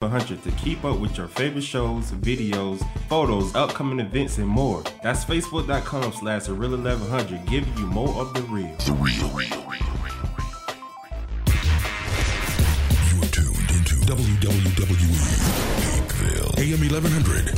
100 0.00 0.42
to 0.42 0.50
keep 0.52 0.82
up 0.82 0.98
with 0.98 1.18
your 1.18 1.28
favorite 1.28 1.62
shows, 1.62 2.10
videos, 2.12 2.82
photos, 3.06 3.54
upcoming 3.54 4.00
events, 4.00 4.38
and 4.38 4.48
more. 4.48 4.82
That's 5.02 5.26
facebook.com 5.26 6.14
slash 6.14 6.44
the 6.44 6.54
real 6.54 6.70
1100, 6.70 7.44
giving 7.44 7.76
you 7.76 7.86
more 7.86 8.08
of 8.18 8.32
the 8.32 8.40
real. 8.44 8.74
The 8.78 8.92
real, 8.92 9.28
real, 9.28 9.36
real, 9.36 9.50
real, 9.68 9.68
real. 9.68 9.84
You 13.12 13.20
are 13.20 13.28
tuned 13.28 13.70
into 13.76 13.96
WWE 14.06 15.20
Pikeville, 16.08 16.56
AM 16.58 16.80
1100. 16.80 17.52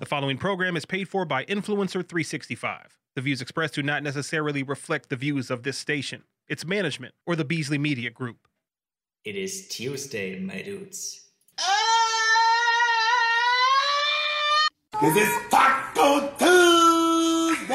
The 0.00 0.06
following 0.06 0.38
program 0.38 0.76
is 0.76 0.84
paid 0.84 1.08
for 1.08 1.24
by 1.24 1.44
Influencer 1.44 2.04
365. 2.04 2.98
The 3.14 3.20
views 3.20 3.40
expressed 3.40 3.74
do 3.74 3.82
not 3.84 4.02
necessarily 4.02 4.64
reflect 4.64 5.08
the 5.10 5.14
views 5.14 5.52
of 5.52 5.62
this 5.62 5.78
station, 5.78 6.24
its 6.48 6.64
management, 6.66 7.14
or 7.24 7.36
the 7.36 7.44
Beasley 7.44 7.78
Media 7.78 8.10
Group. 8.10 8.38
It 9.26 9.34
is 9.34 9.66
Tuesday, 9.66 10.38
my 10.38 10.62
dudes. 10.62 11.20
Cause 14.92 15.16
it's 15.16 15.50
Taco 15.50 16.30
Tuesday! 17.58 17.74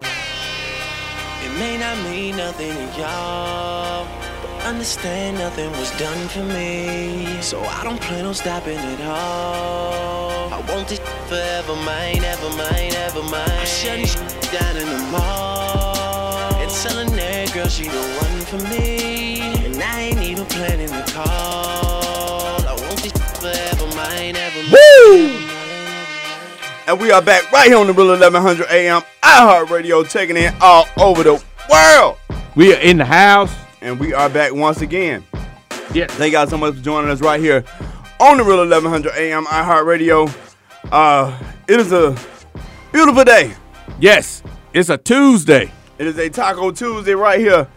It 0.00 1.52
may 1.58 1.76
not 1.76 1.98
mean 2.04 2.38
nothing 2.38 2.72
to 2.72 2.98
y'all, 2.98 4.06
but 4.40 4.64
understand 4.64 5.36
nothing 5.36 5.70
was 5.72 5.90
done 5.98 6.28
for 6.28 6.42
me. 6.42 7.42
So 7.42 7.60
I 7.60 7.84
don't 7.84 8.00
plan 8.00 8.24
on 8.24 8.32
stopping 8.32 8.78
at 8.78 9.00
all. 9.02 10.54
I 10.54 10.60
want 10.72 10.88
this 10.88 11.00
forever 11.28 11.76
mine, 11.84 12.24
ever 12.24 12.48
mine, 12.56 12.94
ever 12.94 13.22
mine. 13.24 13.50
I'm 13.50 13.66
shutting 13.66 14.06
shit 14.06 14.52
down 14.52 14.74
in 14.74 14.88
the 14.88 15.00
mall 15.12 16.54
and 16.54 16.70
telling 16.70 17.14
that 17.14 17.52
girl 17.52 17.68
she 17.68 17.84
the 17.88 18.00
one 18.22 18.40
for 18.46 18.56
me. 18.70 19.57
And 19.78 19.86
I 19.86 20.00
ain't 20.00 20.18
even 20.18 20.44
planning 20.46 20.88
the 20.88 21.08
call. 21.12 22.66
I 22.66 22.72
want 22.72 23.00
this 23.00 23.12
forever 23.38 23.86
mine, 23.94 24.34
ever 24.34 24.62
mine. 24.64 24.72
Woo! 24.72 25.28
And 26.88 27.00
we 27.00 27.12
are 27.12 27.22
back 27.22 27.52
right 27.52 27.68
here 27.68 27.78
on 27.78 27.86
the 27.86 27.92
Real 27.92 28.08
1100 28.08 28.66
AM 28.72 29.02
iHeartRadio, 29.22 30.10
taking 30.10 30.36
in 30.36 30.52
all 30.60 30.88
over 30.96 31.22
the 31.22 31.40
world. 31.70 32.16
We 32.56 32.74
are 32.74 32.80
in 32.80 32.96
the 32.96 33.04
house. 33.04 33.54
And 33.80 34.00
we 34.00 34.12
are 34.12 34.28
back 34.28 34.52
once 34.52 34.80
again. 34.80 35.24
Yes. 35.94 36.10
Thank 36.10 36.32
y'all 36.32 36.48
so 36.48 36.58
much 36.58 36.74
for 36.74 36.82
joining 36.82 37.12
us 37.12 37.20
right 37.20 37.38
here 37.38 37.64
on 38.18 38.38
the 38.38 38.42
Real 38.42 38.58
1100 38.58 39.12
AM 39.14 39.44
iHeartRadio. 39.44 40.36
Uh, 40.90 41.40
it 41.68 41.78
is 41.78 41.92
a 41.92 42.18
beautiful 42.92 43.22
day. 43.22 43.54
Yes. 44.00 44.42
It's 44.72 44.88
a 44.88 44.98
Tuesday. 44.98 45.70
It 45.98 46.08
is 46.08 46.18
a 46.18 46.28
Taco 46.28 46.72
Tuesday 46.72 47.14
right 47.14 47.38
here 47.38 47.68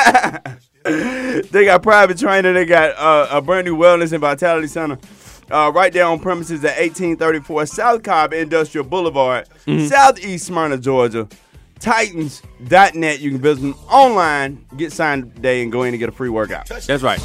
they 1.51 1.65
got 1.65 1.81
private 1.81 2.19
training. 2.19 2.53
They 2.53 2.65
got 2.65 2.95
uh, 2.97 3.27
a 3.31 3.41
brand 3.41 3.65
new 3.65 3.75
wellness 3.75 4.11
and 4.11 4.21
vitality 4.21 4.67
center 4.67 4.99
uh, 5.49 5.71
right 5.73 5.91
there 5.91 6.05
on 6.05 6.19
premises 6.19 6.63
at 6.63 6.77
1834 6.77 7.65
South 7.65 8.03
Cobb 8.03 8.33
Industrial 8.33 8.85
Boulevard, 8.85 9.47
Southeast 9.65 10.45
Smyrna, 10.47 10.77
Georgia. 10.77 11.27
Titans.net. 11.79 13.19
You 13.19 13.31
can 13.31 13.41
visit 13.41 13.61
them 13.61 13.73
online, 13.89 14.65
get 14.77 14.93
signed 14.93 15.35
today, 15.35 15.61
and 15.61 15.71
go 15.71 15.83
in 15.83 15.93
and 15.93 15.99
get 15.99 16.09
a 16.09 16.11
free 16.11 16.29
workout. 16.29 16.67
That's 16.67 17.03
right. 17.03 17.19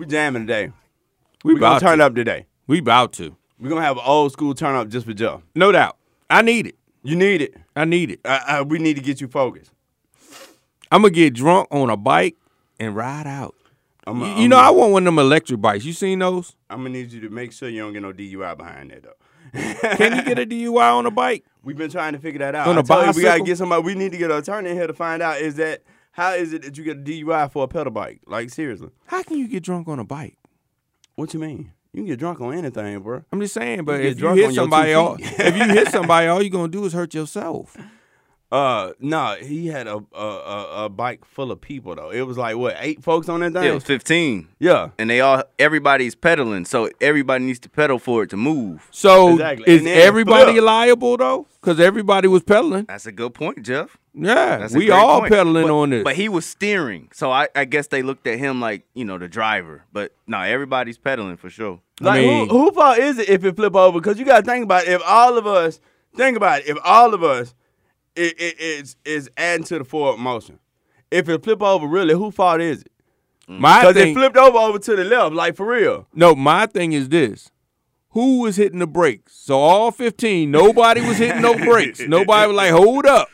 We 0.00 0.06
jamming 0.06 0.46
today. 0.46 0.72
We 1.44 1.52
We're 1.52 1.60
gonna 1.60 1.78
turn 1.78 1.98
to. 1.98 2.06
up 2.06 2.14
today. 2.14 2.46
We 2.66 2.78
about 2.78 3.12
to. 3.14 3.36
We're 3.58 3.68
to 3.68 3.82
have 3.82 3.98
an 3.98 4.02
old 4.06 4.32
school 4.32 4.54
turn 4.54 4.74
up 4.74 4.88
just 4.88 5.04
for 5.04 5.12
Joe. 5.12 5.42
No 5.54 5.72
doubt. 5.72 5.98
I 6.30 6.40
need 6.40 6.66
it. 6.68 6.76
You 7.02 7.16
need 7.16 7.42
it. 7.42 7.54
I 7.76 7.84
need 7.84 8.12
it. 8.12 8.20
Uh, 8.24 8.40
uh, 8.48 8.64
we 8.66 8.78
need 8.78 8.94
to 8.96 9.02
get 9.02 9.20
you 9.20 9.28
focused. 9.28 9.72
I'm 10.90 11.02
gonna 11.02 11.10
get 11.10 11.34
drunk 11.34 11.68
on 11.70 11.90
a 11.90 11.98
bike 11.98 12.36
and 12.78 12.96
ride 12.96 13.26
out. 13.26 13.54
I'm, 14.06 14.22
You, 14.22 14.26
you 14.36 14.48
know, 14.48 14.56
I 14.56 14.70
want 14.70 14.92
one 14.92 15.02
of 15.02 15.04
them 15.04 15.18
electric 15.18 15.60
bikes. 15.60 15.84
You 15.84 15.92
seen 15.92 16.20
those? 16.20 16.56
I'm 16.70 16.78
gonna 16.78 16.88
need 16.88 17.12
you 17.12 17.20
to 17.20 17.28
make 17.28 17.52
sure 17.52 17.68
you 17.68 17.82
don't 17.82 17.92
get 17.92 18.00
no 18.00 18.14
DUI 18.14 18.56
behind 18.56 18.92
that 18.92 19.02
though. 19.02 19.16
Can 19.98 20.16
you 20.16 20.22
get 20.22 20.38
a 20.38 20.46
DUI 20.46 20.94
on 20.96 21.04
a 21.04 21.10
bike? 21.10 21.44
We've 21.62 21.76
been 21.76 21.90
trying 21.90 22.14
to 22.14 22.18
figure 22.18 22.38
that 22.38 22.54
out. 22.54 22.68
On 22.68 22.78
I 22.78 22.80
a 22.80 22.82
told 22.82 23.04
you, 23.04 23.12
we 23.16 23.22
gotta 23.22 23.42
get 23.42 23.58
somebody. 23.58 23.82
We 23.82 23.94
need 23.94 24.12
to 24.12 24.18
get 24.18 24.30
an 24.30 24.38
attorney 24.38 24.70
in 24.70 24.76
here 24.76 24.86
to 24.86 24.94
find 24.94 25.20
out 25.20 25.42
is 25.42 25.56
that 25.56 25.82
how 26.12 26.32
is 26.34 26.52
it 26.52 26.62
that 26.62 26.76
you 26.78 26.84
get 26.84 26.98
a 26.98 27.00
DUI 27.00 27.50
for 27.52 27.64
a 27.64 27.68
pedal 27.68 27.92
bike? 27.92 28.20
Like 28.26 28.50
seriously, 28.50 28.90
How 29.06 29.22
can 29.22 29.38
you 29.38 29.48
get 29.48 29.62
drunk 29.62 29.88
on 29.88 29.98
a 29.98 30.04
bike? 30.04 30.36
what 31.14 31.34
you 31.34 31.40
mean? 31.40 31.72
You 31.92 32.00
can 32.02 32.06
get 32.06 32.18
drunk 32.20 32.40
on 32.40 32.54
anything, 32.54 33.00
bro. 33.00 33.24
I'm 33.32 33.40
just 33.40 33.52
saying, 33.54 33.84
but 33.84 34.00
You 34.00 34.08
if 34.10 34.14
you 34.16 34.20
drunk 34.20 34.38
hit 34.38 34.54
somebody, 34.54 34.92
all, 34.92 35.16
if 35.20 35.56
you 35.56 35.64
hit 35.74 35.88
somebody, 35.88 36.28
all 36.28 36.40
you're 36.40 36.50
gonna 36.50 36.68
do 36.68 36.84
is 36.84 36.92
hurt 36.92 37.12
yourself. 37.14 37.76
Uh, 38.52 38.92
no, 38.98 39.36
he 39.40 39.68
had 39.68 39.86
a 39.86 40.02
a, 40.12 40.18
a 40.24 40.84
a 40.84 40.88
bike 40.88 41.24
full 41.24 41.52
of 41.52 41.60
people 41.60 41.94
though. 41.94 42.10
It 42.10 42.22
was 42.22 42.36
like 42.36 42.56
what 42.56 42.76
eight 42.80 43.00
folks 43.02 43.28
on 43.28 43.40
that 43.40 43.52
thing. 43.52 43.62
It 43.64 43.72
was 43.72 43.84
15. 43.84 44.48
Yeah. 44.58 44.90
And 44.98 45.08
they 45.08 45.20
all, 45.20 45.44
everybody's 45.58 46.16
pedaling. 46.16 46.64
So 46.64 46.90
everybody 47.00 47.44
needs 47.44 47.60
to 47.60 47.68
pedal 47.68 48.00
for 48.00 48.24
it 48.24 48.30
to 48.30 48.36
move. 48.36 48.88
So 48.90 49.30
Exactly. 49.34 49.72
is 49.72 49.86
everybody 49.86 50.52
flip. 50.52 50.64
liable 50.64 51.16
though? 51.16 51.46
Because 51.60 51.78
everybody 51.78 52.26
was 52.26 52.42
pedaling. 52.42 52.86
That's 52.86 53.06
a 53.06 53.12
good 53.12 53.34
point, 53.34 53.62
Jeff. 53.62 53.96
Yeah, 54.14 54.56
That's 54.56 54.74
we 54.74 54.90
all 54.90 55.20
point. 55.20 55.32
pedaling 55.32 55.66
But- 55.68 55.72
on 55.74 55.90
this. 55.90 56.02
But 56.02 56.16
he 56.16 56.28
was 56.28 56.44
steering. 56.44 57.10
So 57.12 57.30
I, 57.30 57.46
I 57.54 57.64
guess 57.64 57.86
they 57.86 58.02
looked 58.02 58.26
at 58.26 58.40
him 58.40 58.60
like, 58.60 58.84
you 58.94 59.04
know, 59.04 59.18
the 59.18 59.28
driver. 59.28 59.84
But 59.92 60.12
no, 60.26 60.40
everybody's 60.40 60.98
pedaling 60.98 61.36
for 61.36 61.50
sure. 61.50 61.78
Like 62.00 62.22
mean- 62.22 62.48
who 62.48 62.58
who 62.64 62.72
fault 62.72 62.98
is 62.98 63.18
it 63.20 63.28
if 63.28 63.44
it 63.44 63.54
flip 63.54 63.76
over? 63.76 64.00
Because 64.00 64.18
you 64.18 64.24
gotta 64.24 64.44
think 64.44 64.64
about 64.64 64.84
it. 64.84 64.88
if 64.90 65.02
all 65.06 65.38
of 65.38 65.46
us 65.46 65.78
think 66.16 66.36
about 66.36 66.62
it. 66.62 66.66
If 66.68 66.78
all 66.84 67.14
of 67.14 67.22
us 67.22 67.54
it, 68.16 68.40
it 68.40 68.60
is 68.60 68.96
is 69.04 69.30
adding 69.36 69.64
to 69.66 69.78
the 69.78 69.84
forward 69.84 70.18
motion. 70.18 70.58
If 71.10 71.28
it 71.28 71.42
flip 71.42 71.62
over, 71.62 71.86
really, 71.86 72.14
who 72.14 72.30
fault 72.30 72.60
is 72.60 72.82
it? 72.82 72.92
Mm. 73.48 73.58
My 73.58 73.80
Because 73.80 73.96
it 73.96 74.14
flipped 74.14 74.36
over 74.36 74.58
over 74.58 74.78
to 74.78 74.96
the 74.96 75.04
left, 75.04 75.34
like 75.34 75.56
for 75.56 75.66
real. 75.66 76.06
no, 76.14 76.34
my 76.34 76.66
thing 76.66 76.92
is 76.92 77.08
this: 77.08 77.50
who 78.10 78.40
was 78.40 78.56
hitting 78.56 78.78
the 78.78 78.86
brakes? 78.86 79.34
So 79.36 79.58
all 79.58 79.90
fifteen, 79.90 80.50
nobody 80.50 81.00
was 81.00 81.18
hitting 81.18 81.42
no 81.42 81.54
brakes. 81.54 82.00
Nobody 82.00 82.46
was 82.48 82.56
like, 82.56 82.70
hold 82.72 83.06
up. 83.06 83.28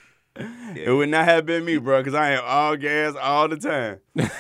It 0.75 0.91
would 0.95 1.09
not 1.09 1.25
have 1.25 1.47
been 1.47 1.65
me, 1.65 1.79
bro, 1.79 2.01
because 2.01 2.15
I 2.15 2.33
am 2.33 2.43
all 2.45 2.77
gas 2.77 3.15
all 3.21 3.49
the 3.49 3.57
time. 3.57 4.01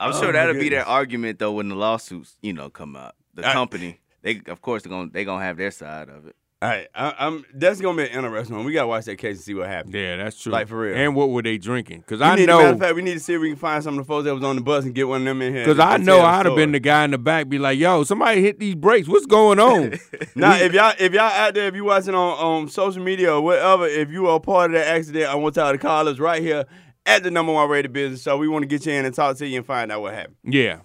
I'm 0.00 0.12
Oh, 0.12 0.18
sure 0.18 0.26
my 0.28 0.32
that'll 0.32 0.54
be 0.54 0.60
goodness. 0.60 0.84
their 0.84 0.86
argument 0.86 1.38
though 1.38 1.52
when 1.52 1.68
the 1.68 1.74
lawsuits, 1.74 2.36
you 2.40 2.52
know, 2.52 2.70
come 2.70 2.94
out. 2.96 3.14
The 3.34 3.46
I- 3.48 3.52
company, 3.52 4.00
they 4.22 4.40
of 4.46 4.60
course 4.62 4.82
they're 4.82 4.90
gonna 4.90 5.10
they 5.10 5.24
gonna 5.24 5.44
have 5.44 5.56
their 5.56 5.70
side 5.70 6.08
of 6.08 6.26
it. 6.26 6.36
All 6.60 6.68
right, 6.68 6.88
I, 6.92 7.14
I'm. 7.20 7.44
That's 7.54 7.80
gonna 7.80 7.96
be 7.96 8.10
an 8.10 8.16
interesting 8.18 8.56
one. 8.56 8.64
We 8.64 8.72
gotta 8.72 8.88
watch 8.88 9.04
that 9.04 9.14
case 9.16 9.36
and 9.36 9.44
see 9.44 9.54
what 9.54 9.68
happens. 9.68 9.94
Yeah, 9.94 10.16
that's 10.16 10.42
true. 10.42 10.50
Like, 10.50 10.66
for 10.66 10.80
real. 10.80 10.96
And 10.96 11.14
what 11.14 11.30
were 11.30 11.40
they 11.40 11.56
drinking? 11.56 12.00
Because 12.00 12.20
I 12.20 12.34
need, 12.34 12.46
know. 12.46 12.58
Matter 12.58 12.72
of 12.72 12.80
fact, 12.80 12.94
we 12.96 13.02
need 13.02 13.14
to 13.14 13.20
see 13.20 13.34
if 13.34 13.40
we 13.40 13.50
can 13.50 13.56
find 13.56 13.84
some 13.84 13.96
of 13.96 14.04
the 14.04 14.08
folks 14.08 14.24
that 14.24 14.34
was 14.34 14.42
on 14.42 14.56
the 14.56 14.62
bus 14.62 14.84
and 14.84 14.92
get 14.92 15.06
one 15.06 15.20
of 15.20 15.24
them 15.24 15.40
in 15.40 15.54
here. 15.54 15.64
because 15.64 15.78
I 15.78 15.98
know 15.98 16.20
I'd 16.20 16.46
have 16.46 16.56
been 16.56 16.72
the 16.72 16.80
guy 16.80 17.04
in 17.04 17.12
the 17.12 17.18
back, 17.18 17.48
be 17.48 17.60
like, 17.60 17.78
"Yo, 17.78 18.02
somebody 18.02 18.42
hit 18.42 18.58
these 18.58 18.74
brakes. 18.74 19.06
What's 19.06 19.26
going 19.26 19.60
on?" 19.60 20.00
Now, 20.34 20.56
if 20.56 20.72
y'all 20.72 20.94
if 20.98 21.12
y'all 21.12 21.22
out 21.22 21.54
there, 21.54 21.68
if 21.68 21.76
you 21.76 21.84
watching 21.84 22.14
on 22.16 22.38
on 22.38 22.68
social 22.68 23.02
media 23.04 23.34
or 23.34 23.40
whatever, 23.40 23.86
if 23.86 24.10
you 24.10 24.26
are 24.26 24.36
a 24.36 24.40
part 24.40 24.72
of 24.72 24.74
that 24.74 24.88
accident, 24.88 25.26
I 25.26 25.36
want 25.36 25.54
y'all 25.54 25.70
to 25.70 25.78
call 25.78 26.08
us 26.08 26.18
right 26.18 26.42
here 26.42 26.64
at 27.06 27.22
the 27.22 27.30
number 27.30 27.52
one 27.52 27.68
rated 27.70 27.92
business 27.92 28.22
show. 28.22 28.36
We 28.36 28.48
want 28.48 28.64
to 28.64 28.66
get 28.66 28.84
you 28.84 28.92
in 28.94 29.04
and 29.04 29.14
talk 29.14 29.36
to 29.36 29.46
you 29.46 29.58
and 29.58 29.66
find 29.66 29.92
out 29.92 30.00
what 30.02 30.14
happened. 30.14 30.36
yeah, 30.42 30.80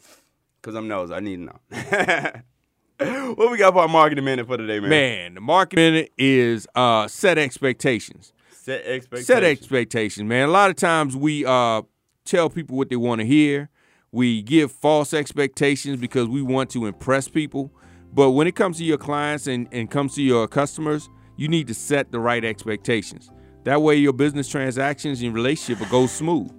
Cause 0.62 0.76
I'm 0.76 0.88
nosy. 0.88 1.14
I 1.16 1.20
need 1.20 1.38
to 1.38 1.42
know. 1.42 2.32
what 3.36 3.52
we 3.52 3.58
got 3.58 3.74
for 3.74 3.82
our 3.82 3.88
marketing 3.88 4.26
minute 4.26 4.48
for 4.48 4.58
today, 4.58 4.80
man? 4.80 4.90
man, 4.90 5.34
the 5.36 5.42
marketing 5.42 5.94
minute 5.94 6.12
is 6.18 6.68
uh, 6.76 7.08
set 7.08 7.38
expectations. 7.38 8.34
Set 8.52 8.86
expectations. 8.86 9.28
Set 9.28 9.44
expectations, 9.44 10.28
man. 10.28 10.48
A 10.48 10.52
lot 10.52 10.70
of 10.70 10.76
times 10.76 11.16
we 11.16 11.46
uh, 11.46 11.82
tell 12.26 12.50
people 12.50 12.78
what 12.78 12.90
they 12.90 12.96
want 12.96 13.20
to 13.20 13.28
hear. 13.28 13.70
We 14.12 14.42
give 14.42 14.72
false 14.72 15.14
expectations 15.14 16.00
because 16.00 16.28
we 16.28 16.42
want 16.42 16.70
to 16.72 16.86
impress 16.86 17.28
people. 17.28 17.72
But 18.14 18.32
when 18.32 18.46
it 18.46 18.56
comes 18.56 18.78
to 18.78 18.84
your 18.84 19.00
clients 19.00 19.48
and, 19.48 19.68
and 19.72 19.90
comes 19.90 20.14
to 20.16 20.22
your 20.22 20.48
customers, 20.48 21.10
you 21.36 21.48
need 21.48 21.68
to 21.68 21.74
set 21.74 22.12
the 22.12 22.20
right 22.20 22.46
expectations. 22.46 23.32
That 23.64 23.82
way 23.82 23.96
your 23.96 24.14
business 24.14 24.48
transactions 24.48 25.22
and 25.22 25.34
relationship 25.34 25.80
will 25.80 25.90
go 25.90 26.08
smooth. 26.08 26.52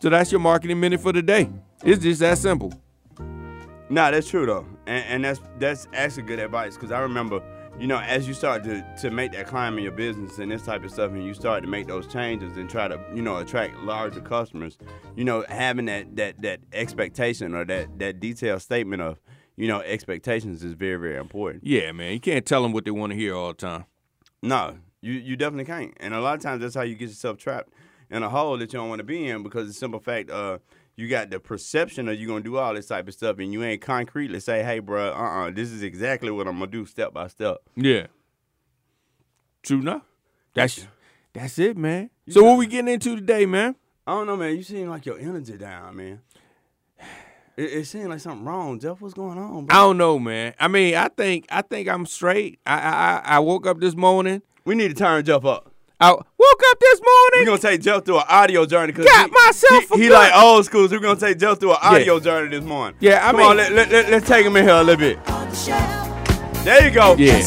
So 0.00 0.08
that's 0.08 0.32
your 0.32 0.40
marketing 0.40 0.80
minute 0.80 1.00
for 1.00 1.12
the 1.12 1.22
day. 1.22 1.50
It's 1.84 2.02
just 2.02 2.20
that 2.20 2.38
simple. 2.38 2.72
Nah, 3.88 4.10
that's 4.10 4.28
true 4.30 4.46
though, 4.46 4.66
and, 4.86 5.04
and 5.06 5.24
that's 5.24 5.40
that's 5.58 5.88
actually 5.92 6.24
good 6.24 6.38
advice. 6.38 6.76
Cause 6.76 6.90
I 6.90 7.00
remember, 7.00 7.42
you 7.78 7.86
know, 7.86 7.98
as 7.98 8.26
you 8.28 8.34
start 8.34 8.64
to 8.64 8.84
to 9.00 9.10
make 9.10 9.32
that 9.32 9.46
climb 9.46 9.76
in 9.78 9.84
your 9.84 9.92
business 9.92 10.38
and 10.38 10.50
this 10.50 10.62
type 10.62 10.84
of 10.84 10.90
stuff, 10.90 11.12
and 11.12 11.24
you 11.24 11.34
start 11.34 11.62
to 11.62 11.68
make 11.68 11.86
those 11.86 12.06
changes 12.06 12.56
and 12.56 12.68
try 12.68 12.88
to, 12.88 13.00
you 13.14 13.22
know, 13.22 13.38
attract 13.38 13.76
larger 13.80 14.20
customers, 14.20 14.78
you 15.16 15.24
know, 15.24 15.44
having 15.48 15.86
that 15.86 16.16
that 16.16 16.42
that 16.42 16.60
expectation 16.72 17.54
or 17.54 17.64
that 17.64 17.98
that 17.98 18.20
detailed 18.20 18.62
statement 18.62 19.02
of, 19.02 19.20
you 19.56 19.68
know, 19.68 19.80
expectations 19.80 20.62
is 20.64 20.72
very 20.72 20.96
very 20.96 21.16
important. 21.16 21.64
Yeah, 21.64 21.92
man. 21.92 22.12
You 22.12 22.20
can't 22.20 22.44
tell 22.44 22.62
them 22.62 22.72
what 22.72 22.84
they 22.84 22.90
want 22.90 23.12
to 23.12 23.16
hear 23.18 23.34
all 23.34 23.48
the 23.48 23.54
time. 23.54 23.84
No, 24.42 24.78
you 25.00 25.12
you 25.12 25.36
definitely 25.36 25.64
can't. 25.64 25.94
And 26.00 26.14
a 26.14 26.20
lot 26.20 26.34
of 26.36 26.40
times 26.42 26.62
that's 26.62 26.74
how 26.74 26.82
you 26.82 26.94
get 26.94 27.08
yourself 27.08 27.38
trapped 27.38 27.72
in 28.10 28.22
a 28.22 28.28
hole 28.28 28.58
that 28.58 28.72
you 28.72 28.78
don't 28.78 28.88
want 28.88 28.98
to 28.98 29.04
be 29.04 29.26
in 29.26 29.42
because 29.42 29.66
the 29.66 29.72
simple 29.72 29.98
fact, 29.98 30.30
uh, 30.30 30.58
you 30.96 31.08
got 31.08 31.30
the 31.30 31.40
perception 31.40 32.08
of 32.08 32.18
you're 32.18 32.28
gonna 32.28 32.40
do 32.44 32.56
all 32.58 32.74
this 32.74 32.86
type 32.86 33.08
of 33.08 33.14
stuff 33.14 33.38
and 33.38 33.52
you 33.52 33.62
ain't 33.64 33.80
concretely 33.80 34.40
say, 34.40 34.62
hey, 34.62 34.78
bro, 34.78 35.12
uh, 35.12 35.46
uh 35.46 35.50
this 35.50 35.70
is 35.70 35.82
exactly 35.82 36.30
what 36.30 36.46
I'm 36.46 36.58
gonna 36.58 36.70
do 36.70 36.84
step 36.86 37.12
by 37.14 37.28
step. 37.28 37.58
Yeah. 37.76 38.06
True 39.62 39.80
enough. 39.80 40.02
That's 40.54 40.86
that's 41.32 41.58
it, 41.58 41.76
man. 41.76 42.10
So 42.28 42.42
what 42.44 42.58
we 42.58 42.66
getting 42.66 42.92
into 42.92 43.16
today, 43.16 43.46
man? 43.46 43.76
I 44.06 44.12
don't 44.12 44.26
know, 44.26 44.36
man. 44.36 44.56
You 44.56 44.62
seem 44.62 44.88
like 44.88 45.06
your 45.06 45.18
energy 45.18 45.56
down, 45.56 45.96
man. 45.96 46.20
It, 47.56 47.64
it 47.72 47.84
seems 47.86 48.08
like 48.08 48.20
something 48.20 48.44
wrong, 48.44 48.78
Jeff. 48.80 49.00
What's 49.00 49.14
going 49.14 49.38
on, 49.38 49.66
I 49.70 49.74
don't 49.74 49.98
know, 49.98 50.18
man. 50.18 50.54
I 50.58 50.68
mean, 50.68 50.94
I 50.94 51.08
think 51.08 51.46
I 51.50 51.62
think 51.62 51.88
I'm 51.88 52.06
straight. 52.06 52.58
I 52.66 52.74
I 52.78 52.90
I- 52.90 53.36
I 53.36 53.38
woke 53.38 53.66
up 53.66 53.78
this 53.80 53.94
morning. 53.94 54.42
We 54.64 54.74
need 54.74 54.88
to 54.88 54.94
turn 54.94 55.24
Jeff 55.24 55.44
up. 55.44 55.71
I 56.02 56.10
woke 56.10 56.62
up 56.70 56.80
this 56.80 57.00
morning. 57.00 57.40
We're 57.40 57.44
gonna 57.44 57.58
take 57.58 57.80
Joe 57.80 58.00
through 58.00 58.18
an 58.18 58.24
audio 58.28 58.66
journey 58.66 58.92
because 58.92 59.04
Got 59.06 59.28
he, 59.30 59.32
myself 59.46 59.84
he, 59.94 60.02
he 60.04 60.10
like 60.10 60.34
old 60.34 60.64
school. 60.64 60.88
So 60.88 60.96
we're 60.96 61.00
gonna 61.00 61.20
take 61.20 61.38
Joe 61.38 61.54
through 61.54 61.72
an 61.72 61.78
audio 61.80 62.18
journey 62.18 62.48
this 62.48 62.64
morning. 62.64 62.96
Yeah, 62.98 63.20
I 63.26 63.30
Come 63.30 63.36
mean- 63.36 63.46
on, 63.50 63.56
let, 63.58 63.72
let, 63.72 63.90
let, 63.92 64.10
let's 64.10 64.26
take 64.26 64.44
him 64.44 64.56
in 64.56 64.64
here 64.64 64.74
a 64.74 64.82
little 64.82 64.96
bit. 64.96 65.24
There 66.64 66.84
you 66.86 66.90
go. 66.92 67.14
Yeah, 67.16 67.40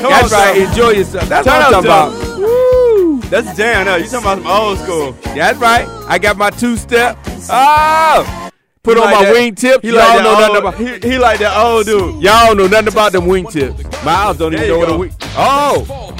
Come 0.00 0.10
that's 0.10 0.32
on, 0.32 0.38
right. 0.38 0.54
Jeff. 0.56 0.68
Enjoy 0.70 0.90
yourself. 0.90 1.28
That's 1.28 1.46
Turn 1.46 1.54
what 1.58 1.74
I'm 1.74 1.82
talking 1.84 1.90
Jeff. 1.90 2.28
about. 2.28 2.38
Woo! 2.38 3.20
That's 3.28 3.56
jam 3.56 3.84
now. 3.86 3.96
You 3.96 4.04
talking 4.04 4.18
about 4.20 4.38
some 4.38 4.46
old 4.46 4.78
school. 4.78 5.12
That's 5.34 5.58
right. 5.58 5.86
I 6.08 6.18
got 6.18 6.36
my 6.38 6.48
two 6.50 6.76
step. 6.78 7.18
Oh, 7.26 7.46
ah. 7.50 8.50
put 8.82 8.96
He 8.96 9.02
on 9.02 9.10
like 9.10 9.16
my 9.18 9.24
that- 9.24 9.32
wing 9.34 9.54
tips. 9.54 9.82
He 9.82 9.88
Y'all 9.88 9.98
like 9.98 10.22
know 10.22 10.36
that 10.36 10.52
nothing 10.52 10.56
old, 10.56 10.74
about. 10.74 11.04
he, 11.04 11.10
he 11.12 11.18
like 11.18 11.38
that 11.40 11.56
old 11.58 11.84
dude. 11.86 12.22
Y'all 12.22 12.46
don't 12.48 12.56
know 12.56 12.66
nothing 12.68 12.88
about 12.88 13.12
them 13.12 13.26
wing 13.26 13.46
tips. 13.46 13.82
Miles 14.04 14.36
don't 14.38 14.52
even 14.54 14.66
know 14.68 14.74
you 14.74 14.78
what 14.80 14.88
a 14.88 14.92
go. 14.92 14.98
wing. 14.98 15.14
Oh, 15.36 16.11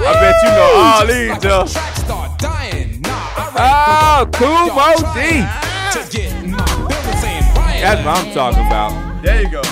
I 0.00 0.12
bet 0.14 0.36
you 0.42 0.50
know 0.50 0.70
all 0.76 1.06
these, 1.06 1.38
Jeff. 1.42 1.74
oh, 3.58 4.28
cool, 4.34 4.68
Mo 4.74 4.94
That's 7.80 8.04
what 8.04 8.16
I'm 8.16 8.32
talking 8.32 8.66
about. 8.66 9.22
There 9.22 9.42
you 9.42 9.50
go. 9.50 9.62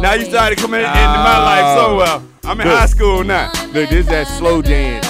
Now 0.00 0.14
you 0.14 0.24
started 0.24 0.58
coming 0.58 0.80
into 0.80 0.90
my 0.90 1.38
life 1.38 1.78
so 1.78 1.96
well. 1.96 2.22
I'm 2.44 2.60
in 2.60 2.66
Good. 2.66 2.76
high 2.76 2.86
school 2.86 3.24
now. 3.24 3.50
Look, 3.72 3.90
this 3.90 4.00
is 4.00 4.06
that 4.06 4.26
slow 4.26 4.60
dance 4.62 5.06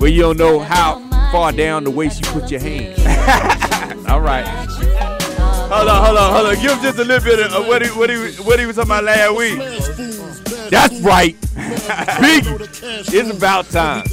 where 0.00 0.10
you 0.10 0.22
don't 0.22 0.36
know 0.36 0.58
how 0.60 1.00
far 1.32 1.52
down 1.52 1.84
the 1.84 1.90
waist 1.90 2.24
you 2.24 2.30
put 2.32 2.50
your 2.50 2.60
hand. 2.60 2.98
All 4.08 4.20
right. 4.20 4.44
Hold 4.46 5.88
on, 5.88 6.04
hold 6.04 6.16
on, 6.16 6.32
hold 6.32 6.46
on. 6.46 6.54
Give 6.62 6.72
him 6.72 6.82
just 6.82 6.98
a 6.98 7.04
little 7.04 7.24
bit 7.24 7.46
of 7.46 7.52
uh, 7.52 7.62
what 7.66 7.82
he, 7.82 7.88
what 7.90 8.08
he, 8.08 8.16
what 8.42 8.58
he 8.58 8.66
was 8.66 8.76
talking 8.76 8.90
about 8.90 9.04
last 9.04 9.36
week. 9.36 10.17
That's 10.70 11.00
right. 11.00 11.34
Biggie. 11.40 13.12
It's 13.12 13.30
about 13.36 13.68
time. 13.70 14.04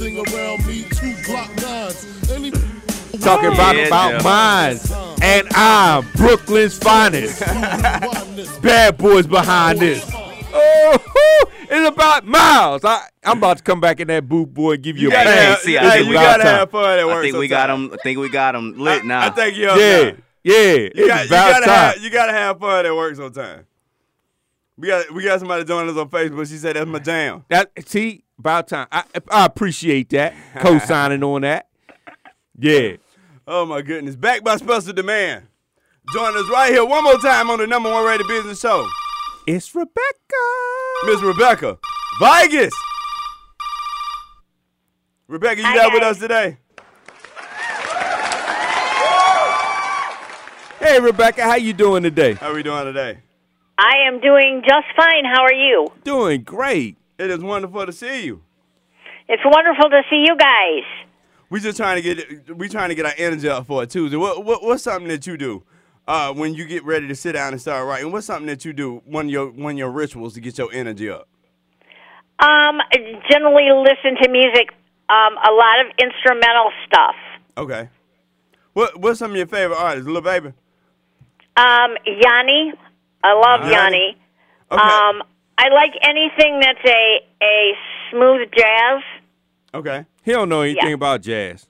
Talking 3.20 3.52
about 3.52 3.76
Yeah, 3.76 3.86
about 3.86 4.10
Jeff. 4.12 4.24
minds. 4.24 4.92
And 5.22 5.48
I'm 5.54 6.06
Brooklyn's 6.16 6.78
finest. 6.78 7.40
Bad 8.62 8.96
boys 8.98 9.26
behind 9.26 9.78
this. 9.80 10.04
Oh, 10.58 11.44
it's 11.68 11.88
about 11.88 12.24
Miles. 12.26 12.84
I, 12.84 13.02
I'm 13.24 13.38
about 13.38 13.58
to 13.58 13.62
come 13.62 13.80
back 13.80 14.00
in 14.00 14.08
that 14.08 14.28
booth, 14.28 14.52
boy, 14.54 14.72
and 14.74 14.82
give 14.82 14.96
you, 14.96 15.04
You 15.04 15.08
a 15.08 15.12
gotta, 15.12 15.30
bang. 15.30 15.46
have, 15.48 15.58
see, 15.60 15.76
I 15.76 15.82
hey, 15.82 15.90
think 15.90 16.04
you 16.04 16.08
we 16.10 16.14
gotta 16.14 16.42
got 16.42 16.58
have 16.60 16.70
fun 16.70 16.98
at 16.98 17.06
work. 17.06 17.16
I 17.16 17.22
think 17.22 17.36
we 17.36 17.48
got 17.48 17.68
sometime. 17.68 17.88
them. 17.90 17.98
I 17.98 18.02
think 18.02 18.18
we 18.18 18.28
got 18.28 18.52
them 18.52 18.78
lit 18.78 19.04
now. 19.04 19.20
I, 19.20 19.26
I 19.26 19.30
think 19.30 19.56
you're 19.56 19.76
Yeah, 19.78 20.10
now. 20.10 20.16
yeah. 20.44 20.62
You, 20.62 20.90
It's 20.94 21.08
got, 21.08 21.24
you 21.24 21.30
gotta 21.30 21.64
time. 21.66 21.74
have, 21.94 22.02
you 22.02 22.10
gotta 22.10 22.32
have 22.32 22.58
fun 22.60 22.86
at 22.86 22.94
work 22.94 23.16
sometime. 23.16 23.66
We 24.78 24.88
got 24.88 25.10
we 25.10 25.24
got 25.24 25.38
somebody 25.38 25.64
joining 25.64 25.90
us 25.90 25.96
on 25.96 26.10
Facebook. 26.10 26.48
She 26.48 26.58
said 26.58 26.76
that's 26.76 26.86
my 26.86 26.98
jam. 26.98 27.44
That 27.48 27.70
see, 27.86 28.24
about 28.38 28.68
time. 28.68 28.86
I, 28.92 29.04
I 29.30 29.46
appreciate 29.46 30.10
that. 30.10 30.34
Co-signing 30.58 31.22
on 31.22 31.42
that. 31.42 31.68
Yeah. 32.58 32.96
Oh 33.46 33.64
my 33.64 33.80
goodness. 33.80 34.16
Back 34.16 34.44
by 34.44 34.56
special 34.56 34.92
demand. 34.92 35.46
Join 36.12 36.36
us 36.36 36.48
right 36.50 36.70
here 36.70 36.84
one 36.84 37.04
more 37.04 37.18
time 37.18 37.48
on 37.48 37.58
the 37.58 37.66
number 37.66 37.90
one 37.90 38.04
rated 38.04 38.28
business 38.28 38.60
show. 38.60 38.86
It's 39.46 39.74
Rebecca. 39.74 39.94
Miss 41.06 41.22
Rebecca 41.22 41.78
Vegas. 42.20 42.74
Rebecca, 45.26 45.60
you 45.60 45.66
Hi, 45.66 45.76
there 45.76 45.90
with 45.90 46.02
us 46.02 46.18
today? 46.18 46.58
Hey 50.78 51.00
Rebecca, 51.00 51.42
how 51.42 51.56
you 51.56 51.72
doing 51.72 52.02
today? 52.02 52.34
How 52.34 52.54
we 52.54 52.62
doing 52.62 52.84
today? 52.84 53.18
I 53.78 53.94
am 54.06 54.20
doing 54.20 54.62
just 54.66 54.86
fine. 54.96 55.24
How 55.24 55.42
are 55.42 55.52
you? 55.52 55.88
Doing 56.04 56.42
great. 56.42 56.96
It 57.18 57.30
is 57.30 57.40
wonderful 57.40 57.84
to 57.84 57.92
see 57.92 58.24
you. 58.24 58.42
It's 59.28 59.42
wonderful 59.44 59.90
to 59.90 60.02
see 60.08 60.24
you 60.26 60.36
guys. 60.36 60.84
We 61.50 61.60
just 61.60 61.76
trying 61.76 62.02
to 62.02 62.02
get 62.02 62.56
we 62.56 62.68
trying 62.68 62.88
to 62.88 62.94
get 62.94 63.06
our 63.06 63.14
energy 63.16 63.48
up 63.48 63.66
for 63.66 63.82
a 63.82 63.86
Tuesday. 63.86 64.16
What, 64.16 64.44
what 64.44 64.62
what's 64.62 64.82
something 64.82 65.08
that 65.08 65.26
you 65.26 65.36
do 65.36 65.62
uh, 66.08 66.32
when 66.32 66.54
you 66.54 66.66
get 66.66 66.84
ready 66.84 67.06
to 67.08 67.14
sit 67.14 67.32
down 67.32 67.52
and 67.52 67.60
start 67.60 67.86
writing? 67.86 68.10
What's 68.12 68.26
something 68.26 68.46
that 68.46 68.64
you 68.64 68.72
do 68.72 69.02
one 69.04 69.26
of 69.26 69.30
your 69.30 69.50
one 69.50 69.76
your 69.76 69.90
rituals 69.90 70.34
to 70.34 70.40
get 70.40 70.58
your 70.58 70.72
energy 70.72 71.10
up? 71.10 71.28
Um, 72.40 72.80
generally 73.30 73.68
listen 73.72 74.16
to 74.22 74.28
music. 74.30 74.70
Um, 75.08 75.34
a 75.36 75.52
lot 75.52 75.80
of 75.80 75.92
instrumental 75.98 76.70
stuff. 76.86 77.14
Okay. 77.56 77.88
What 78.72 78.98
what's 79.00 79.18
some 79.18 79.30
of 79.30 79.36
your 79.36 79.46
favorite 79.46 79.78
artists, 79.78 80.06
little 80.06 80.22
baby? 80.22 80.52
Um, 81.56 81.94
Yanni, 82.04 82.74
I 83.24 83.32
love 83.34 83.60
Yanni? 83.70 83.72
Yanni. 83.72 84.16
Okay. 84.70 84.82
Um, 84.82 85.22
I 85.58 85.68
like 85.68 85.92
anything 86.02 86.60
that's 86.60 86.84
a 86.84 87.20
a 87.42 87.72
smooth 88.10 88.50
jazz. 88.56 89.02
okay. 89.74 90.04
He 90.22 90.32
don't 90.32 90.48
know 90.48 90.62
anything 90.62 90.88
Yeah. 90.88 90.94
about 90.94 91.20
jazz. 91.22 91.66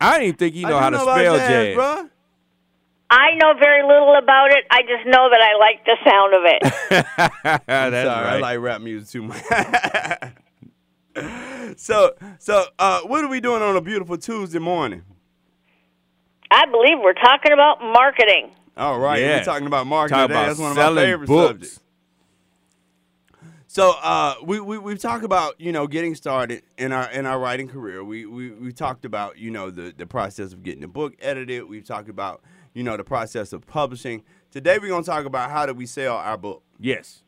I 0.00 0.12
didn't 0.14 0.22
even 0.24 0.36
think 0.36 0.54
he 0.54 0.62
know 0.64 0.78
how 0.78 0.90
do 0.90 0.96
to 0.98 1.04
know 1.04 1.10
about 1.10 1.18
spell 1.20 1.36
jazz, 1.36 1.48
jazz. 1.48 1.76
bruh. 1.76 2.08
I 3.10 3.34
know 3.36 3.52
very 3.60 3.82
little 3.82 4.14
about 4.16 4.50
it. 4.50 4.64
I 4.70 4.82
just 4.82 5.04
know 5.06 5.28
that 5.30 5.40
I 5.40 5.54
like 5.58 5.84
the 5.84 5.96
sound 6.08 6.34
of 6.34 6.44
it. 6.46 6.62
That's 7.66 8.08
Sorry, 8.08 8.28
I 8.28 8.38
like 8.38 8.58
rap 8.58 8.80
music 8.80 9.08
too 9.10 9.22
much. 9.22 9.42
so 11.76 12.12
so 12.38 12.64
uh, 12.78 13.00
what 13.02 13.24
are 13.24 13.28
we 13.28 13.40
doing 13.40 13.62
on 13.62 13.76
a 13.76 13.80
beautiful 13.80 14.16
Tuesday 14.16 14.58
morning? 14.58 15.02
I 16.50 16.66
believe 16.66 16.98
we're 17.00 17.12
talking 17.14 17.52
about 17.52 17.80
marketing. 17.82 18.50
All 18.76 18.98
right, 18.98 19.20
Yeah. 19.20 19.38
we're 19.38 19.44
talking 19.44 19.66
about 19.66 19.86
marketing 19.86 20.18
Talk 20.18 20.30
about 20.30 20.46
That's 20.46 20.58
one 20.58 20.70
of 20.70 20.76
my 20.76 20.94
favorite 21.02 21.26
books. 21.26 21.48
subjects. 21.48 21.80
So 23.66 23.94
uh, 24.02 24.34
we 24.44 24.60
we 24.60 24.76
we've 24.76 24.98
talked 24.98 25.24
about 25.24 25.58
you 25.60 25.72
know 25.72 25.86
getting 25.86 26.14
started 26.14 26.62
in 26.76 26.92
our 26.92 27.10
in 27.10 27.24
our 27.24 27.38
writing 27.38 27.68
career. 27.68 28.04
We 28.04 28.26
we 28.26 28.50
we 28.50 28.72
talked 28.72 29.04
about 29.06 29.38
you 29.38 29.50
know 29.50 29.70
the 29.70 29.94
the 29.96 30.06
process 30.06 30.52
of 30.52 30.62
getting 30.62 30.82
the 30.82 30.88
book 30.88 31.14
edited. 31.22 31.68
We've 31.68 31.84
talked 31.84 32.10
about 32.10 32.42
you 32.74 32.82
know 32.82 32.96
the 32.98 33.04
process 33.04 33.52
of 33.54 33.66
publishing. 33.66 34.24
Today 34.50 34.78
we're 34.78 34.88
gonna 34.90 35.04
talk 35.04 35.24
about 35.24 35.50
how 35.50 35.64
do 35.64 35.72
we 35.72 35.86
sell 35.86 36.16
our 36.16 36.36
book. 36.36 36.62
Yes. 36.78 37.22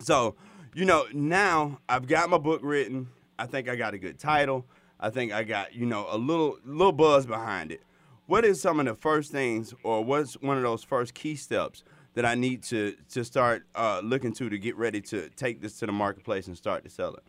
So, 0.00 0.34
you 0.74 0.84
know, 0.84 1.06
now 1.12 1.78
I've 1.88 2.06
got 2.08 2.30
my 2.30 2.38
book 2.38 2.60
written. 2.64 3.08
I 3.38 3.46
think 3.46 3.68
I 3.68 3.76
got 3.76 3.94
a 3.94 3.98
good 3.98 4.18
title. 4.18 4.66
I 4.98 5.10
think 5.10 5.32
I 5.32 5.44
got, 5.44 5.74
you 5.74 5.86
know, 5.86 6.06
a 6.10 6.18
little 6.18 6.58
little 6.64 6.92
buzz 6.92 7.26
behind 7.26 7.70
it. 7.70 7.82
What 8.26 8.44
is 8.44 8.60
some 8.60 8.80
of 8.80 8.86
the 8.86 8.94
first 8.94 9.30
things 9.30 9.72
or 9.82 10.04
what's 10.04 10.34
one 10.34 10.56
of 10.56 10.62
those 10.62 10.82
first 10.82 11.14
key 11.14 11.36
steps 11.36 11.84
that 12.14 12.24
I 12.24 12.34
need 12.34 12.62
to 12.64 12.96
to 13.10 13.24
start 13.24 13.66
uh, 13.74 14.00
looking 14.02 14.32
to 14.34 14.48
to 14.48 14.58
get 14.58 14.76
ready 14.76 15.00
to 15.02 15.28
take 15.30 15.60
this 15.60 15.78
to 15.78 15.86
the 15.86 15.92
marketplace 15.92 16.46
and 16.46 16.56
start 16.56 16.84
to 16.84 16.90
sell 16.90 17.14
it? 17.14 17.22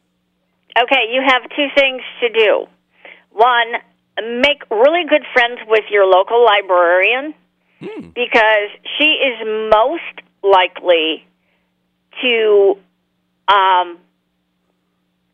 Okay, 0.81 1.05
you 1.11 1.21
have 1.25 1.43
two 1.55 1.67
things 1.75 2.01
to 2.21 2.29
do. 2.29 2.65
One, 3.31 3.73
make 4.41 4.63
really 4.69 5.03
good 5.07 5.23
friends 5.33 5.59
with 5.67 5.85
your 5.89 6.05
local 6.05 6.43
librarian 6.43 7.33
because 7.79 8.69
she 8.97 9.05
is 9.05 9.69
most 9.71 10.01
likely 10.43 11.25
to 12.21 12.77
um, 13.47 13.97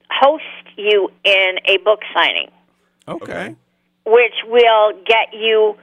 host 0.09 0.43
you 0.75 1.09
in 1.23 1.55
a 1.65 1.77
book 1.77 1.99
signing, 2.15 2.49
Okay. 3.07 3.55
Which 4.05 4.33
will 4.47 4.93
get 5.05 5.33
you 5.33 5.75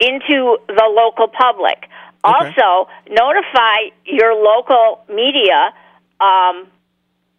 into 0.00 0.58
the 0.68 0.84
local 0.90 1.28
public. 1.28 1.88
Also, 2.24 2.88
notify 3.08 3.94
your 4.04 4.34
local 4.34 5.04
media, 5.08 5.72
um, 6.20 6.66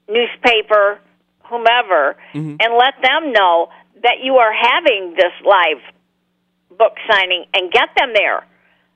newspaper, 0.08 1.00
whomever, 1.44 2.16
and 2.34 2.74
let 2.78 2.94
them 3.04 3.32
know 3.34 3.70
that 4.04 4.18
you 4.24 4.36
are 4.36 4.54
having 4.54 5.14
this 5.16 5.34
live 5.46 5.82
book 6.78 6.94
signing 7.10 7.46
and 7.54 7.72
get 7.72 7.90
them 7.98 8.14
there 8.14 8.46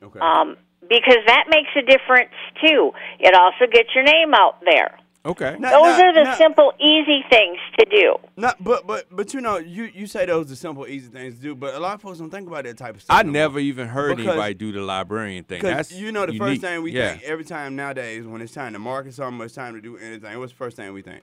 Okay. 0.04 0.20
um, 0.20 0.56
because 0.88 1.18
that 1.28 1.46
makes 1.50 1.70
a 1.76 1.82
difference 1.82 2.32
too. 2.66 2.92
It 3.20 3.34
also 3.36 3.70
gets 3.72 3.90
your 3.94 4.04
name 4.04 4.34
out 4.34 4.62
there. 4.64 4.98
Okay. 5.24 5.56
Now- 5.60 5.70
Those 5.72 6.00
now- 6.00 6.06
are 6.08 6.14
the 6.14 6.24
now- 6.24 6.36
simple, 6.36 6.74
easy 6.80 7.24
things 7.30 7.60
to 7.80 7.86
do. 7.86 8.16
No, 8.38 8.52
but 8.60 8.88
but 8.88 9.06
but 9.16 9.34
you 9.36 9.42
know, 9.42 9.58
you 9.58 9.84
you 9.94 10.08
say 10.08 10.26
those 10.26 10.52
are 10.52 10.56
simple, 10.56 10.88
easy 10.88 11.10
things 11.10 11.36
to 11.36 11.42
do, 11.42 11.56
but 11.56 11.76
a 11.76 11.80
lot 11.80 11.94
of 11.94 12.02
folks 12.02 12.18
don't 12.18 12.32
think 12.32 12.48
about 12.48 12.64
that 12.64 12.78
type 12.78 12.96
of 12.96 13.04
stuff. 13.04 13.16
I 13.16 13.22
no 13.22 13.32
never 13.32 13.54
more. 13.54 13.60
even 13.60 13.88
heard 13.88 14.18
Because- 14.18 14.32
anybody 14.34 14.54
do 14.56 14.72
the 14.72 14.82
librarian 14.82 15.44
thing. 15.44 15.60
Because 15.62 15.76
That's 15.90 15.92
you 15.94 16.12
know 16.12 16.26
the 16.26 16.34
unique. 16.34 16.48
first 16.50 16.62
thing 16.62 16.82
we 16.82 16.92
yeah. 16.94 17.12
think 17.12 17.24
every 17.24 17.46
time 17.46 17.76
nowadays 17.76 18.26
when 18.26 18.42
it's 18.42 18.54
time 18.54 18.74
to 18.74 18.80
market 18.80 19.14
something, 19.14 19.46
it's 19.46 19.54
time 19.54 19.76
to 19.76 19.82
do 19.82 19.96
anything. 19.98 20.40
What's 20.40 20.54
the 20.54 20.58
first 20.58 20.76
thing 20.76 20.92
we 20.92 21.04
think? 21.04 21.22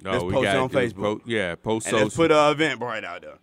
No, 0.00 0.12
let's 0.12 0.22
we 0.24 0.32
post 0.32 0.42
it 0.42 0.46
gotta 0.46 0.58
on 0.60 0.68
do- 0.68 0.76
Facebook. 0.78 1.02
po- 1.18 1.20
yeah, 1.26 1.54
post 1.56 1.88
and 1.88 1.96
let's 1.96 2.14
social. 2.14 2.28
put 2.28 2.30
an 2.62 2.78
Eventbrite 2.78 3.04
out 3.04 3.22
there. 3.22 3.38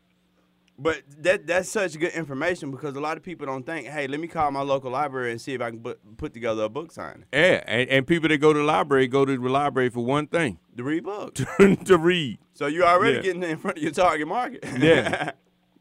But 0.78 1.04
that 1.20 1.48
that's 1.48 1.70
such 1.70 1.98
good 1.98 2.12
information 2.12 2.70
because 2.70 2.96
a 2.98 3.00
lot 3.00 3.16
of 3.16 3.24
people 3.24 3.46
don't 3.46 3.66
think, 3.66 3.88
hey, 3.88 4.08
let 4.08 4.20
me 4.20 4.28
call 4.28 4.52
my 4.52 4.62
local 4.62 4.92
library 4.92 5.32
and 5.32 5.40
see 5.40 5.54
if 5.54 5.62
I 5.62 5.70
can 5.70 5.80
put, 5.80 6.18
put 6.18 6.34
together 6.34 6.64
a 6.64 6.70
book 6.70 6.92
signing 6.92 7.24
yeah, 7.32 7.64
and, 7.66 7.90
and 7.90 8.06
people 8.08 8.28
that 8.28 8.40
go 8.40 8.52
to 8.52 8.60
the 8.60 8.66
library 8.66 9.08
go 9.08 9.24
to 9.24 9.38
the 9.38 9.50
library 9.50 9.88
for 9.90 10.04
one 10.04 10.28
thing 10.28 10.60
to 10.76 10.84
read 10.84 11.06
books. 11.06 11.42
to 11.86 11.98
read. 11.98 12.40
so 12.54 12.68
you're 12.68 12.86
already 12.86 13.16
Yeah. 13.18 13.22
getting 13.22 13.44
in 13.44 13.58
front 13.58 13.78
of 13.78 13.84
your 13.84 13.94
target 13.94 14.28
market. 14.28 14.66
Yeah. 14.78 15.32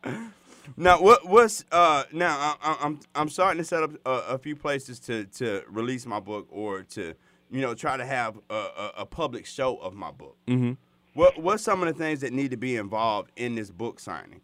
now 0.77 1.01
what 1.01 1.29
what's 1.29 1.65
uh 1.73 2.05
now 2.13 2.37
I, 2.39 2.57
I, 2.63 2.77
I'm 2.83 3.01
I'm 3.17 3.29
starting 3.29 3.59
to 3.59 3.65
set 3.65 3.83
up 3.83 3.91
a, 4.07 4.11
a 4.35 4.39
few 4.39 4.55
places 4.57 5.01
to 5.01 5.25
to 5.27 5.63
release 5.69 6.07
my 6.07 6.21
book 6.21 6.47
or 6.51 6.83
to 6.83 7.15
you 7.51 7.61
know 7.61 7.75
try 7.75 7.97
to 7.97 8.07
have 8.07 8.39
a, 8.49 8.55
a, 8.55 8.93
a 8.99 9.07
public 9.07 9.45
show 9.47 9.77
of 9.77 9.95
my 9.95 10.11
book. 10.13 10.37
Mm-hmm. 10.47 10.73
What 11.15 11.39
what's 11.43 11.63
some 11.65 11.83
of 11.83 11.89
the 11.89 11.95
things 11.95 12.21
that 12.21 12.33
need 12.33 12.53
to 12.53 12.57
be 12.57 12.77
involved 12.77 13.31
in 13.37 13.55
this 13.57 13.71
book 13.71 13.99
signing? 13.99 14.41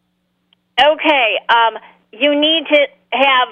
Okay, 0.80 1.38
um, 1.48 1.78
you 2.12 2.40
need 2.40 2.64
to 2.72 2.86
have 3.12 3.48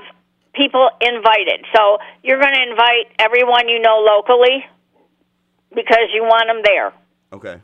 people 0.55 0.89
invited. 1.01 1.65
So 1.77 1.99
you're 2.23 2.41
going 2.41 2.55
to 2.55 2.63
invite 2.71 3.13
everyone 3.19 3.69
you 3.69 3.81
know 3.81 4.05
locally 4.05 4.65
because 5.75 6.09
you 6.13 6.23
want 6.23 6.49
them 6.49 6.63
there. 6.65 6.93
Okay. 7.33 7.61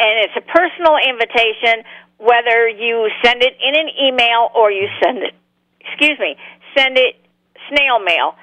And 0.00 0.14
it's 0.24 0.32
a 0.36 0.40
personal 0.40 0.96
invitation, 0.96 1.84
whether 2.18 2.68
you 2.68 3.10
send 3.24 3.42
it 3.42 3.54
in 3.60 3.74
an 3.74 3.88
email 4.00 4.48
or 4.54 4.70
you 4.70 4.88
send 5.02 5.18
it, 5.18 5.34
excuse 5.80 6.18
me, 6.18 6.36
send 6.76 6.96
it 6.96 7.16
snail 7.68 7.98
mail. 7.98 8.34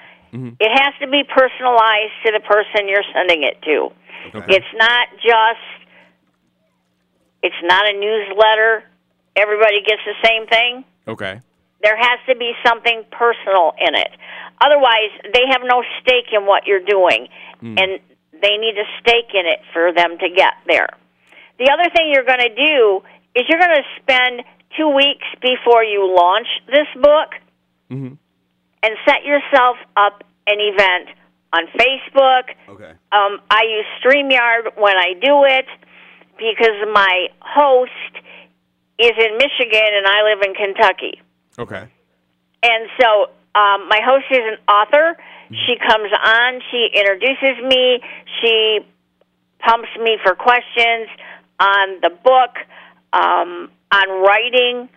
It 0.59 0.69
has 0.69 0.93
to 1.01 1.07
be 1.07 1.23
personalized 1.23 2.13
to 2.25 2.31
the 2.33 2.41
person 2.41 2.87
you're 2.87 3.07
sending 3.13 3.43
it 3.43 3.61
to. 3.63 3.89
Okay. 4.37 4.55
It's 4.57 4.73
not 4.75 5.07
just, 5.23 5.65
it's 7.41 7.55
not 7.63 7.89
a 7.89 7.93
newsletter. 7.97 8.83
Everybody 9.37 9.81
gets 9.85 10.01
the 10.05 10.17
same 10.27 10.47
thing. 10.47 10.83
Okay. 11.07 11.39
There 11.83 11.95
has 11.95 12.19
to 12.27 12.35
be 12.35 12.53
something 12.65 13.05
personal 13.11 13.73
in 13.79 13.93
it. 13.95 14.09
Otherwise, 14.59 15.11
they 15.33 15.43
have 15.51 15.61
no 15.63 15.83
stake 16.01 16.33
in 16.33 16.45
what 16.45 16.65
you're 16.65 16.83
doing, 16.83 17.27
and 17.61 17.99
they 18.41 18.57
need 18.57 18.75
a 18.77 18.87
stake 18.99 19.29
in 19.33 19.45
it 19.45 19.59
for 19.73 19.93
them 19.93 20.17
to 20.17 20.29
get 20.35 20.53
there. 20.65 20.89
The 21.59 21.69
other 21.71 21.89
thing 21.95 22.09
you're 22.11 22.25
going 22.25 22.41
to 22.41 22.53
do 22.55 23.03
is 23.35 23.45
you're 23.47 23.59
going 23.59 23.77
to 23.77 24.01
spend 24.01 24.41
two 24.75 24.89
weeks 24.89 25.25
before 25.41 25.83
you 25.83 26.13
launch 26.15 26.47
this 26.67 26.87
book 26.95 27.29
Mhm. 27.91 28.17
and 28.83 28.97
set 29.07 29.23
yourself 29.23 29.77
up 29.95 30.23
an 30.47 30.59
event 30.59 31.09
on 31.53 31.67
Facebook. 31.67 32.53
Okay. 32.69 32.91
Um, 33.11 33.41
I 33.49 33.63
use 33.63 33.85
StreamYard 34.01 34.77
when 34.77 34.97
I 34.97 35.13
do 35.13 35.43
it 35.45 35.67
because 36.37 36.87
my 36.91 37.29
host 37.39 37.91
is 38.99 39.11
in 39.17 39.37
Michigan 39.37 39.89
and 39.93 40.05
I 40.07 40.23
live 40.23 40.41
in 40.45 40.53
Kentucky. 40.53 41.21
Okay. 41.59 41.87
And 42.63 42.89
so 42.99 43.29
um, 43.55 43.87
my 43.89 44.01
host 44.03 44.25
is 44.31 44.41
an 44.41 44.57
author. 44.67 45.17
She 45.49 45.77
comes 45.77 46.11
on, 46.11 46.61
she 46.71 46.89
introduces 46.93 47.63
me, 47.63 48.01
she 48.41 48.79
pumps 49.59 49.89
me 50.01 50.17
for 50.21 50.35
questions 50.35 51.07
on 51.59 52.01
the 52.01 52.09
book, 52.09 52.51
um, 53.13 53.71
on 53.91 54.23
writing, 54.23 54.89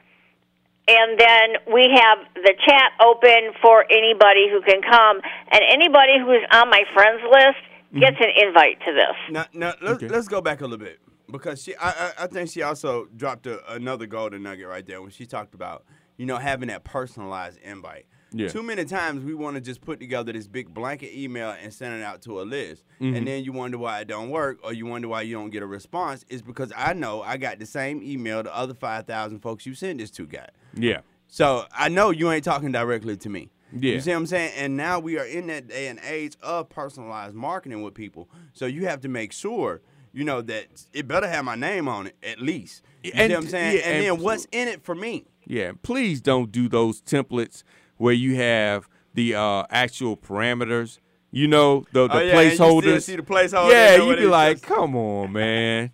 and 0.88 1.20
then 1.20 1.72
we 1.72 1.86
have 1.94 2.18
the 2.34 2.54
chat 2.66 2.92
open 3.00 3.54
for 3.62 3.84
anybody 3.90 4.48
who 4.50 4.60
can 4.62 4.82
come. 4.82 5.20
And 5.52 5.60
anybody 5.70 6.18
who's 6.18 6.42
on 6.52 6.68
my 6.68 6.82
friends 6.92 7.22
list 7.30 8.00
gets 8.00 8.16
an 8.18 8.30
invite 8.44 8.80
to 8.80 8.92
this. 8.92 9.16
Now, 9.30 9.46
now 9.52 9.74
let's, 9.80 10.02
Okay. 10.02 10.08
let's 10.08 10.26
go 10.26 10.40
back 10.40 10.60
a 10.60 10.64
little 10.64 10.84
bit 10.84 10.98
because 11.30 11.62
she, 11.62 11.74
I, 11.76 11.90
I, 11.90 12.12
I 12.20 12.26
think 12.26 12.50
she 12.50 12.62
also 12.62 13.06
dropped 13.16 13.46
a, 13.46 13.72
another 13.72 14.06
golden 14.06 14.42
nugget 14.42 14.66
right 14.68 14.86
there 14.86 15.00
when 15.02 15.10
she 15.10 15.26
talked 15.26 15.54
about, 15.54 15.84
you 16.16 16.26
know, 16.26 16.36
having 16.36 16.68
that 16.68 16.84
personalized 16.84 17.58
invite. 17.62 18.06
Yeah. 18.32 18.46
Too 18.48 18.62
many 18.62 18.84
times 18.84 19.24
we 19.24 19.34
want 19.34 19.56
to 19.56 19.60
just 19.60 19.80
put 19.80 19.98
together 19.98 20.32
this 20.32 20.46
big 20.46 20.72
blanket 20.72 21.12
email 21.18 21.50
and 21.60 21.74
send 21.74 21.94
it 22.00 22.04
out 22.04 22.22
to 22.22 22.40
a 22.40 22.42
list, 22.42 22.84
Mm-hmm. 23.00 23.16
and 23.16 23.26
then 23.26 23.42
you 23.44 23.52
wonder 23.52 23.76
why 23.78 24.00
it 24.00 24.08
don't 24.08 24.30
work, 24.30 24.58
or 24.62 24.72
you 24.72 24.86
wonder 24.86 25.08
why 25.08 25.22
you 25.22 25.34
don't 25.34 25.50
get 25.50 25.62
a 25.62 25.66
response. 25.66 26.24
Is 26.28 26.40
because 26.42 26.72
I 26.76 26.92
know 26.92 27.22
I 27.22 27.38
got 27.38 27.58
the 27.58 27.66
same 27.66 28.02
email 28.02 28.42
the 28.42 28.54
other 28.54 28.74
five 28.74 29.06
thousand 29.06 29.40
folks 29.40 29.66
you 29.66 29.74
send 29.74 29.98
this 29.98 30.10
to 30.12 30.26
got. 30.26 30.50
Yeah. 30.74 31.00
So 31.26 31.64
I 31.72 31.88
know 31.88 32.10
you 32.10 32.30
ain't 32.30 32.44
talking 32.44 32.70
directly 32.70 33.16
to 33.16 33.28
me. 33.28 33.50
Yeah. 33.72 33.94
You 33.94 34.00
see 34.00 34.10
what 34.10 34.16
I'm 34.18 34.26
saying? 34.26 34.52
And 34.56 34.76
now 34.76 34.98
we 35.00 35.18
are 35.18 35.24
in 35.24 35.46
that 35.48 35.68
day 35.68 35.88
and 35.88 35.98
age 36.04 36.36
of 36.42 36.68
personalized 36.68 37.34
marketing 37.34 37.82
with 37.82 37.94
people. 37.94 38.28
So 38.52 38.66
you 38.66 38.86
have 38.86 39.00
to 39.02 39.08
make 39.08 39.32
sure, 39.32 39.80
you 40.12 40.24
know, 40.24 40.40
that 40.42 40.66
it 40.92 41.06
better 41.08 41.28
have 41.28 41.44
my 41.44 41.54
name 41.56 41.88
on 41.88 42.08
it 42.08 42.16
at 42.22 42.40
least. 42.40 42.82
You 43.02 43.12
And- 43.14 43.30
see 43.30 43.36
what 43.36 43.44
I'm 43.44 43.50
saying? 43.50 43.76
yeah, 43.76 43.82
and, 43.84 43.96
and- 43.96 44.04
then 44.18 44.24
what's 44.24 44.46
in 44.52 44.68
it 44.68 44.82
for 44.82 44.94
me? 44.94 45.24
Yeah, 45.46 45.72
please 45.82 46.20
don't 46.20 46.52
do 46.52 46.68
those 46.68 47.00
templates 47.02 47.62
where 47.96 48.14
you 48.14 48.36
have 48.36 48.88
the 49.14 49.34
uh, 49.34 49.64
actual 49.70 50.16
parameters. 50.16 50.98
You 51.32 51.46
know 51.48 51.84
the 51.92 52.08
the 52.08 52.14
Oh, 52.14 52.18
yeah, 52.20 52.38
and 52.40 52.50
you 52.52 52.58
placeholders. 52.58 53.02
see 53.02 53.16
the 53.16 53.22
placeholder 53.22 53.70
Yeah, 53.70 53.96
you 53.96 54.16
be 54.16 54.26
like, 54.26 54.58
says. 54.58 54.64
come 54.66 54.96
on, 54.96 55.32
man. 55.32 55.92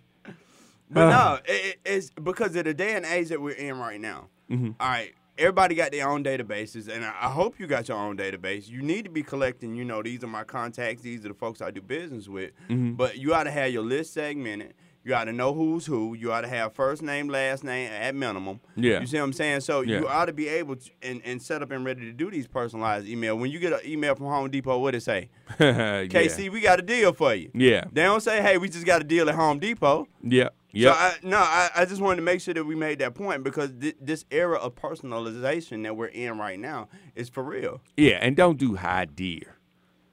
But 0.89 1.09
no, 1.09 1.39
it, 1.45 1.65
it- 1.65 1.79
it's 1.85 2.09
because 2.11 2.55
of 2.55 2.65
the 2.65 2.73
day 2.73 2.95
and 2.95 3.05
age 3.05 3.29
that 3.29 3.41
we're 3.41 3.51
in 3.55 3.77
right 3.77 3.99
now. 3.99 4.27
Mm-hmm. 4.49 4.71
All 4.79 4.87
right, 4.87 5.13
everybody 5.37 5.75
got 5.75 5.91
their 5.91 6.07
own 6.07 6.23
databases, 6.23 6.87
and 6.87 7.03
I, 7.05 7.29
hope 7.29 7.59
you 7.59 7.67
got 7.67 7.87
your 7.87 7.97
own 7.97 8.17
database. 8.17 8.67
You 8.67 8.81
need 8.81 9.05
to 9.05 9.11
be 9.11 9.23
collecting. 9.23 9.75
You 9.75 9.85
know, 9.85 10.01
these 10.01 10.23
are 10.23 10.27
my 10.27 10.43
contacts. 10.43 11.01
These 11.01 11.25
are 11.25 11.29
the 11.29 11.33
folks 11.33 11.61
I 11.61 11.71
do 11.71 11.81
business 11.81 12.27
with. 12.27 12.51
Mm-hmm. 12.69 12.93
But 12.93 13.17
you 13.17 13.33
ought 13.33 13.43
to 13.43 13.51
have 13.51 13.71
your 13.71 13.83
list 13.83 14.13
segmented. 14.13 14.73
You 15.03 15.15
ought 15.15 15.23
to 15.25 15.31
know 15.31 15.53
who's 15.53 15.85
who. 15.85 16.15
You 16.15 16.33
ought 16.33 16.41
to 16.41 16.49
have 16.49 16.73
first 16.73 17.01
name, 17.01 17.29
last 17.29 17.63
name 17.63 17.89
at 17.93 18.13
minimum. 18.13 18.59
Yeah. 18.75 18.99
You 18.99 19.07
see 19.07 19.15
what 19.17 19.23
I'm 19.23 19.31
saying? 19.33 19.61
So 19.61 19.79
Yeah. 19.79 19.99
you 19.99 20.07
ought 20.09 20.25
to 20.25 20.33
be 20.33 20.49
able 20.49 20.75
to 20.75 20.89
and, 21.01 21.21
and 21.23 21.41
set 21.41 21.61
up 21.61 21.71
and 21.71 21.85
ready 21.85 22.01
to 22.01 22.11
do 22.11 22.29
these 22.29 22.45
personalized 22.45 23.07
email. 23.07 23.37
When 23.37 23.49
you 23.49 23.59
get 23.59 23.71
an 23.71 23.79
email 23.85 24.15
from 24.15 24.25
Home 24.25 24.49
Depot, 24.51 24.77
what 24.79 24.95
it 24.95 25.03
say? 25.03 25.29
yeah. 25.61 26.03
KC, 26.03 26.51
we 26.51 26.59
got 26.59 26.79
a 26.79 26.81
deal 26.81 27.13
for 27.13 27.33
you. 27.33 27.49
Yeah. 27.53 27.85
They 27.89 28.03
don't 28.03 28.19
say, 28.19 28.41
hey, 28.41 28.57
we 28.57 28.67
just 28.67 28.85
got 28.85 28.99
a 28.99 29.05
deal 29.05 29.29
at 29.29 29.35
Home 29.35 29.59
Depot. 29.59 30.09
Yeah. 30.21 30.49
Yep. 30.71 30.93
So 30.93 30.99
I, 30.99 31.13
no, 31.23 31.37
I, 31.37 31.69
I 31.75 31.85
just 31.85 32.01
wanted 32.01 32.17
to 32.17 32.21
make 32.23 32.41
sure 32.41 32.53
that 32.53 32.63
we 32.65 32.75
made 32.75 32.99
that 32.99 33.15
point 33.15 33.43
because 33.43 33.71
thi- 33.79 33.93
this 34.01 34.25
era 34.31 34.57
of 34.57 34.75
personalization 34.75 35.83
that 35.83 35.95
we're 35.95 36.07
in 36.07 36.37
right 36.37 36.59
now 36.59 36.89
is 37.15 37.29
for 37.29 37.43
real. 37.43 37.81
Yeah, 37.95 38.17
and 38.21 38.35
don't 38.35 38.57
do 38.57 38.75
hi 38.75 39.05
dear. 39.05 39.55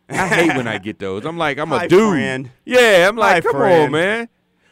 I 0.09 0.29
hate 0.29 0.57
when 0.57 0.69
I 0.69 0.79
get 0.79 0.99
those. 0.99 1.25
I'm 1.25 1.39
like, 1.39 1.59
I'm 1.59 1.69
Hi, 1.71 1.85
a 1.85 1.89
dude. 1.89 2.11
friend. 2.13 2.51
Yeah, 2.65 3.07
I'm 3.09 3.17
like, 3.17 3.45
Hi, 3.45 3.51
come 3.53 3.61
on, 3.61 3.91
man. 3.93 4.29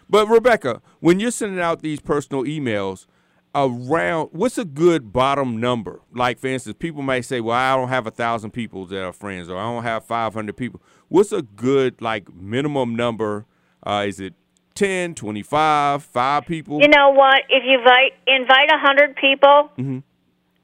But 0.09 0.29
Rebecca, 0.29 0.83
when 1.01 1.21
you're 1.21 1.31
sending 1.31 1.59
out 1.61 1.81
these 1.81 2.01
personal 2.01 2.45
emails, 2.45 3.07
around 3.55 4.29
what's 4.33 4.59
a 4.59 4.65
good 4.65 5.13
bottom 5.13 5.59
number? 5.59 6.01
Like 6.15 6.39
for 6.39 6.47
instance, 6.49 6.77
people 6.79 7.03
might 7.03 7.23
say, 7.25 7.41
"Well, 7.41 7.57
I 7.57 7.75
don't 7.77 7.89
have 7.89 8.07
a 8.07 8.11
thousand 8.11 8.51
people 8.53 8.87
that 8.87 9.03
are 9.03 9.13
friends, 9.13 9.49
or 9.49 9.57
I 9.59 9.63
don't 9.65 9.83
have 9.83 10.05
500 10.05 10.57
people." 10.57 10.83
What's 11.09 11.33
a 11.33 11.43
good 11.43 12.01
like 12.03 12.33
minimum 12.35 12.95
number? 12.95 13.47
Uh, 13.87 14.05
is 14.07 14.21
it 14.21 14.35
10, 14.75 15.15
25, 15.15 16.03
five 16.03 16.47
people? 16.47 16.81
You 16.81 16.89
know 16.89 17.11
what? 17.11 17.43
If 17.49 17.65
you 17.65 17.79
invite 17.79 18.13
invite 18.27 18.71
a 18.71 18.79
hundred 18.79 19.17
people, 19.17 19.71
mm-hmm. 19.79 19.99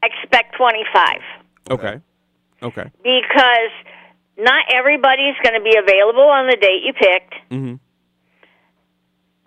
expect 0.03 0.57
twenty 0.57 0.85
five 0.93 1.21
Okay. 1.71 2.01
Okay. 2.63 2.91
because 3.03 3.73
not 4.37 4.65
everybody's 4.73 5.35
going 5.43 5.55
to 5.55 5.63
be 5.63 5.77
available 5.77 6.23
on 6.23 6.47
the 6.47 6.57
date 6.57 6.83
you 6.85 6.93
picked. 6.93 7.35
Mm-hmm. 7.51 7.75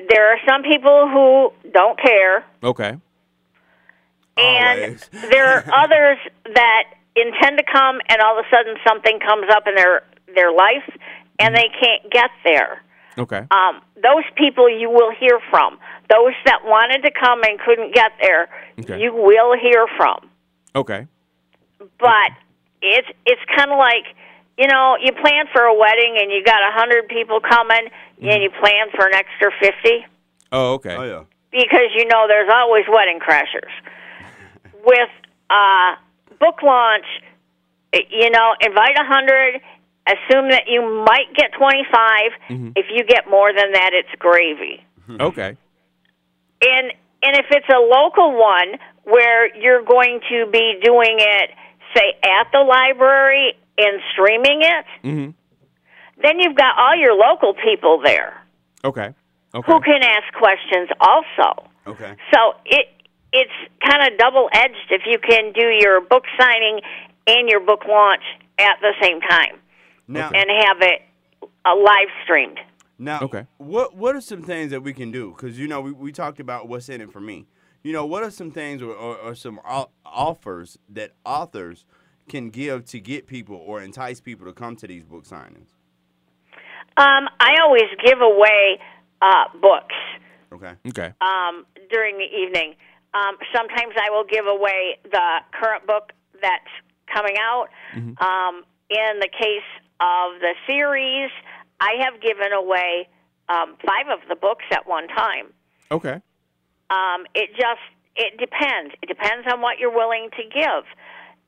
There 0.10 0.34
are 0.34 0.38
some 0.48 0.64
people 0.64 1.10
who 1.10 1.70
don't 1.72 2.00
care, 2.00 2.46
Okay. 2.64 2.98
and 4.38 5.08
there 5.32 5.48
are 5.48 5.66
others 5.74 6.18
that 6.54 6.84
intend 7.16 7.58
to 7.58 7.64
come, 7.72 8.00
and 8.10 8.22
all 8.22 8.40
of 8.40 8.46
a 8.46 8.50
sudden 8.56 8.76
something 8.88 9.20
comes 9.20 9.48
up 9.52 9.64
in 9.68 9.76
their 9.76 10.04
their 10.34 10.52
life, 10.52 10.88
and 11.40 11.56
they 11.56 11.70
can't 11.82 12.12
get 12.12 12.30
there. 12.44 12.82
Okay. 13.18 13.46
Um, 13.52 13.82
those 13.96 14.24
people 14.36 14.70
you 14.70 14.90
will 14.90 15.12
hear 15.12 15.40
from. 15.50 15.78
Those 16.10 16.34
that 16.46 16.64
wanted 16.64 17.04
to 17.04 17.12
come 17.12 17.42
and 17.44 17.60
couldn't 17.60 17.94
get 17.94 18.12
there, 18.22 18.48
Okay. 18.80 19.02
you 19.02 19.14
will 19.14 19.58
hear 19.58 19.86
from. 19.98 20.30
Okay. 20.76 21.08
But 22.00 22.32
it's 22.82 23.08
it's 23.26 23.42
kind 23.56 23.72
of 23.72 23.78
like 23.78 24.06
you 24.58 24.68
know 24.68 24.96
you 25.02 25.12
plan 25.14 25.46
for 25.52 25.62
a 25.64 25.74
wedding 25.78 26.18
and 26.20 26.32
you 26.32 26.44
got 26.44 26.62
a 26.62 26.72
hundred 26.72 27.08
people 27.10 27.40
coming, 27.42 27.90
and 28.22 28.42
you 28.44 28.50
plan 28.50 28.88
for 28.96 29.08
an 29.08 29.14
extra 29.16 29.52
fifty 29.60 30.06
Oh, 30.52 30.74
okay. 30.76 30.96
Oh 30.96 31.04
yeah. 31.04 31.24
because 31.52 31.92
you 31.96 32.06
know 32.06 32.26
there's 32.28 32.50
always 32.54 32.86
wedding 32.92 33.20
crashers. 33.20 33.72
With 34.86 35.10
uh, 35.50 35.96
book 36.40 36.62
launch, 36.64 37.06
you 38.10 38.30
know, 38.30 38.54
invite 38.62 38.96
a 38.98 39.04
hundred. 39.06 39.62
Assume 40.08 40.50
that 40.50 40.64
you 40.68 40.82
might 41.06 41.34
get 41.36 41.52
25. 41.58 42.74
If 42.76 42.88
you 42.92 43.04
get 43.06 43.30
more 43.30 43.52
than 43.54 43.72
that, 43.74 43.92
it's 43.94 44.10
gravy. 44.20 44.84
Okay. 45.20 45.58
And 46.64 46.94
and 47.24 47.36
if 47.38 47.46
it's 47.52 47.68
a 47.70 47.80
local 47.80 48.32
one 48.38 48.78
where 49.04 49.54
you're 49.58 49.84
going 49.84 50.22
to 50.30 50.46
be 50.52 50.80
doing 50.84 51.18
it, 51.20 51.50
say 51.96 52.14
at 52.24 52.48
the 52.54 52.60
library 52.60 53.54
and 53.78 54.00
streaming 54.14 54.62
it, 54.62 54.86
Mm-hmm. 55.04 55.32
then 56.24 56.40
you've 56.40 56.56
got 56.56 56.78
all 56.80 56.96
your 56.96 57.14
local 57.16 57.54
people 57.54 58.02
there 58.04 58.42
Okay. 58.86 59.14
Okay. 59.54 59.72
who 59.72 59.82
can 59.82 60.02
ask 60.04 60.34
questions 60.34 60.90
also. 61.00 61.68
Okay. 61.88 62.16
So 62.34 62.54
it 62.66 62.88
it's 63.34 63.52
kind 63.86 64.12
of 64.12 64.18
double 64.18 64.50
edged 64.54 64.90
if 64.92 65.02
you 65.06 65.18
can 65.20 65.52
do 65.54 65.68
your 65.80 66.00
book 66.02 66.24
signing 66.40 66.82
and 67.28 67.50
your 67.50 67.60
book 67.60 67.82
launch 67.88 68.24
at 68.60 68.78
the 68.82 68.94
same 69.02 69.20
time 69.22 69.58
Now, 70.08 70.30
and 70.34 70.50
have 70.50 70.78
it 70.82 71.02
uh, 71.66 71.76
live 71.76 72.08
streamed. 72.24 72.60
Now, 72.98 73.22
Okay. 73.22 73.48
what 73.58 73.96
what 73.96 74.16
are 74.16 74.22
some 74.22 74.44
things 74.44 74.72
that 74.72 74.82
we 74.82 74.94
can 74.94 75.12
do? 75.12 75.34
Because 75.36 75.58
you 75.58 75.68
know 75.68 75.82
we, 75.82 75.92
we 75.92 76.12
talked 76.12 76.40
about 76.40 76.68
what's 76.68 76.90
in 76.90 77.02
it 77.02 77.12
for 77.12 77.22
me. 77.22 77.48
You 77.84 77.94
know, 77.94 78.06
what 78.06 78.22
are 78.22 78.30
some 78.30 78.52
things 78.52 78.82
or, 78.84 78.92
or, 78.94 79.18
or 79.18 79.34
some 79.36 79.60
o- 79.68 79.90
offers 80.06 80.78
that 80.90 81.14
authors 81.26 81.86
can 82.30 82.50
give 82.52 82.86
to 82.86 83.00
get 83.00 83.26
people 83.26 83.56
or 83.56 83.82
entice 83.82 84.22
people 84.22 84.46
to 84.46 84.54
come 84.54 84.76
to 84.76 84.88
these 84.88 85.04
book 85.04 85.26
signings? 85.26 85.70
Um, 86.98 87.28
I 87.40 87.56
always 87.64 87.90
give 88.06 88.22
away 88.22 88.80
uh, 89.22 89.46
books 89.60 89.96
Okay. 90.54 90.74
Okay. 90.90 91.14
um, 91.22 91.66
during 91.90 92.18
the 92.18 92.26
evening. 92.26 92.76
Um, 93.16 93.38
sometimes 93.56 93.94
I 93.98 94.12
will 94.12 94.26
give 94.30 94.46
away 94.46 95.00
the 95.10 95.40
current 95.60 95.88
book 95.88 96.12
that's 96.40 96.70
coming 97.12 97.36
out. 97.42 97.68
Um, 98.22 98.64
in 98.90 99.20
the 99.20 99.30
case 99.30 99.64
of 100.02 100.42
the 100.42 100.54
series, 100.68 101.30
I 101.80 101.94
have 102.04 102.22
given 102.22 102.52
away 102.52 103.08
um, 103.50 103.78
five 103.86 104.08
of 104.12 104.20
the 104.28 104.36
books 104.36 104.66
at 104.72 104.88
one 104.88 105.08
time. 105.08 105.54
Okay. 105.92 106.22
Um, 106.90 107.26
it 107.34 107.52
just 107.52 107.82
it 108.16 108.38
depends. 108.38 108.94
It 109.02 109.08
depends 109.08 109.48
on 109.52 109.62
what 109.62 109.80
you're 109.80 109.94
willing 109.94 110.30
to 110.32 110.44
give, 110.44 110.84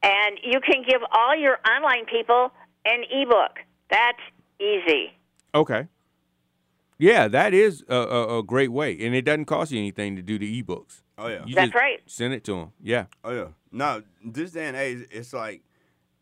and 0.01 0.39
you 0.43 0.59
can 0.61 0.83
give 0.87 1.01
all 1.11 1.35
your 1.35 1.57
online 1.67 2.05
people 2.05 2.51
an 2.85 3.03
ebook. 3.11 3.59
That's 3.89 4.21
easy. 4.59 5.13
Okay. 5.53 5.87
Yeah, 6.97 7.27
that 7.27 7.53
is 7.53 7.83
a, 7.89 7.95
a, 7.95 8.39
a 8.39 8.43
great 8.43 8.71
way, 8.71 8.97
and 9.01 9.13
it 9.13 9.23
doesn't 9.23 9.45
cost 9.45 9.71
you 9.71 9.79
anything 9.79 10.15
to 10.15 10.21
do 10.21 10.39
the 10.39 10.63
ebooks. 10.63 11.01
Oh 11.17 11.27
yeah. 11.27 11.43
You 11.45 11.55
That's 11.55 11.67
just 11.67 11.75
right. 11.75 11.99
Send 12.05 12.33
it 12.33 12.43
to 12.45 12.55
them. 12.55 12.71
Yeah. 12.81 13.05
Oh 13.23 13.31
yeah. 13.31 13.47
No, 13.71 14.03
this 14.23 14.51
day 14.51 14.67
and 14.67 14.77
age, 14.77 15.07
it's 15.11 15.33
like 15.33 15.61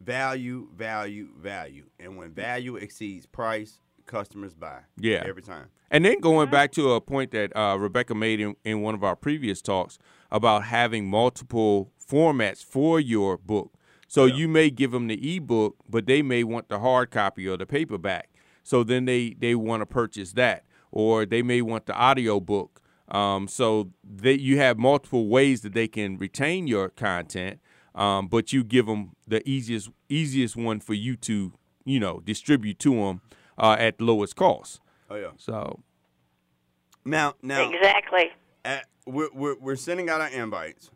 value, 0.02 0.68
value, 0.76 1.30
value, 1.40 1.86
and 2.00 2.18
when 2.18 2.32
value 2.32 2.76
exceeds 2.76 3.26
price, 3.26 3.80
customers 4.06 4.54
buy. 4.54 4.80
Yeah. 4.98 5.24
Every 5.26 5.42
time. 5.42 5.68
And 5.90 6.06
then 6.06 6.20
going 6.20 6.50
back 6.50 6.72
to 6.74 6.94
a 6.94 7.02
point 7.02 7.32
that 7.32 7.56
uh, 7.56 7.78
Rebecca 7.78 8.16
made 8.16 8.40
in, 8.40 8.56
in 8.64 8.82
one 8.82 8.96
of 8.96 9.04
our 9.04 9.16
previous 9.16 9.62
talks 9.62 9.98
about 10.32 10.64
having 10.64 11.10
multiple 11.10 11.92
formats 12.10 12.64
for 12.64 13.00
your 13.00 13.38
book. 13.38 13.74
So 14.08 14.26
you 14.26 14.48
may 14.50 14.70
give 14.70 14.92
them 14.92 15.08
the 15.08 15.38
ebook, 15.38 15.78
but 15.90 16.06
they 16.06 16.22
may 16.22 16.44
want 16.44 16.68
the 16.68 16.80
hard 16.80 17.12
copy 17.12 17.48
or 17.48 17.56
the 17.56 17.66
paperback. 17.66 18.30
So 18.64 18.84
then 18.84 19.06
they, 19.06 19.36
they 19.40 19.56
want 19.56 19.82
to 19.82 19.86
purchase 19.86 20.34
that, 20.34 20.66
or 20.92 21.26
they 21.26 21.42
may 21.42 21.62
want 21.62 21.86
the 21.86 21.94
audio 21.94 22.40
book. 22.40 22.82
Um, 23.08 23.48
so 23.48 23.92
that 24.04 24.40
you 24.40 24.58
have 24.58 24.78
multiple 24.78 25.28
ways 25.28 25.62
that 25.62 25.74
they 25.74 25.88
can 25.88 26.18
retain 26.18 26.68
your 26.68 26.90
content, 26.90 27.60
um, 27.96 28.28
but 28.28 28.54
you 28.54 28.64
give 28.64 28.86
them 28.86 29.16
the 29.28 29.48
easiest 29.48 29.90
easiest 30.10 30.56
one 30.56 30.80
for 30.80 30.94
you 30.94 31.16
to 31.18 31.54
you 31.86 32.00
know 32.00 32.20
distribute 32.22 32.80
to 32.80 32.96
them 32.96 33.22
uh, 33.58 33.76
at 33.80 33.98
the 33.98 34.04
lowest 34.06 34.36
cost. 34.36 34.80
Oh 35.10 35.16
yeah. 35.16 35.32
So 35.38 35.80
Now, 37.06 37.36
now, 37.42 37.70
Exactly. 37.70 38.32
at, 38.64 38.86
we're, 39.06 39.30
we're, 39.34 39.56
we're 39.60 39.76
sending 39.76 40.10
out 40.10 40.22
our 40.22 40.30
invites. 40.30 40.92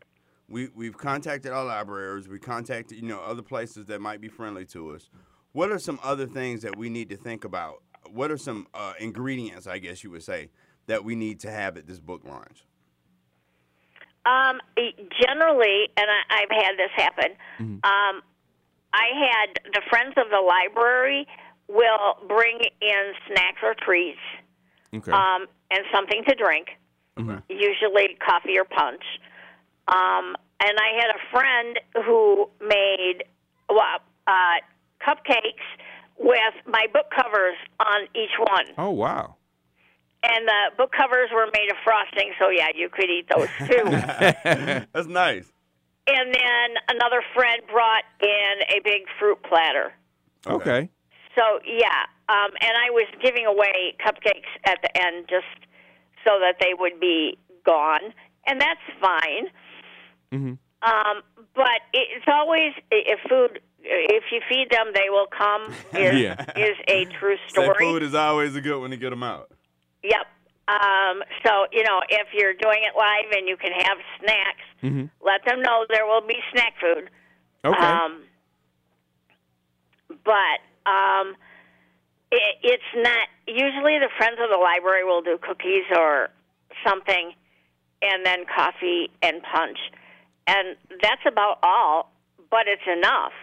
We 0.48 0.70
we've 0.76 0.98
contacted 0.98 1.52
our 1.52 1.66
libraries. 1.66 2.28
We 2.28 2.40
contacted 2.40 2.98
you 2.98 3.08
know 3.08 3.20
other 3.20 3.42
places 3.42 3.88
that 3.88 4.00
might 4.00 4.22
be 4.22 4.28
friendly 4.28 4.66
to 4.68 4.92
us. 4.92 5.10
What 5.54 5.72
are 5.72 5.80
some 5.80 6.00
other 6.04 6.28
things 6.28 6.62
that 6.62 6.78
we 6.78 6.90
need 6.90 7.10
to 7.10 7.18
think 7.18 7.46
about? 7.46 7.82
What 8.12 8.30
are 8.30 8.38
some 8.38 8.68
uh, 8.74 8.94
ingredients, 9.00 9.68
I 9.68 9.80
guess 9.80 10.04
you 10.04 10.12
would 10.12 10.22
say, 10.24 10.50
that 10.88 11.04
we 11.04 11.16
need 11.16 11.40
to 11.40 11.52
have 11.52 11.78
at 11.78 11.88
this 11.88 12.00
book 12.00 12.22
launch? 12.26 12.66
Um, 14.26 14.60
generally, 15.22 15.90
and 15.98 16.08
I, 16.10 16.42
I've 16.42 16.52
had 16.52 16.78
this 16.78 16.92
happen. 16.96 17.32
Um, 17.84 18.22
I 18.94 19.08
had 19.14 19.60
the 19.74 19.82
friends 19.90 20.16
of 20.18 20.30
the 20.32 20.42
library 20.42 21.28
will 21.68 22.18
bring 22.28 22.60
in 22.82 23.14
snacks 23.28 23.60
or 23.62 23.76
treats, 23.76 24.18
okay. 24.94 25.12
um, 25.12 25.48
and 25.70 25.84
something 25.94 26.24
to 26.28 26.36
drink. 26.36 26.68
Usually, 27.50 28.18
coffee 28.26 28.58
or 28.58 28.66
punch. 28.66 29.04
Um, 29.88 30.36
and 30.60 30.78
I 30.80 31.00
had 31.00 31.10
a 31.12 31.32
friend 31.32 31.80
who 32.06 32.50
made 32.62 33.24
well, 33.70 34.00
uh, 34.28 34.60
cupcakes 35.06 35.66
with 36.18 36.54
my 36.66 36.88
book 36.94 37.06
covers 37.16 37.56
on 37.80 38.04
each 38.16 38.38
one. 38.40 38.66
oh 38.78 38.92
wow. 38.92 39.36
And 40.28 40.48
the 40.48 40.62
book 40.78 40.92
covers 40.92 41.30
were 41.34 41.46
made 41.54 41.70
of 41.70 41.78
frosting, 41.84 42.32
so 42.40 42.50
yeah, 42.50 42.70
you 42.74 42.90
could 42.90 43.10
eat 43.10 43.28
those 43.36 43.48
too. 43.70 43.84
That's 44.94 45.08
nice. 45.08 45.52
And 46.08 46.34
then 46.34 46.70
another 46.90 47.22
friend 47.34 47.62
brought 47.72 48.04
in 48.22 48.62
a 48.76 48.80
big 48.84 49.04
fruit 49.20 49.38
platter. 49.44 49.94
Okay. 50.48 50.90
So 51.36 51.60
yeah, 51.66 52.06
um, 52.30 52.52
and 52.62 52.72
I 52.78 52.90
was 52.92 53.08
giving 53.22 53.46
away 53.46 53.96
cupcakes 54.06 54.50
at 54.66 54.80
the 54.82 54.90
end 55.06 55.26
just 55.30 55.46
so 56.26 56.40
that 56.40 56.56
they 56.60 56.74
would 56.78 57.00
be 57.00 57.38
gone, 57.66 58.14
and 58.48 58.60
that's 58.60 58.80
fine. 59.02 59.48
Mhm. 60.34 60.58
Um, 60.82 61.22
but 61.56 61.82
it's 61.94 62.26
always 62.28 62.74
if 62.92 63.20
food. 63.30 63.60
If 63.88 64.24
you 64.32 64.42
feed 64.50 64.72
them, 64.72 64.88
they 64.96 65.10
will 65.12 65.28
come. 65.28 65.72
Is 65.94 66.20
Yeah. 66.20 66.44
is 66.58 66.76
a 66.88 67.06
true 67.20 67.36
That 67.36 67.50
story. 67.52 67.76
food 67.80 68.02
is 68.02 68.16
always 68.16 68.56
a 68.56 68.62
good 68.62 68.80
one 68.80 68.90
to 68.90 68.98
get 68.98 69.12
them 69.12 69.22
out. 69.22 69.52
Yep. 70.08 70.28
Um, 70.68 71.22
so 71.46 71.66
you 71.72 71.84
know, 71.84 72.02
if 72.10 72.28
you're 72.34 72.54
doing 72.54 72.80
it 72.84 72.94
live 72.98 73.32
and 73.38 73.48
you 73.48 73.58
can 73.58 73.72
have 73.72 73.98
snacks, 74.20 74.66
Mhm. 74.84 75.10
let 75.22 75.44
them 75.46 75.62
know 75.62 75.86
there 75.90 76.06
will 76.06 76.22
be 76.26 76.38
snack 76.52 76.74
food. 76.80 77.10
Okay. 77.64 77.78
Um, 77.86 78.24
but 80.24 80.60
um, 80.90 81.36
it, 82.32 82.56
it's 82.64 82.84
not. 82.96 83.28
Usually, 83.48 84.00
the 84.00 84.10
friends 84.18 84.38
of 84.42 84.50
the 84.50 84.58
library 84.58 85.04
will 85.04 85.22
do 85.22 85.38
cookies 85.42 85.86
or 85.96 86.30
something, 86.86 87.34
and 88.02 88.26
then 88.26 88.46
coffee 88.56 89.10
and 89.22 89.42
punch, 89.44 89.78
and 90.48 90.76
that's 91.02 91.22
about 91.28 91.60
all. 91.64 92.12
But 92.50 92.68
it's 92.68 92.82
enough. 92.88 93.34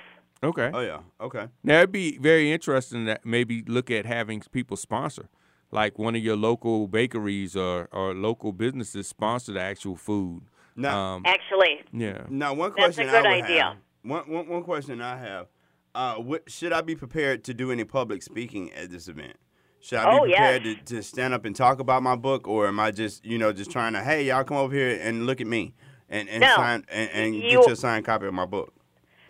Okay. 0.45 0.71
Oh 0.73 0.81
yeah. 0.81 1.01
Okay. 1.21 1.47
Now 1.63 1.79
it'd 1.79 1.93
be 1.93 2.19
very 2.19 2.53
interesting 2.53 3.05
that 3.05 3.25
maybe 3.25 3.63
look 3.67 3.91
at 3.91 4.07
having 4.07 4.41
people 4.53 4.77
sponsor, 4.77 5.29
like 5.73 5.99
one 5.99 6.15
of 6.15 6.23
your 6.23 6.37
local 6.37 6.87
bakeries 6.87 7.57
or, 7.57 7.89
or 7.93 8.15
local 8.15 8.53
businesses 8.53 9.09
sponsor 9.09 9.53
the 9.53 9.61
actual 9.61 9.97
food. 9.97 10.43
Now, 10.77 10.99
Um, 11.17 11.23
Actually, 11.27 11.81
yeah. 11.93 12.25
now 12.29 12.55
one 12.55 12.73
question 12.73 13.07
That's 13.07 13.19
a 13.19 13.23
good 13.23 13.27
I 13.27 13.37
would 13.37 13.45
idea. 13.45 13.63
have. 13.65 13.77
One, 14.03 14.31
one, 14.31 14.49
one 14.49 14.63
question 14.63 15.01
I 15.01 15.17
have. 15.17 15.47
Uh, 15.95 16.15
what, 16.17 16.51
should 16.51 16.73
I 16.73 16.81
be 16.83 16.95
prepared 16.95 17.45
to 17.45 17.55
do 17.55 17.71
any 17.73 17.85
public 17.85 18.23
speaking 18.23 18.73
at 18.73 18.91
this 18.91 19.09
event? 19.09 19.37
Should 19.81 19.99
I 19.99 20.17
Oh, 20.19 20.25
be 20.25 20.31
yes. 20.31 20.39
prepared 20.39 20.87
to, 20.87 20.95
to 20.97 21.03
stand 21.03 21.35
up 21.35 21.45
and 21.45 21.55
talk 21.57 21.81
about 21.81 22.03
my 22.03 22.17
book, 22.17 22.47
or 22.47 22.69
am 22.69 22.79
I 22.81 22.91
just, 22.93 23.25
you 23.25 23.37
know, 23.39 23.53
just 23.53 23.71
trying 23.71 23.93
to, 23.95 24.03
hey, 24.03 24.25
y'all 24.25 24.45
come 24.45 24.57
over 24.57 24.75
here 24.75 24.99
and 25.03 25.27
look 25.27 25.41
at 25.41 25.47
me 25.47 25.75
and, 26.09 26.29
and 26.29 26.41
No. 26.41 26.55
sign 26.57 26.85
and, 26.89 27.11
and 27.11 27.35
You- 27.35 27.43
get 27.59 27.67
your 27.67 27.77
signed 27.77 28.05
copy 28.05 28.27
of 28.27 28.35
my 28.35 28.47
book? 28.47 28.73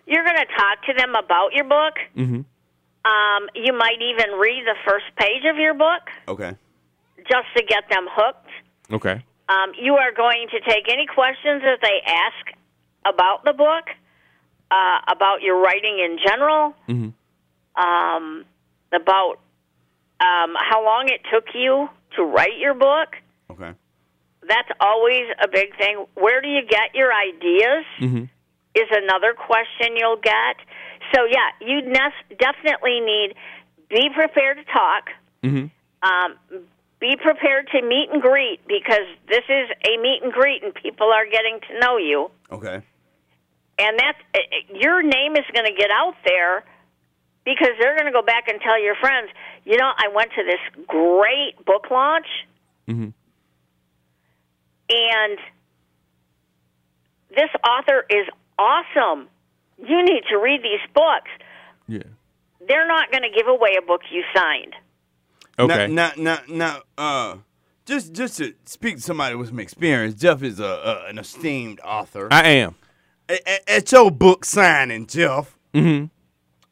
you're 0.05 0.23
going 0.23 0.35
to 0.35 0.45
talk 0.57 0.83
to 0.85 0.93
them 0.97 1.15
about 1.15 1.53
your 1.53 1.63
book. 1.63 1.93
Mm-hmm. 2.17 2.41
Um, 3.05 3.49
you 3.55 3.73
might 3.73 3.99
even 4.01 4.39
read 4.39 4.63
the 4.65 4.75
first 4.87 5.05
page 5.17 5.43
of 5.49 5.57
your 5.57 5.73
book 5.73 6.03
Okay. 6.27 6.55
just 7.29 7.47
to 7.57 7.63
get 7.63 7.89
them 7.89 8.07
hooked. 8.09 8.49
Okay. 8.91 9.23
Um, 9.49 9.73
you 9.79 9.95
are 9.95 10.13
going 10.13 10.47
to 10.51 10.59
take 10.61 10.87
any 10.89 11.05
questions 11.05 11.61
that 11.63 11.79
they 11.81 11.99
ask 12.05 12.57
about 13.05 13.43
the 13.43 13.51
book, 13.53 13.85
uh, 14.71 14.99
about 15.11 15.41
your 15.41 15.59
writing 15.61 15.99
in 15.99 16.17
general, 16.25 16.73
Mm-hmm. 16.87 17.81
um, 17.83 18.45
about 18.93 19.39
um, 20.21 20.55
how 20.57 20.83
long 20.85 21.09
it 21.09 21.21
took 21.33 21.45
you 21.53 21.89
to 22.15 22.23
write 22.23 22.57
your 22.57 22.73
book. 22.73 23.09
Okay. 23.51 23.73
That's 24.47 24.69
always 24.79 25.23
a 25.43 25.47
big 25.49 25.75
thing. 25.77 26.05
Where 26.15 26.41
do 26.41 26.47
you 26.47 26.61
get 26.65 26.95
your 26.95 27.11
ideas? 27.13 27.85
Mm-hmm. 27.99 28.23
Is 28.75 28.89
another 28.91 29.33
question 29.33 29.95
you'll 29.97 30.17
get. 30.17 30.57
So 31.13 31.25
yeah, 31.25 31.49
you 31.61 31.81
nes- 31.81 32.37
definitely 32.39 33.01
need 33.01 33.35
be 33.89 34.09
prepared 34.13 34.57
to 34.57 34.63
talk. 34.63 35.09
Mm-hmm. 35.43 35.67
Um, 36.01 36.63
be 36.99 37.15
prepared 37.21 37.67
to 37.71 37.81
meet 37.81 38.09
and 38.11 38.21
greet 38.21 38.61
because 38.67 39.05
this 39.27 39.43
is 39.49 39.69
a 39.85 40.01
meet 40.01 40.23
and 40.23 40.31
greet 40.31 40.63
and 40.63 40.73
people 40.73 41.11
are 41.11 41.25
getting 41.29 41.59
to 41.69 41.79
know 41.79 41.97
you. 41.97 42.31
Okay. 42.51 42.81
And 43.77 43.99
that's 43.99 44.17
eh, 44.33 44.39
eh, 44.39 44.77
your 44.79 45.03
name 45.03 45.35
is 45.35 45.43
going 45.53 45.65
to 45.65 45.75
get 45.77 45.91
out 45.91 46.15
there 46.25 46.63
because 47.45 47.75
they're 47.79 47.95
going 47.95 48.05
to 48.05 48.11
go 48.11 48.21
back 48.21 48.47
and 48.47 48.59
tell 48.61 48.81
your 48.81 48.95
friends, 48.95 49.29
you 49.65 49.77
know, 49.77 49.91
I 49.97 50.07
went 50.15 50.31
to 50.31 50.43
this 50.43 50.85
great 50.87 51.63
book 51.65 51.91
launch 51.91 52.27
Mm-hmm. 52.87 53.09
and 54.89 55.39
this 57.29 57.49
author 57.65 58.05
is 58.09 58.27
awesome. 58.59 59.27
You 59.77 60.03
need 60.03 60.23
to 60.29 60.37
read 60.37 60.61
these 60.63 60.79
books. 60.93 61.29
Yeah. 61.87 62.03
They're 62.67 62.87
not 62.87 63.11
going 63.11 63.23
to 63.23 63.29
give 63.29 63.47
away 63.47 63.75
a 63.77 63.81
book 63.85 64.01
you 64.11 64.23
signed. 64.35 64.73
Okay. 65.59 65.87
Now, 65.87 66.11
now, 66.17 66.39
now, 66.47 66.81
now, 66.97 67.33
uh, 67.33 67.37
just 67.85 68.13
just 68.13 68.37
to 68.37 68.53
speak 68.65 68.95
to 68.95 69.01
somebody 69.01 69.35
with 69.35 69.49
some 69.49 69.59
experience, 69.59 70.15
Jeff 70.15 70.41
is 70.41 70.59
a, 70.59 70.63
a 70.65 71.09
an 71.09 71.17
esteemed 71.19 71.79
author. 71.81 72.27
I 72.31 72.47
am. 72.47 72.75
At, 73.29 73.41
at- 73.47 73.69
at 73.69 73.91
your 73.91 74.09
book 74.11 74.45
signing, 74.45 75.05
Jeff, 75.07 75.57
Mm-hmm. 75.73 76.05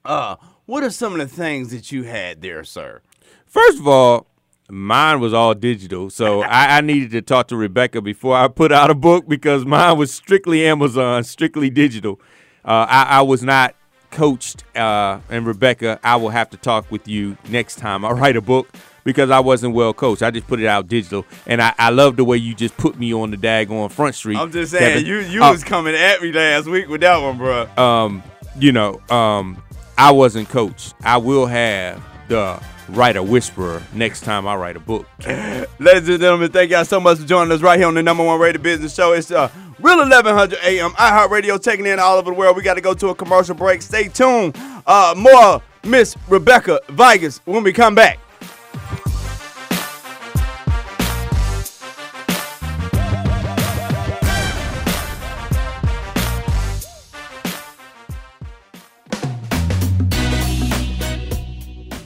uh, 0.06 0.36
what 0.66 0.84
are 0.84 0.90
some 0.92 1.14
of 1.14 1.20
the 1.20 1.28
things 1.28 1.72
that 1.72 1.92
you 1.92 2.04
had 2.04 2.42
there, 2.42 2.64
sir? 2.64 3.02
First 3.46 3.80
of 3.80 3.88
all, 3.88 4.28
mine 4.72 5.20
was 5.20 5.34
all 5.34 5.54
digital, 5.54 6.10
so 6.10 6.42
I, 6.42 6.78
I 6.78 6.82
needed 6.82 7.12
to 7.12 7.22
talk 7.22 7.48
to 7.50 7.58
Rebecca 7.58 8.02
before 8.02 8.36
I 8.36 8.48
put 8.48 8.72
out 8.72 8.90
a 8.90 8.96
book 8.96 9.28
because 9.28 9.66
mine 9.66 9.98
was 9.98 10.14
strictly 10.14 10.66
Amazon, 10.66 11.24
strictly 11.24 11.70
digital. 11.70 12.20
Uh, 12.64 12.86
I, 12.90 13.04
I 13.04 13.22
was 13.22 13.44
not 13.44 13.76
coached, 14.12 14.64
uh, 14.76 15.20
and 15.30 15.46
Rebecca, 15.46 16.00
I 16.04 16.16
will 16.16 16.30
have 16.30 16.50
to 16.52 16.58
talk 16.58 16.90
with 16.92 17.08
you 17.08 17.38
next 17.50 17.76
time 17.78 18.06
I 18.06 18.12
write 18.12 18.36
a 18.38 18.42
book 18.42 18.68
because 19.04 19.30
I 19.32 19.40
wasn't 19.40 19.74
well 19.74 19.94
coached. 19.94 20.22
I 20.22 20.32
just 20.32 20.48
put 20.48 20.60
it 20.60 20.68
out 20.68 20.88
digital, 20.88 21.26
and 21.48 21.62
I, 21.62 21.74
I 21.78 21.90
love 21.90 22.16
the 22.18 22.24
way 22.24 22.38
you 22.38 22.54
just 22.54 22.78
put 22.78 22.98
me 22.98 23.14
on 23.14 23.32
the 23.32 23.38
daggone 23.38 23.92
front 23.92 24.16
street. 24.16 24.38
I'm 24.38 24.52
just 24.52 24.72
saying, 24.72 24.94
Kevin. 25.00 25.06
you 25.06 25.18
you 25.20 25.44
Uh, 25.44 25.52
was 25.52 25.64
coming 25.64 25.96
at 25.96 26.22
me 26.22 26.32
last 26.32 26.68
week 26.68 26.88
with 26.88 27.02
that 27.02 27.18
one, 27.18 27.38
bro. 27.38 27.68
um, 27.78 28.24
you 28.60 28.72
know, 28.72 29.02
um, 29.10 29.62
I 29.98 30.12
wasn't 30.12 30.50
coached. 30.50 30.94
I 31.04 31.18
will 31.18 31.46
have 31.46 32.02
the 32.28 32.62
writer 32.92 33.24
whisperer 33.24 33.82
next 33.94 34.22
time 34.22 34.48
I 34.48 34.56
write 34.56 34.76
a 34.76 34.80
book. 34.80 35.08
Ladies 35.28 36.10
and 36.10 36.20
gentlemen, 36.20 36.52
thank 36.52 36.72
y'all 36.72 36.86
so 36.86 37.00
much 37.00 37.20
for 37.20 37.26
joining 37.26 37.52
us 37.52 37.62
right 37.62 37.80
here 37.80 37.88
on 37.88 37.94
the 37.96 38.04
number 38.04 38.24
one 38.24 38.40
rated 38.40 38.62
business 38.62 38.94
show. 38.94 39.14
It's 39.14 39.32
uh, 39.32 39.50
Real 39.80 39.98
1100 39.98 40.60
AM, 40.64 40.92
iHeartRadio, 40.92 41.62
taking 41.62 41.88
in 41.88 42.00
all 42.00 42.18
over 42.18 42.30
the 42.30 42.36
world. 42.38 42.56
We 42.56 42.62
got 42.62 42.76
to 42.76 42.82
go 42.82 42.94
to 42.94 43.08
a 43.10 43.16
commercial 43.16 43.56
break. 43.56 43.82
Stay 43.82 44.08
tuned. 44.10 44.56
Uh, 44.86 45.16
more 45.18 45.62
Miss 45.84 46.16
Rebecca 46.28 46.80
Vigas 46.88 47.40
when 47.46 47.64
we 47.64 47.74
come 47.74 47.96
back. 47.96 48.20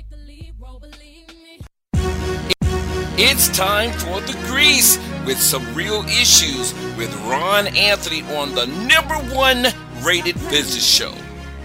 It's 3.20 3.48
time 3.48 3.90
for 3.90 4.20
the 4.20 4.38
grease 4.46 4.96
with 5.26 5.38
some 5.38 5.74
real 5.74 6.04
issues 6.04 6.72
with 6.96 7.12
Ron 7.22 7.66
Anthony 7.66 8.22
on 8.36 8.54
the 8.54 8.66
number 8.86 9.16
one 9.34 9.66
rated 10.04 10.36
business 10.48 10.86
show. 10.86 11.12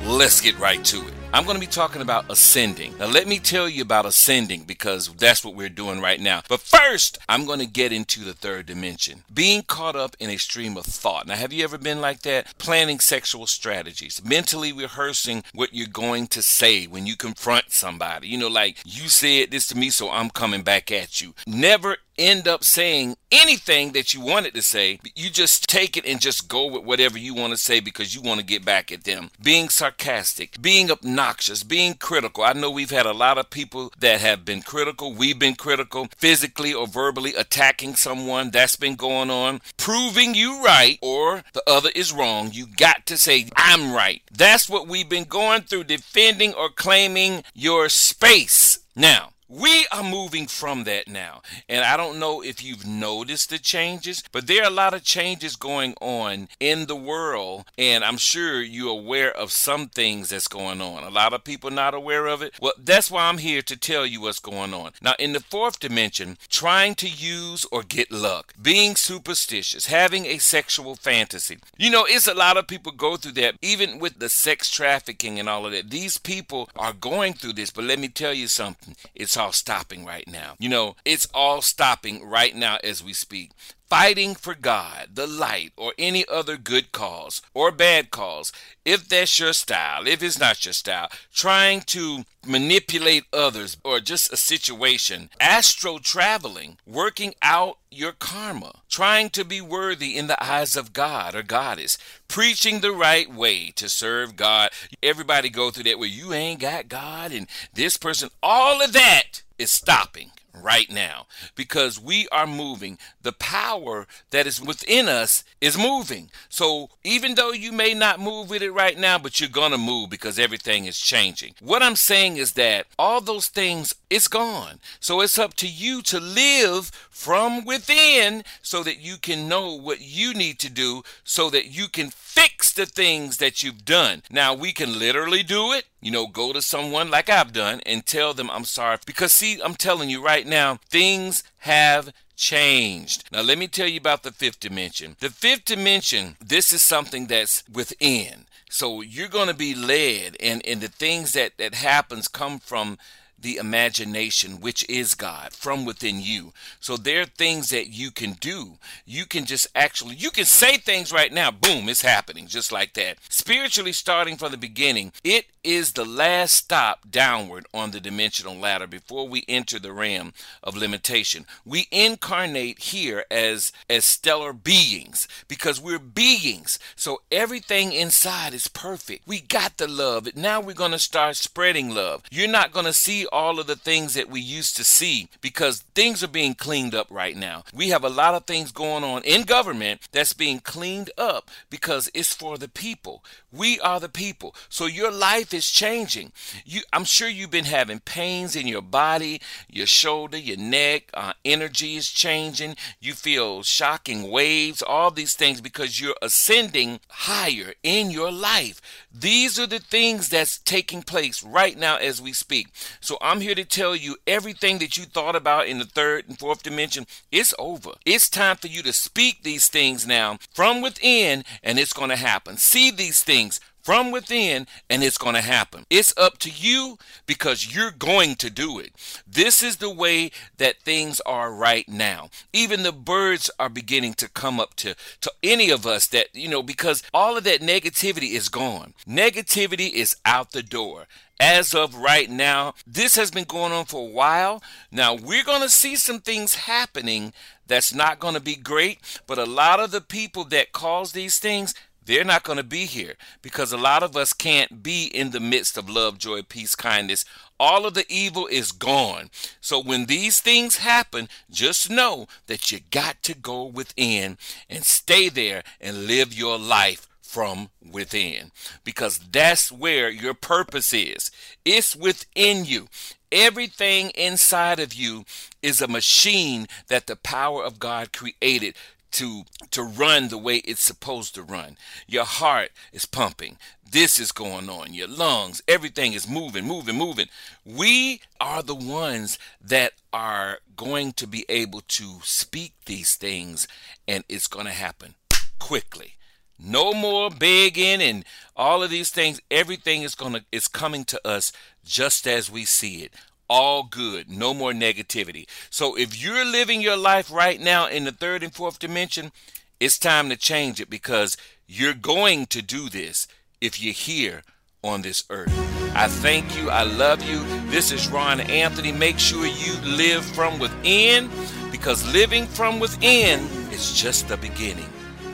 let's 0.04 0.42
get 0.42 0.58
right 0.58 0.84
to 0.86 0.98
it. 1.08 1.23
I'm 1.36 1.46
going 1.46 1.56
to 1.56 1.60
be 1.60 1.66
talking 1.66 2.04
about 2.04 2.30
ascending. 2.30 2.96
Now, 3.00 3.08
let 3.08 3.26
me 3.26 3.40
tell 3.40 3.68
you 3.68 3.82
about 3.82 4.06
ascending 4.06 4.66
because 4.66 5.12
that's 5.16 5.44
what 5.44 5.56
we're 5.56 5.68
doing 5.68 6.00
right 6.00 6.20
now. 6.20 6.44
But 6.48 6.60
first, 6.60 7.18
I'm 7.28 7.48
going 7.48 7.58
to 7.58 7.66
get 7.66 7.92
into 7.92 8.20
the 8.20 8.36
third 8.36 8.68
dimension 8.68 9.24
being 9.34 9.64
caught 9.64 9.96
up 9.96 10.16
in 10.20 10.30
a 10.30 10.38
stream 10.38 10.78
of 10.78 10.86
thought. 10.86 11.26
Now, 11.26 11.34
have 11.34 11.52
you 11.52 11.64
ever 11.64 11.80
been 11.80 12.02
like 12.02 12.22
that? 12.22 12.56
Planning 12.60 13.00
sexual 13.00 13.48
strategies, 13.48 14.24
mentally 14.24 14.72
rehearsing 14.72 15.44
what 15.56 15.74
you're 15.74 15.88
going 15.88 16.28
to 16.28 16.44
say 16.44 16.86
when 16.86 17.08
you 17.08 17.18
confront 17.18 17.72
somebody. 17.72 18.28
You 18.28 18.38
know, 18.38 18.48
like, 18.48 18.78
you 18.86 19.10
said 19.10 19.50
this 19.50 19.66
to 19.70 19.76
me, 19.76 19.90
so 19.90 20.12
I'm 20.12 20.30
coming 20.30 20.62
back 20.62 20.92
at 20.92 21.20
you. 21.20 21.34
Never 21.48 21.98
end 22.18 22.48
up 22.48 22.64
saying 22.64 23.16
anything 23.32 23.92
that 23.94 24.14
you 24.14 24.22
wanted 24.22 24.54
to 24.54 24.62
say. 24.62 25.00
You 25.16 25.30
just 25.30 25.68
take 25.68 25.98
it 25.98 26.06
and 26.06 26.22
just 26.22 26.48
go 26.48 26.68
with 26.68 26.84
whatever 26.84 27.18
you 27.18 27.34
want 27.34 27.52
to 27.52 27.58
say 27.58 27.80
because 27.80 28.14
you 28.14 28.22
want 28.22 28.40
to 28.40 28.46
get 28.46 28.64
back 28.64 28.92
at 28.92 29.04
them. 29.04 29.32
Being 29.42 29.70
sarcastic, 29.70 30.62
being 30.62 30.92
obnoxious, 30.92 31.64
being 31.64 31.96
critical. 31.96 32.44
I 32.44 32.54
know 32.54 32.70
we've 32.70 32.92
had 32.92 33.06
a 33.06 33.14
lot 33.14 33.38
of 33.38 33.50
people 33.50 33.92
that 34.00 34.22
have 34.22 34.46
been 34.46 34.62
critical. 34.62 35.14
We've 35.14 35.40
been 35.40 35.56
critical, 35.56 36.08
physically 36.18 36.74
or 36.74 36.88
verbally 36.88 37.34
attacking 37.36 37.96
someone. 37.96 38.52
That's 38.52 38.76
been 38.76 38.96
going 38.96 39.30
on. 39.30 39.62
Proving 39.78 40.36
you 40.36 40.64
right 40.64 41.00
or 41.02 41.44
the 41.54 41.64
other 41.68 41.90
is 41.96 42.14
wrong. 42.14 42.52
You 42.52 42.68
got 42.68 43.06
to 43.08 43.18
say, 43.18 43.48
I'm 43.56 43.94
right. 43.94 44.22
That's 44.32 44.70
what 44.70 44.88
we've 44.88 45.10
been 45.10 45.26
going 45.26 45.62
through, 45.62 45.86
defending 45.86 46.54
or 46.54 46.70
claiming 46.70 47.44
your 47.54 47.90
space. 47.90 48.80
Now, 48.96 49.33
we 49.54 49.86
are 49.92 50.04
moving 50.04 50.48
from 50.48 50.84
that 50.86 51.08
now. 51.08 51.42
And 51.70 51.86
I 51.86 51.98
don't 51.98 52.20
know 52.20 52.42
if 52.42 52.64
you've 52.64 52.86
noticed 52.86 53.50
the 53.50 53.60
changes, 53.60 54.24
but 54.32 54.48
there 54.48 54.64
are 54.64 54.68
a 54.68 54.74
lot 54.74 54.94
of 54.94 55.04
changes 55.04 55.56
going 55.56 55.94
on 56.02 56.48
in 56.60 56.88
the 56.88 56.96
world. 56.96 57.66
And 57.78 58.04
I'm 58.04 58.18
sure 58.18 58.62
you're 58.62 58.90
aware 58.90 59.32
of 59.32 59.52
some 59.52 59.88
things 59.88 60.30
that's 60.30 60.48
going 60.48 60.82
on. 60.82 61.04
A 61.04 61.10
lot 61.10 61.34
of 61.34 61.44
people 61.44 61.70
not 61.70 61.94
aware 61.94 62.28
of 62.28 62.42
it. 62.42 62.54
Well, 62.62 62.74
that's 62.78 63.12
why 63.12 63.30
I'm 63.30 63.38
here 63.38 63.62
to 63.62 63.78
tell 63.78 64.06
you 64.06 64.22
what's 64.22 64.40
going 64.40 64.74
on. 64.74 64.92
Now, 65.02 65.14
in 65.20 65.34
the 65.34 65.40
fourth 65.40 65.80
dimension, 65.80 66.38
trying 66.50 66.96
to 66.96 67.08
use 67.08 67.66
or 67.72 67.84
get 67.84 68.12
luck, 68.12 68.54
being 68.62 68.96
superstitious, 68.96 69.88
having 69.88 70.26
a 70.26 70.38
sexual 70.38 70.96
fantasy. 70.96 71.58
You 71.78 71.92
know, 71.92 72.06
it's 72.08 72.28
a 72.28 72.34
lot 72.34 72.58
of 72.58 72.68
people 72.68 72.92
go 72.92 73.18
through 73.18 73.34
that, 73.34 73.56
even 73.62 74.00
with 74.00 74.20
the 74.20 74.30
sex 74.30 74.70
trafficking 74.70 75.40
and 75.40 75.48
all 75.48 75.66
of 75.66 75.72
that. 75.74 75.90
These 75.90 76.18
people 76.18 76.70
are 76.76 76.94
going 76.94 77.34
through 77.34 77.54
this, 77.54 77.72
but 77.72 77.84
let 77.86 78.00
me 78.00 78.08
tell 78.08 78.34
you 78.34 78.48
something. 78.48 78.96
It's 79.14 79.36
all 79.44 79.52
stopping 79.52 80.06
right 80.06 80.28
now. 80.28 80.56
You 80.58 80.70
know, 80.70 80.96
it's 81.04 81.28
all 81.34 81.62
stopping 81.62 82.26
right 82.26 82.56
now 82.56 82.78
as 82.82 83.04
we 83.04 83.12
speak. 83.12 83.52
Fighting 83.94 84.34
for 84.34 84.56
God, 84.56 85.10
the 85.14 85.28
light, 85.28 85.72
or 85.78 85.94
any 86.00 86.26
other 86.28 86.58
good 86.58 86.92
cause 86.92 87.44
or 87.54 87.72
bad 87.72 88.10
cause, 88.10 88.52
if 88.84 89.08
that's 89.08 89.38
your 89.38 89.54
style, 89.54 90.08
if 90.08 90.24
it's 90.24 90.40
not 90.40 90.66
your 90.66 90.74
style, 90.74 91.10
trying 91.32 91.82
to 91.82 92.24
manipulate 92.44 93.26
others 93.32 93.78
or 93.84 94.00
just 94.00 94.34
a 94.34 94.36
situation, 94.36 95.30
astral 95.40 96.00
traveling, 96.00 96.78
working 96.88 97.36
out 97.44 97.78
your 97.92 98.14
karma, 98.14 98.82
trying 98.90 99.30
to 99.30 99.46
be 99.46 99.62
worthy 99.62 100.18
in 100.18 100.26
the 100.26 100.44
eyes 100.44 100.76
of 100.76 100.92
God 100.94 101.36
or 101.36 101.44
goddess, 101.44 102.00
preaching 102.28 102.80
the 102.80 102.94
right 102.94 103.32
way 103.32 103.70
to 103.76 103.88
serve 103.88 104.36
God. 104.36 104.72
Everybody 105.04 105.52
go 105.52 105.70
through 105.70 105.84
that 105.84 106.00
where 106.00 106.10
you 106.10 106.34
ain't 106.34 106.62
got 106.62 106.90
God 106.90 107.32
and 107.32 107.46
this 107.76 107.98
person, 107.98 108.30
all 108.42 108.82
of 108.82 108.92
that 108.94 109.44
is 109.60 109.70
stopping 109.70 110.32
right 110.54 110.90
now 110.90 111.26
because 111.56 112.00
we 112.00 112.28
are 112.30 112.48
moving. 112.48 112.98
The 113.22 113.32
power 113.32 114.08
that 114.32 114.46
is 114.48 114.62
within 114.62 115.08
us 115.08 115.44
is 115.62 115.78
moving. 115.78 116.30
So 116.50 116.90
even 117.04 117.36
though 117.36 117.52
you 117.52 117.72
may 117.72 117.94
not 117.94 118.20
move 118.20 118.50
with 118.50 118.62
it 118.62 118.72
right 118.72 118.98
now, 118.98 119.18
but 119.18 119.40
you're 119.40 119.50
going 119.50 119.72
to 119.72 119.78
move 119.78 120.10
because 120.10 120.38
everything 120.38 120.86
is 120.86 121.00
changing. 121.00 121.56
What 121.60 121.84
I'm 121.84 121.96
saying 121.96 122.38
is 122.38 122.54
that 122.54 122.88
all 123.00 123.22
those 123.22 123.48
things, 123.48 123.96
it's 124.10 124.28
gone. 124.28 124.80
So 125.00 125.22
it's 125.22 125.40
up 125.40 125.54
to 125.56 125.68
you 125.68 126.02
to 126.04 126.20
live 126.20 126.92
from 127.10 127.66
within 127.66 128.44
so 128.62 128.84
that 128.84 129.00
you 129.00 129.18
can 129.18 129.48
know 129.48 129.74
what 129.74 130.02
you 130.02 130.34
need 130.34 130.60
to 130.60 130.70
do 130.70 131.04
so 131.24 131.50
that 131.50 131.68
you 131.68 131.88
can 131.88 132.10
fix 132.34 132.74
the 132.74 132.86
things 132.88 133.38
that 133.38 133.62
you've 133.62 133.86
done. 133.86 134.24
Now, 134.32 134.56
we 134.56 134.74
can 134.74 134.98
literally 134.98 135.44
do 135.44 135.72
it. 135.72 135.86
You 136.02 136.12
know, 136.12 136.26
go 136.26 136.52
to 136.52 136.62
someone 136.62 137.12
like 137.12 137.30
I've 137.30 137.54
done 137.54 137.82
and 137.86 138.06
tell 138.06 138.34
them 138.34 138.50
I'm 138.50 138.66
sorry. 138.66 138.98
Because, 139.06 139.32
see, 139.32 139.62
I'm 139.64 139.76
telling 139.76 140.10
you 140.10 140.24
right 140.24 140.48
now, 140.48 140.80
things 140.90 141.44
have 141.60 142.12
changed. 142.36 143.30
Now, 143.32 143.42
let 143.42 143.60
me 143.60 143.68
tell 143.68 143.88
you 143.88 144.00
about 144.00 144.24
the 144.24 144.32
fifth 144.32 144.60
dimension. 144.60 145.16
The 145.20 145.30
fifth 145.30 145.66
dimension, 145.66 146.36
this 146.44 146.74
is 146.74 146.82
something 146.82 147.28
that's 147.28 147.64
within. 147.72 148.46
So 148.70 149.02
you're 149.02 149.28
going 149.28 149.50
to 149.50 149.54
be 149.54 149.76
led, 149.76 150.36
and, 150.40 150.66
and 150.66 150.82
the 150.82 150.88
things 150.88 151.34
that, 151.34 151.58
that 151.60 151.76
happens 151.76 152.28
come 152.28 152.58
from 152.58 152.98
the 153.44 153.58
imagination, 153.58 154.60
which 154.60 154.88
is 154.90 155.14
God, 155.14 155.54
from 155.54 155.86
within 155.86 156.22
you. 156.22 156.54
So 156.80 156.98
there 156.98 157.22
are 157.22 157.26
things 157.26 157.70
that 157.70 157.90
you 157.90 158.10
can 158.10 158.34
do. 158.34 158.74
You 159.06 159.26
can 159.26 159.46
just 159.46 159.68
actually, 159.76 160.16
you 160.16 160.32
can 160.32 160.46
say 160.46 160.78
things 160.78 161.12
right 161.12 161.32
now, 161.32 161.52
boom, 161.52 161.88
it's 161.88 162.02
happening, 162.02 162.48
just 162.48 162.72
like 162.72 162.94
that. 162.96 163.18
Spiritually, 163.30 163.94
starting 163.94 164.38
from 164.38 164.52
the 164.52 164.58
beginning, 164.58 165.12
it 165.24 165.46
is 165.64 165.94
the 165.94 166.06
last 166.06 166.56
stop 166.56 167.10
downward 167.10 167.66
on 167.74 167.92
the 167.92 168.00
dimensional 168.00 168.56
ladder 168.56 168.88
before 168.88 169.28
we 169.28 169.46
enter 169.48 169.80
the 169.80 169.94
realm 169.94 170.34
of 170.62 170.76
limitation. 170.76 171.46
We 171.66 171.88
incarnate 171.92 172.80
here 172.80 173.26
as 173.32 173.72
as 173.90 174.04
stellar 174.06 174.54
beings 174.54 175.28
because 175.48 175.80
we're 175.80 176.00
beings. 176.00 176.80
So 176.96 177.22
everything 177.32 177.94
inside 177.94 178.54
is 178.54 178.68
perfect. 178.68 179.28
We 179.28 179.40
got 179.40 179.78
the 179.78 179.88
love. 179.88 180.36
Now 180.36 180.60
we're 180.60 180.74
going 180.74 180.92
to 180.92 181.00
start 181.00 181.36
spreading 181.36 181.94
love. 181.94 182.24
You're 182.32 182.48
not 182.48 182.74
going 182.74 182.86
to 182.86 182.94
see 182.94 183.26
all 183.34 183.60
of 183.60 183.68
the 183.68 183.76
things 183.76 184.14
that 184.14 184.30
we 184.30 184.40
used 184.40 184.78
to 184.78 184.84
see 184.84 185.28
because 185.42 185.82
things 185.96 186.24
are 186.24 186.28
being 186.28 186.54
cleaned 186.54 186.94
up 186.94 187.08
right 187.10 187.36
now. 187.36 187.64
We 187.74 187.90
have 187.90 188.04
a 188.04 188.10
lot 188.10 188.36
of 188.36 188.46
things 188.46 188.72
going 188.72 189.04
on 189.04 189.24
in 189.24 189.44
government 189.44 190.08
that's 190.12 190.34
being 190.34 190.60
cleaned 190.60 191.10
up 191.18 191.50
because 191.70 192.10
it's 192.14 192.34
for 192.34 192.58
the 192.58 192.70
people. 192.70 193.24
We 193.52 193.80
are 193.80 194.00
the 194.00 194.10
people. 194.10 194.56
So 194.70 194.86
your 194.86 195.12
life 195.12 195.54
is 195.54 195.70
changing. 195.70 196.32
You, 196.64 196.82
I'm 196.94 197.06
sure 197.06 197.28
you've 197.28 197.52
been 197.52 197.66
having 197.66 198.00
pains 198.00 198.56
in 198.56 198.68
your 198.68 198.82
body, 198.82 199.42
your 199.70 199.88
shoulder, 199.88 200.38
your 200.38 200.58
neck. 200.58 201.10
Uh, 201.14 201.34
energy 201.44 201.96
is 201.96 202.10
changing. 202.10 202.76
You 203.00 203.14
feel 203.14 203.64
shocking 203.64 204.30
waves, 204.30 204.82
all 204.82 205.12
these 205.12 205.34
things 205.34 205.60
because 205.60 206.00
you're 206.00 206.16
ascending 206.22 207.00
higher 207.10 207.74
in 207.82 208.12
your 208.12 208.32
life. 208.32 208.82
These 209.14 209.60
are 209.60 209.68
the 209.68 209.80
things 209.80 210.30
that's 210.30 210.58
taking 210.58 211.04
place 211.04 211.44
right 211.44 211.78
now 211.78 211.98
as 211.98 212.20
we 212.20 212.34
speak. 212.34 212.70
So 213.00 213.18
I'm 213.22 213.42
here 213.42 213.54
to 213.54 213.64
tell 213.64 213.96
you 213.96 214.18
everything 214.26 214.80
that 214.80 214.98
you 214.98 215.06
thought 215.06 215.36
about 215.36 215.68
in 215.68 215.78
the 215.78 215.86
third 215.86 216.28
and 216.28 216.40
fourth 216.40 216.64
dimension, 216.64 217.06
it's 217.32 217.54
over. 217.60 217.92
It's 218.06 218.28
time 218.28 218.56
for 218.56 218.68
you 218.68 218.82
to 218.82 218.92
speak 218.92 219.44
these 219.44 219.68
things 219.68 220.08
now 220.08 220.40
from 220.54 220.82
within, 220.82 221.44
and 221.62 221.78
it's 221.78 221.94
going 221.94 222.10
to 222.10 222.16
happen. 222.16 222.58
See 222.58 222.90
these 222.90 223.24
things 223.24 223.60
from 223.84 224.12
within 224.12 224.66
and 224.90 225.04
it's 225.04 225.18
going 225.18 225.36
to 225.36 225.42
happen. 225.42 225.86
It's 225.90 226.18
up 226.18 226.38
to 226.40 226.50
you 226.50 226.98
because 227.26 227.76
you're 227.76 227.92
going 227.92 228.36
to 228.36 228.50
do 228.50 228.80
it. 228.80 228.94
This 229.28 229.62
is 229.62 229.78
the 229.78 229.94
way 229.94 230.32
that 230.58 230.82
things 230.82 231.20
are 231.22 231.54
right 231.54 231.88
now. 231.88 232.30
Even 232.54 232.84
the 232.84 232.92
birds 232.92 233.52
are 233.60 233.70
beginning 233.70 234.14
to 234.16 234.30
come 234.30 234.60
up 234.60 234.74
to 234.76 234.96
to 235.22 235.32
any 235.44 235.70
of 235.70 235.86
us 235.86 236.08
that, 236.08 236.34
you 236.34 236.48
know, 236.48 236.64
because 236.64 237.04
all 237.14 237.38
of 237.38 237.44
that 237.44 237.62
negativity 237.62 238.32
is 238.32 238.50
gone. 238.50 238.94
Negativity 239.08 239.92
is 239.92 240.16
out 240.26 240.52
the 240.52 240.64
door 240.64 241.08
as 241.40 241.74
of 241.74 241.96
right 241.96 242.30
now. 242.30 242.74
This 242.88 243.16
has 243.16 243.32
been 243.32 243.44
going 243.44 243.74
on 243.74 243.86
for 243.86 244.08
a 244.08 244.12
while. 244.12 244.64
Now, 244.92 245.14
we're 245.14 245.44
going 245.44 245.62
to 245.62 245.70
see 245.70 245.96
some 245.96 246.20
things 246.20 246.56
happening 246.56 247.34
that's 247.68 247.94
not 247.94 248.20
going 248.20 248.36
to 248.36 248.40
be 248.40 248.56
great, 248.56 249.00
but 249.28 249.38
a 249.38 249.46
lot 249.46 249.80
of 249.80 249.92
the 249.92 250.02
people 250.02 250.44
that 250.46 250.72
cause 250.72 251.12
these 251.12 251.40
things 251.40 251.74
they're 252.06 252.24
not 252.24 252.44
going 252.44 252.58
to 252.58 252.64
be 252.64 252.86
here 252.86 253.14
because 253.42 253.72
a 253.72 253.78
lot 253.78 254.04
of 254.04 254.16
us 254.16 254.34
can't 254.34 254.84
be 254.84 255.06
in 255.06 255.32
the 255.32 255.40
midst 255.40 255.78
of 255.78 255.90
love, 255.90 256.18
joy, 256.18 256.42
peace, 256.42 256.76
kindness. 256.76 257.26
All 257.60 257.86
of 257.86 257.94
the 257.94 258.06
evil 258.10 258.48
is 258.48 258.72
gone. 258.72 259.30
So 259.62 259.82
when 259.82 260.06
these 260.06 260.40
things 260.42 260.78
happen, 260.78 261.30
just 261.50 261.90
know 261.90 262.28
that 262.48 262.72
you 262.72 262.80
got 262.92 263.24
to 263.24 263.36
go 263.36 263.66
within 263.66 264.38
and 264.70 264.84
stay 264.84 265.30
there 265.30 265.64
and 265.80 266.08
live 266.08 266.34
your 266.34 266.58
life 266.58 267.08
from 267.22 267.70
within 267.92 268.52
because 268.84 269.18
that's 269.32 269.72
where 269.72 270.10
your 270.10 270.36
purpose 270.36 270.94
is. 270.94 271.32
It's 271.66 271.96
within 271.96 272.66
you. 272.66 272.88
Everything 273.32 274.12
inside 274.12 274.80
of 274.80 274.94
you 274.94 275.26
is 275.64 275.82
a 275.82 275.88
machine 275.88 276.68
that 276.90 277.08
the 277.08 277.16
power 277.16 277.64
of 277.64 277.80
God 277.80 278.14
created 278.14 278.76
to 279.14 279.44
to 279.72 279.84
run 279.84 280.28
the 280.28 280.38
way 280.38 280.58
it's 280.58 280.82
supposed 280.82 281.36
to 281.36 281.44
run. 281.44 281.78
Your 282.08 282.26
heart 282.26 282.72
is 282.92 283.06
pumping. 283.06 283.58
This 283.90 284.20
is 284.20 284.32
going 284.32 284.70
on. 284.70 284.94
Your 284.94 285.08
lungs, 285.08 285.62
everything 285.68 286.14
is 286.14 286.28
moving, 286.28 286.66
moving, 286.66 286.98
moving. 286.98 287.28
We 287.64 288.22
are 288.42 288.64
the 288.64 288.76
ones 288.76 289.38
that 289.62 289.94
are 290.12 290.60
going 290.76 291.14
to 291.14 291.28
be 291.28 291.46
able 291.48 291.82
to 291.82 292.20
speak 292.24 292.74
these 292.86 293.16
things 293.16 293.68
and 294.08 294.24
it's 294.28 294.48
going 294.48 294.66
to 294.66 294.72
happen 294.72 295.14
quickly. 295.60 296.16
No 296.60 296.94
more 296.94 297.30
begging 297.30 298.02
and 298.02 298.26
all 298.56 298.84
of 298.84 298.90
these 298.90 299.10
things. 299.10 299.42
Everything 299.52 300.04
is 300.04 300.16
gonna 300.16 300.46
is 300.52 300.68
coming 300.68 301.04
to 301.06 301.28
us 301.28 301.52
just 301.84 302.28
as 302.28 302.50
we 302.50 302.64
see 302.64 303.04
it. 303.04 303.14
All 303.50 303.84
good. 303.84 304.30
No 304.30 304.54
more 304.54 304.72
negativity. 304.72 305.48
So 305.70 305.96
if 305.96 306.22
you're 306.22 306.46
living 306.46 306.82
your 306.82 306.98
life 306.98 307.32
right 307.32 307.60
now 307.60 307.88
in 307.88 308.06
the 308.06 308.12
third 308.12 308.44
and 308.44 308.54
fourth 308.54 308.80
dimension, 308.80 309.32
it's 309.80 310.00
time 310.00 310.30
to 310.30 310.38
change 310.38 310.80
it 310.80 310.90
because 310.90 311.38
you're 311.68 311.94
going 311.94 312.46
to 312.48 312.62
do 312.62 312.90
this 312.90 313.28
if 313.60 313.82
you're 313.82 313.94
here 313.94 314.44
on 314.84 315.02
this 315.02 315.24
earth. 315.30 315.54
I 315.96 316.08
thank 316.08 316.58
you. 316.58 316.70
I 316.70 316.84
love 316.84 317.22
you. 317.24 317.44
This 317.70 317.92
is 317.92 318.10
Ron 318.10 318.42
Anthony. 318.42 318.92
Make 318.92 319.20
sure 319.20 319.46
you 319.46 319.74
live 319.86 320.26
from 320.26 320.60
within 320.60 321.30
because 321.72 322.12
living 322.14 322.48
from 322.48 322.80
within 322.80 323.42
is 323.72 323.94
just 323.94 324.28
the 324.28 324.38
beginning 324.38 324.90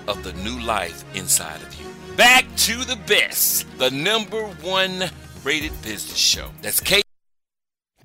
of 0.07 0.23
the 0.23 0.33
new 0.33 0.59
life 0.59 1.03
inside 1.15 1.61
of 1.61 1.73
you. 1.75 1.85
Back 2.15 2.45
to 2.57 2.83
the 2.83 2.97
best, 3.07 3.65
the 3.77 3.91
number 3.91 4.41
one 4.61 5.05
rated 5.43 5.71
business 5.81 6.17
show. 6.17 6.49
That's 6.61 6.79
K. 6.79 7.01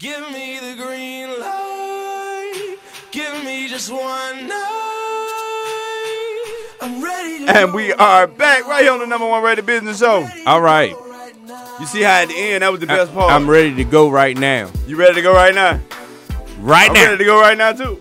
Give 0.05 0.21
me 0.33 0.59
the 0.59 0.75
green 0.77 1.31
light. 1.41 2.77
Give 3.11 3.43
me 3.43 3.69
just 3.69 3.91
one 3.91 4.47
night. 4.47 5.31
I'm 6.83 7.03
ready 7.03 7.47
to 7.47 7.51
And 7.51 7.73
we 7.73 7.91
are 7.95 8.27
back 8.27 8.67
right 8.67 8.83
here 8.83 8.93
on 8.93 8.99
the 8.99 9.07
number 9.07 9.27
one 9.27 9.43
rated 9.43 9.65
business 9.65 10.01
show. 10.01 10.29
All 10.45 10.61
right. 10.61 10.91
You 11.81 11.87
see 11.87 12.03
how 12.03 12.21
at 12.21 12.29
the 12.29 12.35
end 12.37 12.63
that 12.63 12.71
was 12.71 12.81
the 12.81 12.87
best 12.87 13.15
part. 13.15 13.33
I'm 13.33 13.49
ready 13.49 13.75
to 13.77 13.85
go 13.85 14.11
right 14.11 14.37
now. 14.37 14.71
You 14.87 14.97
ready 14.97 15.15
to 15.15 15.23
go 15.23 15.33
right 15.33 15.55
now? 15.55 15.81
Right 16.59 16.91
I'm 16.91 16.95
now. 16.95 17.05
ready 17.05 17.17
to 17.17 17.25
go 17.25 17.41
right 17.41 17.57
now 17.57 17.73
too. 17.73 17.99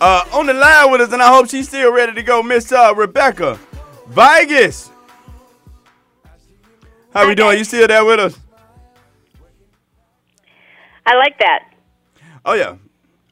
Uh, 0.00 0.24
on 0.32 0.46
the 0.46 0.54
line 0.54 0.92
with 0.92 1.00
us, 1.00 1.12
and 1.12 1.20
I 1.20 1.34
hope 1.34 1.50
she's 1.50 1.66
still 1.66 1.92
ready 1.92 2.14
to 2.14 2.22
go, 2.22 2.44
Miss 2.44 2.70
uh, 2.70 2.94
Rebecca 2.96 3.58
Vigus. 4.06 4.88
How 7.12 7.26
we 7.26 7.34
doing? 7.34 7.58
You 7.58 7.64
still 7.64 7.88
there 7.88 8.04
with 8.04 8.20
us? 8.20 8.38
I 11.10 11.16
like 11.16 11.38
that. 11.40 11.64
Oh 12.44 12.54
yeah, 12.54 12.76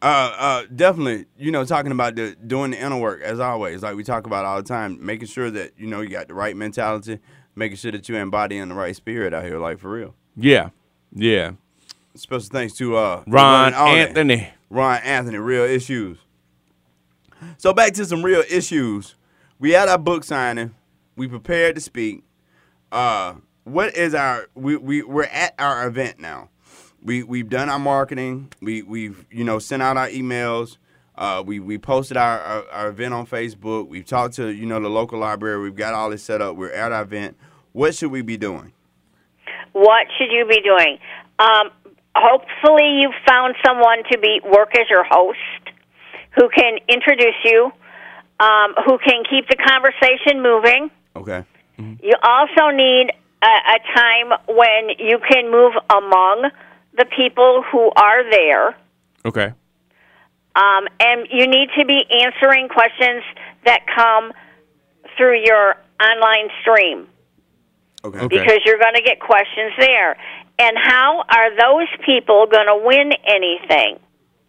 uh, 0.02 0.34
uh, 0.36 0.62
definitely. 0.74 1.26
You 1.38 1.52
know, 1.52 1.64
talking 1.64 1.92
about 1.92 2.16
the 2.16 2.34
doing 2.34 2.72
the 2.72 2.84
inner 2.84 2.98
work 2.98 3.22
as 3.22 3.38
always, 3.38 3.82
like 3.82 3.94
we 3.94 4.02
talk 4.02 4.26
about 4.26 4.44
all 4.44 4.56
the 4.56 4.68
time, 4.68 4.98
making 5.04 5.28
sure 5.28 5.48
that 5.48 5.74
you 5.78 5.86
know 5.86 6.00
you 6.00 6.08
got 6.08 6.26
the 6.26 6.34
right 6.34 6.56
mentality, 6.56 7.20
making 7.54 7.76
sure 7.76 7.92
that 7.92 8.08
you're 8.08 8.20
embodying 8.20 8.68
the 8.68 8.74
right 8.74 8.96
spirit 8.96 9.32
out 9.32 9.44
here, 9.44 9.58
like 9.58 9.78
for 9.78 9.90
real. 9.90 10.16
Yeah. 10.36 10.70
Yeah. 11.14 11.52
Special 12.16 12.48
thanks 12.48 12.74
to 12.74 12.96
uh, 12.96 13.22
Ron. 13.28 13.72
Anthony. 13.74 14.50
Ron 14.70 15.00
Anthony, 15.02 15.38
real 15.38 15.62
issues. 15.62 16.18
So 17.58 17.72
back 17.72 17.92
to 17.92 18.04
some 18.04 18.24
real 18.24 18.42
issues. 18.50 19.14
We 19.60 19.70
had 19.70 19.88
our 19.88 19.98
book 19.98 20.24
signing. 20.24 20.74
We 21.14 21.28
prepared 21.28 21.76
to 21.76 21.80
speak. 21.80 22.24
Uh, 22.90 23.34
what 23.62 23.96
is 23.96 24.14
our 24.14 24.48
we 24.56 24.76
we 24.76 25.02
we're 25.02 25.24
at 25.24 25.54
our 25.60 25.86
event 25.86 26.18
now. 26.18 26.48
We 27.02 27.22
we've 27.22 27.48
done 27.48 27.68
our 27.68 27.78
marketing. 27.78 28.52
We 28.60 28.82
we've 28.82 29.26
you 29.30 29.44
know 29.44 29.58
sent 29.58 29.82
out 29.82 29.96
our 29.96 30.08
emails. 30.08 30.78
Uh, 31.16 31.42
we 31.44 31.58
we 31.60 31.78
posted 31.78 32.16
our, 32.16 32.38
our 32.40 32.64
our 32.70 32.88
event 32.88 33.14
on 33.14 33.26
Facebook. 33.26 33.88
We've 33.88 34.06
talked 34.06 34.34
to 34.34 34.48
you 34.48 34.66
know 34.66 34.80
the 34.80 34.88
local 34.88 35.18
library. 35.18 35.60
We've 35.62 35.76
got 35.76 35.94
all 35.94 36.10
this 36.10 36.22
set 36.22 36.42
up. 36.42 36.56
We're 36.56 36.72
at 36.72 36.92
our 36.92 37.02
event. 37.02 37.36
What 37.72 37.94
should 37.94 38.10
we 38.10 38.22
be 38.22 38.36
doing? 38.36 38.72
What 39.72 40.06
should 40.16 40.32
you 40.32 40.46
be 40.46 40.60
doing? 40.60 40.98
Um, 41.38 41.70
hopefully, 42.16 43.00
you've 43.00 43.14
found 43.26 43.54
someone 43.64 44.02
to 44.10 44.18
be 44.18 44.40
work 44.44 44.76
as 44.76 44.90
your 44.90 45.04
host, 45.08 45.38
who 46.36 46.48
can 46.48 46.78
introduce 46.88 47.36
you, 47.44 47.70
um, 48.40 48.74
who 48.86 48.98
can 48.98 49.22
keep 49.28 49.48
the 49.48 49.56
conversation 49.56 50.42
moving. 50.42 50.90
Okay. 51.14 51.44
You 51.78 52.14
also 52.22 52.70
need 52.70 53.12
a, 53.42 53.46
a 53.46 53.78
time 53.94 54.38
when 54.48 54.96
you 54.98 55.18
can 55.30 55.50
move 55.50 55.74
among 55.90 56.50
the 56.98 57.06
people 57.16 57.64
who 57.70 57.90
are 57.96 58.30
there. 58.30 58.76
Okay. 59.24 59.52
Um, 60.54 60.88
and 61.00 61.28
you 61.30 61.46
need 61.46 61.68
to 61.78 61.84
be 61.86 62.04
answering 62.22 62.68
questions 62.68 63.22
that 63.64 63.86
come 63.94 64.32
through 65.16 65.40
your 65.44 65.76
online 66.02 66.48
stream 66.60 67.06
Okay. 68.04 68.26
because 68.26 68.60
you're 68.64 68.78
going 68.78 68.94
to 68.94 69.02
get 69.02 69.20
questions 69.20 69.72
there. 69.78 70.16
And 70.58 70.76
how 70.76 71.24
are 71.28 71.50
those 71.56 71.88
people 72.04 72.46
going 72.50 72.66
to 72.66 72.80
win 72.84 73.12
anything? 73.26 73.98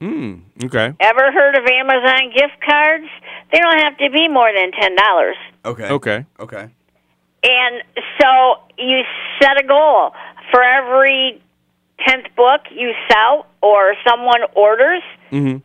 Hmm. 0.01 0.35
Okay. 0.63 0.93
Ever 0.99 1.31
heard 1.31 1.55
of 1.55 1.65
Amazon 1.65 2.31
gift 2.33 2.57
cards? 2.67 3.05
They 3.51 3.59
don't 3.59 3.79
have 3.79 3.97
to 3.97 4.09
be 4.09 4.27
more 4.29 4.49
than 4.55 4.71
ten 4.71 4.95
dollars. 4.95 5.35
Okay. 5.65 5.89
Okay. 5.89 6.25
Okay. 6.39 6.69
And 7.43 7.83
so 8.19 8.55
you 8.77 9.01
set 9.41 9.61
a 9.63 9.67
goal 9.67 10.11
for 10.51 10.63
every 10.63 11.41
tenth 12.05 12.27
book 12.35 12.61
you 12.71 12.93
sell 13.09 13.45
or 13.61 13.95
someone 14.07 14.41
orders. 14.55 15.03
Mm-hmm. 15.31 15.57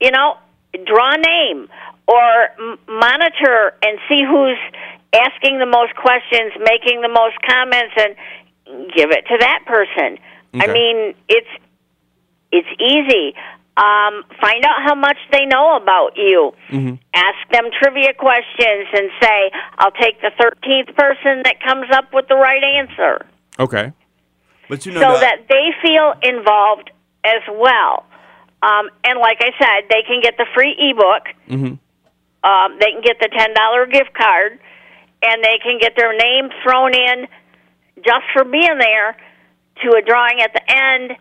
you 0.00 0.10
know, 0.10 0.36
draw 0.86 1.14
a 1.14 1.18
name 1.18 1.68
or 2.06 2.48
m- 2.58 2.78
monitor 2.88 3.74
and 3.82 3.98
see 4.08 4.22
who's 4.24 4.58
asking 5.12 5.58
the 5.58 5.66
most 5.66 5.94
questions, 5.96 6.52
making 6.60 7.00
the 7.02 7.08
most 7.08 7.36
comments, 7.42 7.94
and 7.96 8.14
give 8.94 9.10
it 9.10 9.26
to 9.26 9.36
that 9.40 9.60
person. 9.66 10.18
I 10.54 10.66
mean, 10.72 11.14
it's 11.28 11.48
it's 12.50 12.68
easy. 12.80 13.34
Um, 13.76 14.24
find 14.40 14.64
out 14.64 14.82
how 14.84 14.94
much 14.94 15.18
they 15.30 15.44
know 15.46 15.76
about 15.76 16.16
you. 16.16 16.52
Mm-hmm. 16.70 16.94
Ask 17.14 17.38
them 17.52 17.70
trivia 17.80 18.12
questions 18.14 18.88
and 18.92 19.10
say, 19.22 19.50
"I'll 19.78 19.92
take 19.92 20.20
the 20.20 20.30
thirteenth 20.40 20.96
person 20.96 21.42
that 21.44 21.56
comes 21.64 21.86
up 21.92 22.12
with 22.12 22.26
the 22.28 22.34
right 22.34 22.62
answer." 22.62 23.26
Okay. 23.58 23.92
But 24.68 24.84
you 24.86 24.92
know 24.92 25.00
so 25.00 25.12
the- 25.14 25.20
that 25.20 25.38
they 25.48 25.70
feel 25.82 26.14
involved 26.22 26.90
as 27.24 27.42
well. 27.50 28.04
Um, 28.62 28.90
and 29.04 29.18
like 29.20 29.38
I 29.40 29.50
said, 29.58 29.88
they 29.88 30.02
can 30.02 30.20
get 30.20 30.36
the 30.36 30.46
free 30.54 30.74
ebook. 30.78 31.28
Mm-hmm. 31.48 31.74
Um, 32.48 32.78
they 32.80 32.92
can 32.92 33.02
get 33.02 33.18
the 33.20 33.28
ten 33.36 33.54
dollar 33.54 33.86
gift 33.86 34.14
card, 34.14 34.58
and 35.22 35.42
they 35.44 35.58
can 35.62 35.78
get 35.80 35.94
their 35.96 36.16
name 36.16 36.50
thrown 36.62 36.94
in 36.94 37.26
just 38.04 38.24
for 38.32 38.44
being 38.44 38.78
there 38.78 39.16
to 39.82 39.96
a 39.96 40.02
drawing 40.02 40.40
at 40.40 40.52
the 40.52 40.62
end 40.76 41.12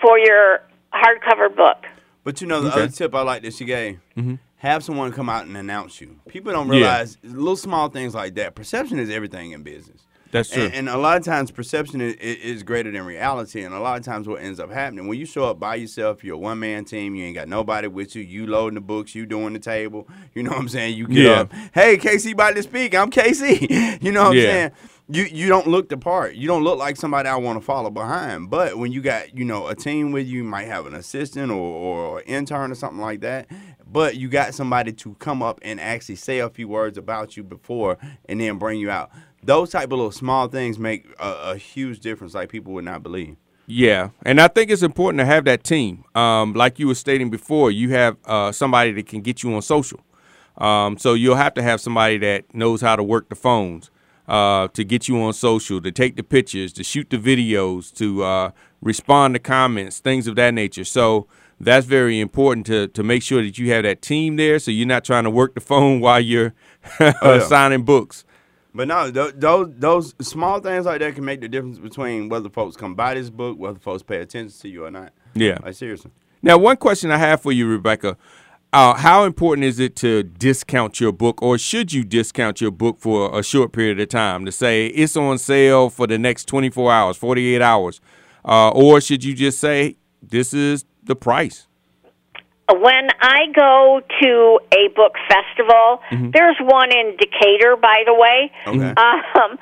for 0.00 0.18
your 0.18 0.62
hardcover 0.94 1.54
book. 1.54 1.84
But 2.24 2.40
you 2.40 2.46
know 2.46 2.60
the 2.60 2.70
Okay. 2.70 2.82
other 2.84 2.92
tip 2.92 3.14
I 3.14 3.22
like 3.22 3.42
that 3.42 3.54
she 3.54 3.64
gave. 3.64 3.98
Mhm. 4.16 4.38
Have 4.58 4.82
someone 4.82 5.12
come 5.12 5.28
out 5.28 5.44
and 5.44 5.56
announce 5.56 6.00
you. 6.00 6.16
People 6.28 6.52
don't 6.52 6.66
Yeah. 6.68 6.74
realize 6.80 7.18
little 7.22 7.56
small 7.56 7.88
things 7.88 8.14
like 8.14 8.34
that. 8.36 8.54
Perception 8.54 8.98
is 8.98 9.10
everything 9.10 9.52
in 9.52 9.62
business. 9.62 10.05
That's 10.32 10.50
true. 10.50 10.64
And, 10.64 10.74
and 10.74 10.88
a 10.88 10.96
lot 10.98 11.16
of 11.16 11.24
times 11.24 11.50
perception 11.50 12.00
is, 12.00 12.14
is 12.14 12.62
greater 12.62 12.90
than 12.90 13.04
reality. 13.06 13.62
And 13.62 13.74
a 13.74 13.80
lot 13.80 13.98
of 13.98 14.04
times 14.04 14.28
what 14.28 14.42
ends 14.42 14.60
up 14.60 14.70
happening 14.70 15.06
when 15.06 15.18
you 15.18 15.26
show 15.26 15.44
up 15.44 15.58
by 15.60 15.76
yourself, 15.76 16.24
you're 16.24 16.34
a 16.36 16.38
one 16.38 16.58
man 16.58 16.84
team. 16.84 17.14
You 17.14 17.24
ain't 17.24 17.34
got 17.34 17.48
nobody 17.48 17.88
with 17.88 18.16
you. 18.16 18.22
You 18.22 18.46
loading 18.46 18.74
the 18.74 18.80
books. 18.80 19.14
You 19.14 19.26
doing 19.26 19.52
the 19.52 19.58
table. 19.58 20.08
You 20.34 20.42
know 20.42 20.50
what 20.50 20.60
I'm 20.60 20.68
saying? 20.68 20.96
You 20.96 21.06
get 21.06 21.24
Yeah. 21.24 21.40
up. 21.40 21.52
Hey, 21.74 21.96
KC 21.96 22.32
about 22.32 22.56
to 22.56 22.62
speak. 22.62 22.94
I'm 22.94 23.10
KC. 23.10 24.02
you 24.02 24.12
know 24.12 24.22
what 24.24 24.30
I'm 24.30 24.36
Yeah. 24.36 24.42
saying? 24.42 24.72
You 25.08 25.22
you 25.24 25.48
don't 25.48 25.68
look 25.68 25.88
the 25.88 25.96
part. 25.96 26.34
You 26.34 26.48
don't 26.48 26.64
look 26.64 26.78
like 26.80 26.96
somebody 26.96 27.28
I 27.28 27.36
want 27.36 27.60
to 27.60 27.64
follow 27.64 27.90
behind. 27.90 28.50
But 28.50 28.76
when 28.76 28.90
you 28.90 29.00
got 29.00 29.38
you 29.38 29.44
know 29.44 29.68
a 29.68 29.74
team 29.76 30.10
with 30.10 30.26
you, 30.26 30.38
you 30.38 30.44
might 30.44 30.66
have 30.66 30.86
an 30.86 30.94
assistant 30.94 31.52
or, 31.52 31.56
or 31.56 32.18
an 32.18 32.24
intern 32.26 32.72
or 32.72 32.74
something 32.74 33.00
like 33.00 33.20
that. 33.20 33.46
But 33.86 34.16
you 34.16 34.28
got 34.28 34.52
somebody 34.52 34.92
to 34.92 35.14
come 35.14 35.44
up 35.44 35.60
and 35.62 35.80
actually 35.80 36.16
say 36.16 36.40
a 36.40 36.50
few 36.50 36.66
words 36.66 36.98
about 36.98 37.36
you 37.36 37.44
before 37.44 37.98
and 38.28 38.40
then 38.40 38.58
bring 38.58 38.80
you 38.80 38.90
out. 38.90 39.10
Those 39.46 39.70
type 39.70 39.84
of 39.84 39.92
little 39.92 40.10
small 40.10 40.48
things 40.48 40.78
make 40.78 41.06
a, 41.18 41.52
a 41.52 41.56
huge 41.56 42.00
difference, 42.00 42.34
like 42.34 42.48
people 42.48 42.72
would 42.74 42.84
not 42.84 43.02
believe. 43.02 43.36
Yeah, 43.68 44.10
and 44.24 44.40
I 44.40 44.48
think 44.48 44.70
it's 44.70 44.82
important 44.82 45.18
to 45.20 45.24
have 45.24 45.44
that 45.46 45.64
team. 45.64 46.04
Um, 46.14 46.52
like 46.52 46.78
you 46.78 46.86
were 46.86 46.94
stating 46.94 47.30
before, 47.30 47.70
you 47.70 47.90
have 47.90 48.16
uh, 48.24 48.52
somebody 48.52 48.92
that 48.92 49.06
can 49.06 49.22
get 49.22 49.42
you 49.42 49.52
on 49.54 49.62
social. 49.62 50.00
Um, 50.58 50.98
so 50.98 51.14
you'll 51.14 51.36
have 51.36 51.54
to 51.54 51.62
have 51.62 51.80
somebody 51.80 52.18
that 52.18 52.54
knows 52.54 52.80
how 52.80 52.96
to 52.96 53.02
work 53.02 53.28
the 53.28 53.34
phones 53.34 53.90
uh, 54.28 54.68
to 54.68 54.84
get 54.84 55.08
you 55.08 55.20
on 55.20 55.32
social, 55.32 55.80
to 55.80 55.92
take 55.92 56.16
the 56.16 56.22
pictures, 56.22 56.72
to 56.74 56.84
shoot 56.84 57.10
the 57.10 57.18
videos, 57.18 57.92
to 57.96 58.22
uh, 58.22 58.50
respond 58.80 59.34
to 59.34 59.38
comments, 59.40 59.98
things 59.98 60.26
of 60.26 60.36
that 60.36 60.54
nature. 60.54 60.84
So 60.84 61.26
that's 61.60 61.86
very 61.86 62.20
important 62.20 62.66
to 62.66 62.86
to 62.88 63.02
make 63.02 63.22
sure 63.22 63.42
that 63.42 63.58
you 63.58 63.70
have 63.72 63.82
that 63.82 64.00
team 64.00 64.36
there, 64.36 64.58
so 64.58 64.70
you're 64.70 64.86
not 64.86 65.04
trying 65.04 65.24
to 65.24 65.30
work 65.30 65.54
the 65.54 65.60
phone 65.60 66.00
while 66.04 66.20
you're 66.20 66.54
Oh, 67.00 67.12
yeah. 67.22 67.40
signing 67.40 67.82
books. 67.82 68.24
But 68.76 68.88
no, 68.88 69.10
th- 69.10 69.34
those 69.36 69.72
those 69.76 70.14
small 70.20 70.60
things 70.60 70.84
like 70.84 71.00
that 71.00 71.14
can 71.14 71.24
make 71.24 71.40
the 71.40 71.48
difference 71.48 71.78
between 71.78 72.28
whether 72.28 72.50
folks 72.50 72.76
come 72.76 72.94
buy 72.94 73.14
this 73.14 73.30
book, 73.30 73.58
whether 73.58 73.78
folks 73.78 74.02
pay 74.02 74.18
attention 74.18 74.58
to 74.60 74.68
you 74.68 74.84
or 74.84 74.90
not. 74.90 75.12
Yeah. 75.34 75.58
Like 75.62 75.74
seriously. 75.74 76.10
Now, 76.42 76.58
one 76.58 76.76
question 76.76 77.10
I 77.10 77.16
have 77.16 77.40
for 77.40 77.52
you, 77.52 77.66
Rebecca. 77.66 78.16
Uh, 78.72 78.94
how 78.94 79.24
important 79.24 79.64
is 79.64 79.78
it 79.78 79.96
to 79.96 80.22
discount 80.22 81.00
your 81.00 81.12
book, 81.12 81.40
or 81.40 81.56
should 81.56 81.92
you 81.92 82.04
discount 82.04 82.60
your 82.60 82.70
book 82.70 82.98
for 83.00 83.38
a 83.38 83.42
short 83.42 83.72
period 83.72 83.98
of 83.98 84.08
time 84.10 84.44
to 84.44 84.52
say 84.52 84.88
it's 84.88 85.16
on 85.16 85.38
sale 85.38 85.88
for 85.88 86.06
the 86.06 86.18
next 86.18 86.44
24 86.44 86.92
hours, 86.92 87.16
48 87.16 87.62
hours? 87.62 88.00
Uh, 88.44 88.68
or 88.70 89.00
should 89.00 89.24
you 89.24 89.34
just 89.34 89.58
say, 89.58 89.96
this 90.20 90.52
is 90.52 90.84
the 91.02 91.16
price? 91.16 91.65
When 92.72 93.08
I 93.20 93.46
go 93.54 94.00
to 94.22 94.60
a 94.72 94.88
book 94.94 95.14
festival, 95.28 96.00
Mm-hmm. 96.10 96.30
there's 96.32 96.56
one 96.60 96.90
in 96.92 97.16
Decatur, 97.16 97.76
by 97.76 98.02
the 98.06 98.14
way. 98.14 98.50
Okay. 98.66 98.92
Um, 98.96 99.58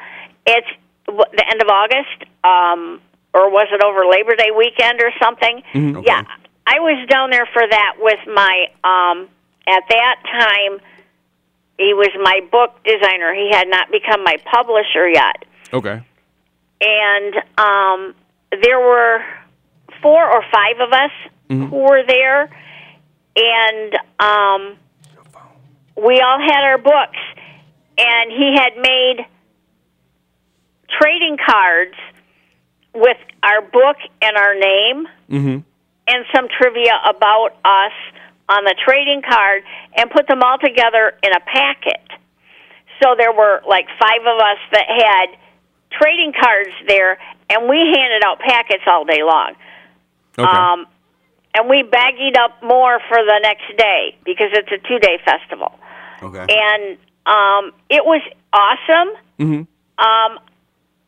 it's 0.46 0.66
the 1.06 1.44
end 1.50 1.62
of 1.62 1.68
August, 1.68 2.24
um, 2.44 3.00
or 3.34 3.50
was 3.50 3.66
it 3.72 3.82
over 3.82 4.06
Labor 4.06 4.36
Day 4.36 4.50
weekend 4.56 5.00
or 5.02 5.10
something? 5.22 5.62
Mhm. 5.74 5.96
Okay. 5.98 6.06
Yeah, 6.06 6.22
I 6.66 6.80
was 6.80 7.06
down 7.08 7.30
there 7.30 7.46
for 7.52 7.62
that 7.66 7.94
with 7.98 8.20
my. 8.26 8.68
Um, 8.84 9.28
at 9.66 9.82
that 9.88 10.16
time, 10.24 10.80
he 11.78 11.94
was 11.94 12.10
my 12.22 12.40
book 12.52 12.82
designer. 12.84 13.32
He 13.34 13.50
had 13.50 13.66
not 13.68 13.90
become 13.90 14.22
my 14.22 14.36
publisher 14.44 15.08
yet 15.08 15.44
Okay. 15.72 16.00
and 16.82 17.34
um, 17.58 18.14
there 18.62 18.78
were 18.78 19.24
four 20.02 20.22
or 20.30 20.44
five 20.52 20.80
of 20.80 20.92
us 20.92 21.10
Mhm. 21.50 21.70
who 21.70 21.76
were 21.76 22.02
there, 22.06 22.50
and 23.36 23.94
um, 24.18 24.76
we 25.96 26.20
all 26.20 26.38
had 26.38 26.64
our 26.64 26.78
books, 26.78 27.18
and 27.98 28.30
he 28.32 28.54
had 28.56 28.76
made 28.76 29.26
trading 31.00 31.36
cards 31.44 31.94
with 32.94 33.16
our 33.42 33.60
book 33.60 33.96
and 34.22 34.36
our 34.36 34.54
name 34.54 35.08
Mm-hmm. 35.30 35.58
and 36.06 36.24
some 36.34 36.46
trivia 36.48 36.92
about 37.08 37.56
us 37.64 37.92
on 38.48 38.62
the 38.64 38.74
trading 38.86 39.22
card 39.28 39.62
and 39.96 40.10
put 40.10 40.28
them 40.28 40.42
all 40.42 40.58
together 40.58 41.16
in 41.22 41.32
a 41.32 41.40
packet. 41.40 42.06
So 43.02 43.14
there 43.18 43.32
were 43.32 43.62
like 43.66 43.86
five 43.98 44.20
of 44.20 44.38
us 44.38 44.58
that 44.72 44.84
had 44.86 45.38
trading 45.98 46.32
cards 46.38 46.70
there, 46.86 47.18
and 47.50 47.68
we 47.68 47.78
handed 47.78 48.22
out 48.24 48.38
packets 48.38 48.84
all 48.86 49.04
day 49.04 49.22
long. 49.22 49.54
Okay. 50.38 50.46
Um, 50.46 50.86
and 51.54 51.68
we 51.70 51.82
baggied 51.84 52.36
up 52.36 52.62
more 52.62 53.00
for 53.08 53.18
the 53.18 53.38
next 53.42 53.76
day 53.78 54.16
because 54.24 54.50
it's 54.52 54.70
a 54.72 54.88
two 54.88 54.98
day 54.98 55.18
festival. 55.24 55.72
Okay. 56.22 56.46
And 56.48 56.98
um, 57.26 57.72
it 57.88 58.04
was 58.04 58.22
awesome. 58.52 59.14
Mm-hmm. 59.38 59.62
Um, 59.98 60.40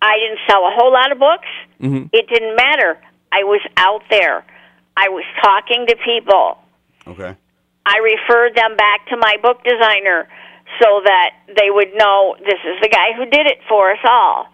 I 0.01 0.19
didn't 0.19 0.39
sell 0.49 0.63
a 0.67 0.71
whole 0.73 0.93
lot 0.93 1.11
of 1.11 1.19
books. 1.19 1.49
Mm-hmm. 1.81 2.07
It 2.13 2.29
didn't 2.29 2.57
matter. 2.57 2.99
I 3.33 3.45
was 3.45 3.61
out 3.77 4.03
there. 4.11 4.45
I 4.97 5.09
was 5.09 5.25
talking 5.43 5.87
to 5.89 5.97
people. 6.05 6.59
Okay. 7.07 7.37
I 7.85 7.99
referred 7.99 8.55
them 8.55 8.77
back 8.77 9.07
to 9.09 9.17
my 9.17 9.37
book 9.43 9.63
designer 9.65 10.29
so 10.81 11.01
that 11.05 11.31
they 11.49 11.71
would 11.71 11.95
know 11.95 12.37
this 12.39 12.61
is 12.65 12.81
the 12.83 12.89
guy 12.89 13.13
who 13.17 13.27
did 13.27 13.47
it 13.47 13.59
for 13.69 13.93
us 13.93 13.99
all. 14.05 14.47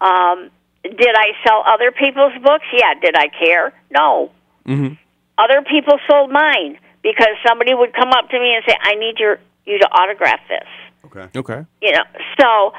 Um, 0.00 0.50
did 0.82 1.14
I 1.14 1.32
sell 1.46 1.62
other 1.66 1.92
people's 1.92 2.34
books? 2.42 2.64
Yeah. 2.72 2.94
Did 3.00 3.16
I 3.16 3.28
care? 3.28 3.72
No. 3.90 4.30
Mm-hmm. 4.66 4.94
Other 5.38 5.62
people 5.62 5.98
sold 6.10 6.30
mine 6.30 6.78
because 7.02 7.34
somebody 7.46 7.74
would 7.74 7.92
come 7.94 8.10
up 8.10 8.28
to 8.30 8.38
me 8.38 8.54
and 8.54 8.62
say, 8.68 8.76
"I 8.80 8.94
need 8.94 9.18
your 9.18 9.38
you 9.64 9.78
to 9.78 9.86
autograph 9.90 10.40
this." 10.48 10.68
Okay. 11.06 11.26
Okay. 11.38 11.64
You 11.80 11.92
know, 11.92 12.04
so 12.40 12.72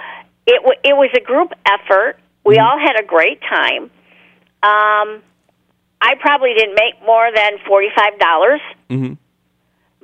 it 0.47 0.61
w- 0.61 0.79
it 0.83 0.93
was 0.95 1.09
a 1.15 1.19
group 1.21 1.51
effort. 1.65 2.17
We 2.45 2.57
all 2.59 2.77
had 2.79 2.99
a 2.99 3.03
great 3.05 3.41
time. 3.41 3.83
Um, 4.63 5.21
I 6.01 6.15
probably 6.19 6.53
didn't 6.57 6.75
make 6.75 7.01
more 7.05 7.29
than 7.33 7.53
forty 7.67 7.89
five 7.95 8.17
dollars. 8.19 8.61
Mm-hmm. 8.89 9.13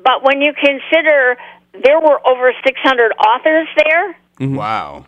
But 0.03 0.23
when 0.23 0.41
you 0.41 0.53
consider 0.53 1.37
there 1.83 1.99
were 1.99 2.19
over 2.27 2.51
600 2.65 3.11
authors 3.13 3.67
there, 3.77 4.15
Mm-hmm. 4.39 4.55
Wow. 4.55 5.05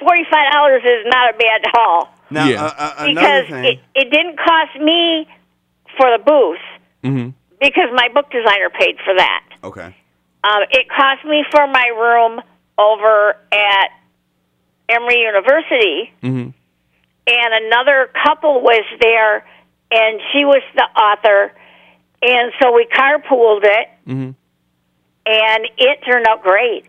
$45 0.00 0.76
is 0.84 1.06
not 1.06 1.34
a 1.34 1.36
bad 1.36 1.60
haul. 1.74 2.08
Now, 2.30 2.46
Yeah. 2.46 2.62
uh, 2.64 2.72
uh, 2.78 2.94
another 2.98 3.14
Because 3.14 3.48
thing. 3.50 3.64
it, 3.64 3.80
it 3.94 4.10
didn't 4.10 4.38
cost 4.38 4.74
me 4.80 5.26
for 5.96 6.06
the 6.16 6.22
booth 6.24 6.58
Mm-hmm. 7.04 7.30
because 7.60 7.88
my 7.94 8.08
book 8.14 8.30
designer 8.30 8.70
paid 8.78 8.96
for 9.04 9.14
that. 9.16 9.42
okay. 9.64 9.94
Um, 10.44 10.62
it 10.70 10.88
cost 10.88 11.24
me 11.24 11.44
for 11.50 11.66
my 11.66 11.86
room 11.96 12.40
over 12.78 13.36
at 13.52 13.88
Emory 14.88 15.20
University, 15.20 16.12
Mm-hmm. 16.22 16.50
and 17.26 17.64
another 17.66 18.10
couple 18.24 18.60
was 18.60 18.84
there, 19.00 19.44
and 19.90 20.20
she 20.32 20.44
was 20.44 20.62
the 20.74 20.82
author, 21.00 21.52
and 22.22 22.52
so 22.60 22.72
we 22.72 22.86
carpooled 22.86 23.64
it, 23.64 23.88
Mm-hmm. 24.08 24.30
and 25.26 25.68
it 25.78 25.98
turned 26.04 26.26
out 26.28 26.42
great. 26.42 26.86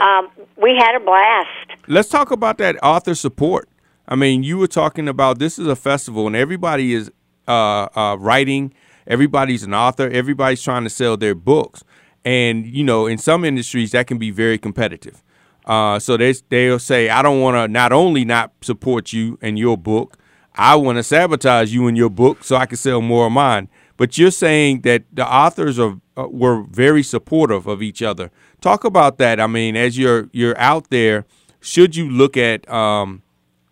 Um, 0.00 0.28
we 0.56 0.76
had 0.78 0.94
a 0.96 1.00
blast. 1.00 1.80
Let's 1.86 2.10
talk 2.10 2.30
about 2.30 2.58
that 2.58 2.76
author 2.82 3.14
support. 3.14 3.68
I 4.06 4.16
mean, 4.16 4.42
you 4.42 4.58
were 4.58 4.66
talking 4.66 5.08
about 5.08 5.38
this 5.38 5.58
is 5.58 5.66
a 5.66 5.76
festival, 5.76 6.26
and 6.26 6.36
everybody 6.36 6.92
is 6.94 7.10
uh, 7.48 7.88
uh, 7.96 8.16
writing. 8.18 8.72
Everybody's 9.06 9.62
an 9.62 9.74
author. 9.74 10.08
Everybody's 10.08 10.62
trying 10.62 10.84
to 10.84 10.90
sell 10.90 11.16
their 11.16 11.34
books, 11.34 11.82
and 12.24 12.66
you 12.66 12.84
know, 12.84 13.06
in 13.06 13.18
some 13.18 13.44
industries 13.44 13.92
that 13.92 14.06
can 14.06 14.18
be 14.18 14.30
very 14.30 14.58
competitive. 14.58 15.24
Uh, 15.64 15.98
so 15.98 16.16
they 16.16 16.32
they'll 16.48 16.78
say, 16.78 17.08
"I 17.08 17.22
don't 17.22 17.40
want 17.40 17.56
to 17.56 17.68
not 17.68 17.92
only 17.92 18.24
not 18.24 18.52
support 18.60 19.12
you 19.12 19.38
and 19.42 19.58
your 19.58 19.76
book, 19.76 20.18
I 20.54 20.76
want 20.76 20.96
to 20.96 21.02
sabotage 21.02 21.72
you 21.72 21.86
and 21.88 21.96
your 21.96 22.10
book 22.10 22.44
so 22.44 22.56
I 22.56 22.66
can 22.66 22.76
sell 22.76 23.00
more 23.00 23.26
of 23.26 23.32
mine." 23.32 23.68
But 23.96 24.16
you're 24.16 24.30
saying 24.30 24.82
that 24.82 25.04
the 25.12 25.26
authors 25.26 25.78
are 25.78 26.00
uh, 26.16 26.28
were 26.28 26.62
very 26.62 27.02
supportive 27.02 27.66
of 27.66 27.82
each 27.82 28.02
other. 28.02 28.30
Talk 28.60 28.84
about 28.84 29.18
that. 29.18 29.40
I 29.40 29.46
mean, 29.46 29.76
as 29.76 29.98
you're 29.98 30.28
you're 30.32 30.58
out 30.58 30.90
there, 30.90 31.26
should 31.60 31.96
you 31.96 32.10
look 32.10 32.36
at 32.36 32.68
um, 32.70 33.22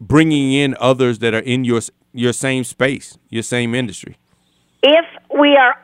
bringing 0.00 0.52
in 0.52 0.76
others 0.80 1.18
that 1.20 1.34
are 1.34 1.40
in 1.40 1.64
your 1.64 1.80
your 2.16 2.32
same 2.32 2.64
space, 2.64 3.18
your 3.30 3.42
same 3.42 3.74
industry? 3.74 4.16
If 4.82 5.04
we 5.38 5.56
are, 5.56 5.76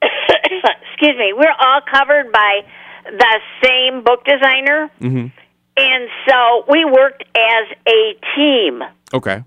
excuse 0.02 1.16
me, 1.18 1.32
we're 1.36 1.56
all 1.58 1.80
covered 1.92 2.30
by 2.32 2.60
the 3.04 3.40
same 3.62 4.02
book 4.04 4.24
designer, 4.24 4.90
Mm-hmm. 5.00 5.26
and 5.76 6.08
so 6.28 6.64
we 6.68 6.84
worked 6.84 7.24
as 7.36 7.76
a 7.88 8.14
team 8.36 8.82
Okay. 9.12 9.42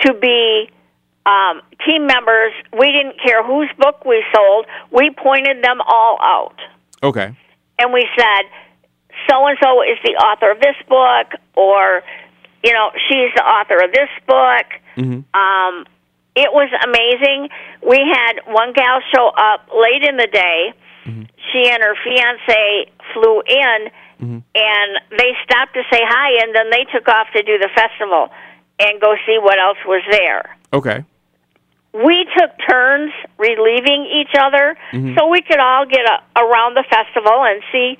to 0.00 0.14
be 0.14 0.70
um, 1.26 1.62
team 1.86 2.06
members. 2.06 2.52
We 2.78 2.92
didn't 2.92 3.16
care 3.24 3.42
whose 3.44 3.70
book 3.78 4.04
we 4.04 4.22
sold. 4.34 4.66
We 4.92 5.10
pointed 5.16 5.62
them 5.64 5.80
all 5.80 6.18
out, 6.20 6.56
Okay. 7.02 7.34
and 7.78 7.92
we 7.92 8.06
said, 8.16 8.42
"So 9.28 9.46
and 9.46 9.56
so 9.62 9.82
is 9.82 9.98
the 10.04 10.14
author 10.16 10.50
of 10.50 10.60
this 10.60 10.76
book," 10.88 11.40
or, 11.56 12.02
you 12.62 12.72
know, 12.74 12.90
she's 13.08 13.32
the 13.34 13.42
author 13.44 13.82
of 13.84 13.90
this 13.92 14.10
book. 14.26 14.66
Mm-hmm. 14.96 15.20
Um, 15.38 15.84
it 16.36 16.52
was 16.52 16.70
amazing. 16.82 17.48
We 17.86 17.98
had 17.98 18.40
one 18.52 18.72
gal 18.72 19.00
show 19.14 19.28
up 19.36 19.68
late 19.74 20.02
in 20.02 20.16
the 20.16 20.26
day. 20.26 20.74
She 21.52 21.68
and 21.68 21.82
her 21.82 21.94
fiance 22.02 22.90
flew 23.12 23.42
in, 23.46 23.90
and 24.20 24.90
they 25.10 25.32
stopped 25.44 25.74
to 25.74 25.82
say 25.92 26.00
hi, 26.02 26.42
and 26.42 26.54
then 26.54 26.70
they 26.70 26.84
took 26.92 27.06
off 27.08 27.28
to 27.36 27.42
do 27.42 27.58
the 27.58 27.68
festival 27.74 28.30
and 28.80 29.00
go 29.00 29.14
see 29.26 29.38
what 29.38 29.58
else 29.58 29.76
was 29.86 30.02
there. 30.10 30.56
Okay. 30.72 31.04
We 31.92 32.26
took 32.36 32.50
turns 32.68 33.12
relieving 33.38 34.06
each 34.06 34.34
other 34.36 34.76
Mhm. 34.92 35.16
so 35.16 35.28
we 35.28 35.42
could 35.42 35.60
all 35.60 35.84
get 35.86 36.00
a, 36.08 36.22
around 36.40 36.74
the 36.74 36.82
festival 36.90 37.44
and 37.44 37.62
see, 37.70 37.96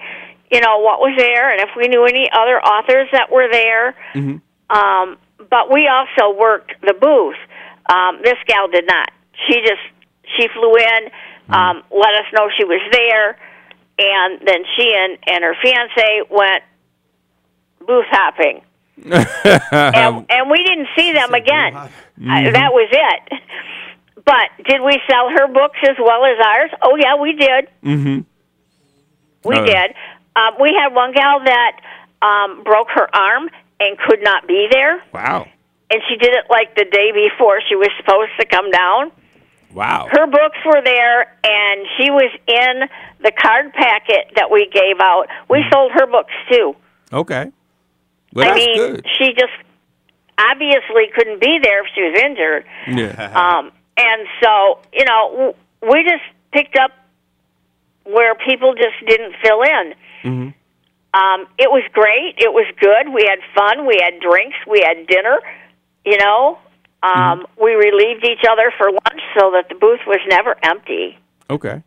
you 0.50 0.60
know, 0.60 0.78
what 0.78 0.98
was 0.98 1.14
there 1.16 1.52
and 1.52 1.60
if 1.60 1.76
we 1.76 1.86
knew 1.86 2.04
any 2.04 2.28
other 2.32 2.60
authors 2.60 3.08
that 3.12 3.30
were 3.30 3.48
there. 3.52 3.94
Mm-hmm. 4.14 4.76
Um, 4.76 5.18
but 5.50 5.72
we 5.72 5.88
also 5.88 6.36
worked 6.38 6.72
the 6.82 6.94
booth. 6.94 7.36
Um, 7.92 8.20
this 8.24 8.38
gal 8.46 8.68
did 8.68 8.86
not. 8.86 9.10
She 9.48 9.60
just 9.60 9.82
she 10.36 10.48
flew 10.48 10.74
in, 10.76 11.10
um, 11.50 11.82
let 11.90 12.14
us 12.14 12.26
know 12.32 12.48
she 12.56 12.64
was 12.64 12.80
there, 12.92 13.36
and 13.98 14.40
then 14.46 14.64
she 14.76 14.94
and, 14.96 15.18
and 15.26 15.44
her 15.44 15.54
fiance 15.62 16.22
went 16.30 16.62
booth 17.86 18.06
hopping, 18.10 18.62
and, 19.04 20.26
and 20.30 20.50
we 20.50 20.64
didn't 20.64 20.88
see 20.96 21.12
them 21.12 21.34
again. 21.34 21.74
Uh, 21.76 21.88
that 22.52 22.72
was 22.72 22.88
it. 22.90 23.40
But 24.24 24.48
did 24.66 24.80
we 24.80 24.98
sell 25.10 25.28
her 25.28 25.46
books 25.52 25.78
as 25.82 25.96
well 25.98 26.24
as 26.24 26.38
ours? 26.46 26.70
Oh 26.80 26.96
yeah, 26.96 27.16
we 27.16 27.32
did. 27.34 27.68
Mm-hmm. 27.84 28.20
We 29.48 29.56
Oh. 29.58 29.66
did. 29.66 29.94
Um, 30.36 30.54
we 30.60 30.72
had 30.72 30.94
one 30.94 31.12
gal 31.12 31.40
that 31.44 31.80
um, 32.22 32.62
broke 32.64 32.88
her 32.94 33.06
arm 33.14 33.50
and 33.94 33.98
could 34.08 34.22
not 34.22 34.46
be 34.46 34.68
there, 34.70 35.02
Wow. 35.12 35.46
and 35.90 36.00
she 36.08 36.16
did 36.16 36.32
it 36.34 36.46
like 36.50 36.74
the 36.74 36.84
day 36.84 37.12
before 37.12 37.60
she 37.68 37.76
was 37.76 37.88
supposed 37.98 38.30
to 38.40 38.46
come 38.46 38.70
down. 38.70 39.12
Wow. 39.72 40.08
Her 40.10 40.26
books 40.26 40.58
were 40.64 40.82
there, 40.84 41.22
and 41.44 41.86
she 41.98 42.10
was 42.10 42.30
in 42.46 42.88
the 43.22 43.32
card 43.32 43.72
packet 43.72 44.32
that 44.36 44.50
we 44.50 44.68
gave 44.72 45.00
out. 45.00 45.26
We 45.48 45.64
sold 45.72 45.90
her 45.92 46.06
books 46.06 46.32
too. 46.50 46.76
Okay. 47.12 47.50
Well, 48.32 48.46
I 48.46 48.54
that's 48.54 48.66
mean, 48.66 48.76
good. 48.76 49.06
she 49.18 49.32
just 49.34 49.52
obviously 50.38 51.06
couldn't 51.14 51.40
be 51.40 51.58
there 51.62 51.80
if 51.84 51.86
she 51.94 52.02
was 52.02 52.20
injured. 52.20 52.64
Yeah. 52.88 53.30
Um, 53.58 53.72
and 53.96 54.26
so, 54.42 54.80
you 54.92 55.04
know, 55.04 55.54
we 55.88 56.02
just 56.02 56.22
picked 56.52 56.76
up 56.76 56.90
where 58.04 58.34
people 58.34 58.74
just 58.74 58.94
didn't 59.06 59.34
fill 59.42 59.62
in. 59.62 59.94
mm-hmm. 60.24 60.48
Um, 61.14 61.46
it 61.58 61.70
was 61.70 61.84
great. 61.92 62.34
It 62.38 62.52
was 62.52 62.66
good. 62.80 63.14
We 63.14 63.24
had 63.28 63.38
fun. 63.54 63.86
We 63.86 64.00
had 64.02 64.20
drinks. 64.20 64.56
We 64.68 64.82
had 64.84 65.06
dinner. 65.06 65.38
You 66.04 66.18
know, 66.18 66.58
um, 67.02 67.46
we 67.62 67.72
relieved 67.72 68.24
each 68.24 68.44
other 68.50 68.72
for 68.76 68.90
lunch 68.90 69.22
so 69.38 69.52
that 69.52 69.68
the 69.68 69.74
booth 69.76 70.00
was 70.06 70.20
never 70.28 70.56
empty. 70.62 71.18
Okay. 71.48 71.82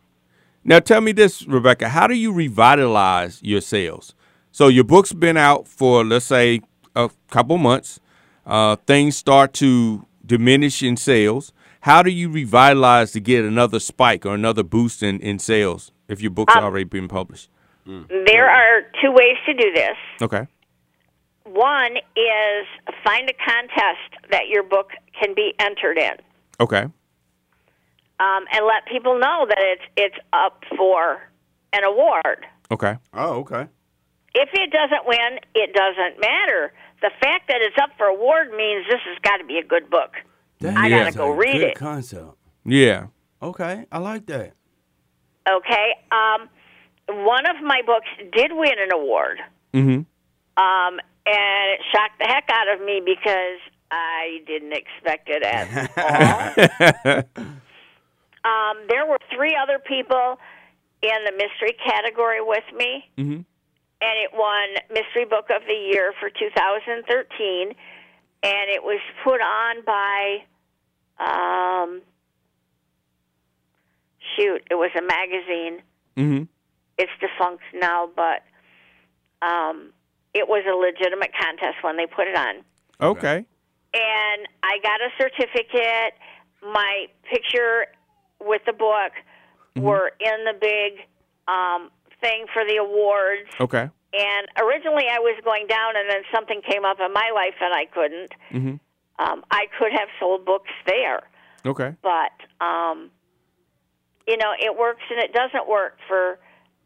Now, 0.63 0.79
tell 0.79 1.01
me 1.01 1.11
this, 1.11 1.45
Rebecca. 1.47 1.89
How 1.89 2.07
do 2.07 2.15
you 2.15 2.31
revitalize 2.31 3.41
your 3.43 3.61
sales? 3.61 4.15
So 4.51 4.69
your 4.69 4.83
book's 4.83 5.13
been 5.13 5.37
out 5.37 5.67
for 5.67 6.03
let's 6.03 6.25
say 6.25 6.61
a 6.95 7.09
couple 7.29 7.57
months. 7.57 7.99
Uh, 8.45 8.77
things 8.87 9.17
start 9.17 9.53
to 9.53 10.05
diminish 10.25 10.81
in 10.81 10.97
sales. 10.97 11.53
How 11.81 12.01
do 12.01 12.09
you 12.09 12.29
revitalize 12.29 13.11
to 13.11 13.19
get 13.19 13.45
another 13.45 13.79
spike 13.79 14.25
or 14.25 14.33
another 14.33 14.63
boost 14.63 15.03
in, 15.03 15.19
in 15.19 15.37
sales 15.37 15.91
if 16.07 16.21
your 16.21 16.31
book's 16.31 16.55
Um, 16.55 16.63
already 16.63 16.85
been 16.85 17.07
published? 17.07 17.49
There 17.87 18.49
are 18.49 18.81
two 19.01 19.11
ways 19.11 19.37
to 19.45 19.53
do 19.53 19.71
this. 19.73 19.95
Okay. 20.21 20.45
One 21.45 21.95
is 21.95 22.65
find 23.05 23.29
a 23.29 23.33
contest 23.33 24.29
that 24.31 24.49
your 24.49 24.63
book 24.63 24.89
can 25.19 25.33
be 25.33 25.53
entered 25.59 25.97
in, 25.97 26.11
Okay. 26.59 26.83
um, 28.19 28.45
and 28.51 28.65
let 28.65 28.85
people 28.91 29.17
know 29.17 29.45
that 29.47 29.57
it's 29.59 29.83
it's 29.95 30.15
up 30.33 30.63
for 30.75 31.21
an 31.71 31.83
award. 31.85 32.45
Okay. 32.69 32.97
Oh, 33.13 33.35
okay. 33.39 33.67
If 34.35 34.49
it 34.53 34.71
doesn't 34.71 35.07
win, 35.07 35.39
it 35.55 35.73
doesn't 35.73 36.19
matter. 36.19 36.73
The 37.01 37.11
fact 37.21 37.47
that 37.47 37.61
it's 37.61 37.77
up 37.81 37.91
for 37.97 38.07
award 38.07 38.51
means 38.51 38.85
this 38.89 38.99
has 39.07 39.17
got 39.21 39.37
to 39.37 39.45
be 39.45 39.57
a 39.57 39.63
good 39.63 39.89
book. 39.89 40.15
I 40.63 40.89
gotta 40.89 41.11
go 41.15 41.31
a 41.31 41.35
read 41.35 41.53
good 41.53 41.63
it. 41.69 41.75
Concept. 41.75 42.35
Yeah. 42.65 43.07
Okay, 43.41 43.85
I 43.91 43.99
like 43.99 44.25
that. 44.25 44.51
Okay. 45.49 45.93
Um, 46.11 46.49
one 47.09 47.45
of 47.47 47.61
my 47.63 47.81
books 47.85 48.07
did 48.33 48.51
win 48.53 48.73
an 48.79 48.91
award, 48.93 49.39
Mm-hmm. 49.73 49.99
um, 50.63 50.99
and 51.25 51.71
it 51.73 51.81
shocked 51.93 52.19
the 52.19 52.25
heck 52.25 52.49
out 52.49 52.73
of 52.73 52.85
me 52.85 53.01
because 53.05 53.59
I 53.91 54.39
didn't 54.47 54.73
expect 54.73 55.29
it 55.29 55.43
at 55.43 56.97
all. 57.05 57.23
Um, 58.45 58.77
there 58.87 59.05
were 59.05 59.17
three 59.35 59.57
other 59.61 59.77
people 59.77 60.39
in 61.01 61.23
the 61.25 61.31
mystery 61.33 61.75
category 61.85 62.41
with 62.41 62.63
me, 62.75 63.03
mm-hmm. 63.17 63.33
and 63.33 63.45
it 63.99 64.31
won 64.33 64.69
Mystery 64.89 65.25
Book 65.25 65.49
of 65.53 65.63
the 65.67 65.73
Year 65.73 66.13
for 66.19 66.29
2013, 66.29 67.75
and 68.43 68.69
it 68.69 68.83
was 68.83 69.01
put 69.23 69.41
on 69.41 69.83
by, 69.85 70.43
um, 71.19 72.01
shoot, 74.37 74.61
it 74.71 74.75
was 74.75 74.91
a 74.97 75.01
magazine. 75.01 75.81
Mm-hmm. 76.15 76.43
It's 76.97 77.11
defunct 77.19 77.63
now, 77.73 78.09
but 78.15 78.43
um, 79.45 79.93
it 80.33 80.47
was 80.47 80.63
a 80.67 80.75
legitimate 80.75 81.31
contest 81.39 81.77
when 81.81 81.97
they 81.97 82.05
put 82.07 82.27
it 82.27 82.35
on. 82.35 82.63
Okay. 83.01 83.45
And 83.93 84.47
I 84.63 84.79
got 84.83 85.01
a 85.01 85.09
certificate. 85.17 86.13
My 86.61 87.07
picture 87.31 87.87
with 88.39 88.61
the 88.65 88.73
book 88.73 89.11
were 89.75 90.11
in 90.19 90.45
the 90.45 90.53
big 90.59 91.05
um, 91.47 91.91
thing 92.21 92.45
for 92.51 92.63
the 92.65 92.77
awards. 92.77 93.49
Okay. 93.59 93.89
And 94.13 94.47
originally 94.59 95.05
I 95.11 95.19
was 95.19 95.39
going 95.43 95.67
down, 95.67 95.95
and 95.95 96.09
then 96.09 96.21
something 96.33 96.61
came 96.67 96.85
up 96.85 96.97
in 96.99 97.13
my 97.13 97.29
life, 97.33 97.55
and 97.61 97.73
I 97.73 97.85
couldn't. 97.85 98.31
Mm-hmm. 98.51 99.23
Um, 99.23 99.43
I 99.51 99.65
could 99.77 99.91
have 99.91 100.09
sold 100.19 100.45
books 100.45 100.71
there, 100.85 101.23
Okay. 101.65 101.95
but 102.01 102.31
um, 102.63 103.09
you 104.27 104.37
know, 104.37 104.53
it 104.59 104.77
works 104.77 105.01
and 105.09 105.19
it 105.19 105.33
doesn't 105.33 105.67
work 105.67 105.97
for 106.07 106.37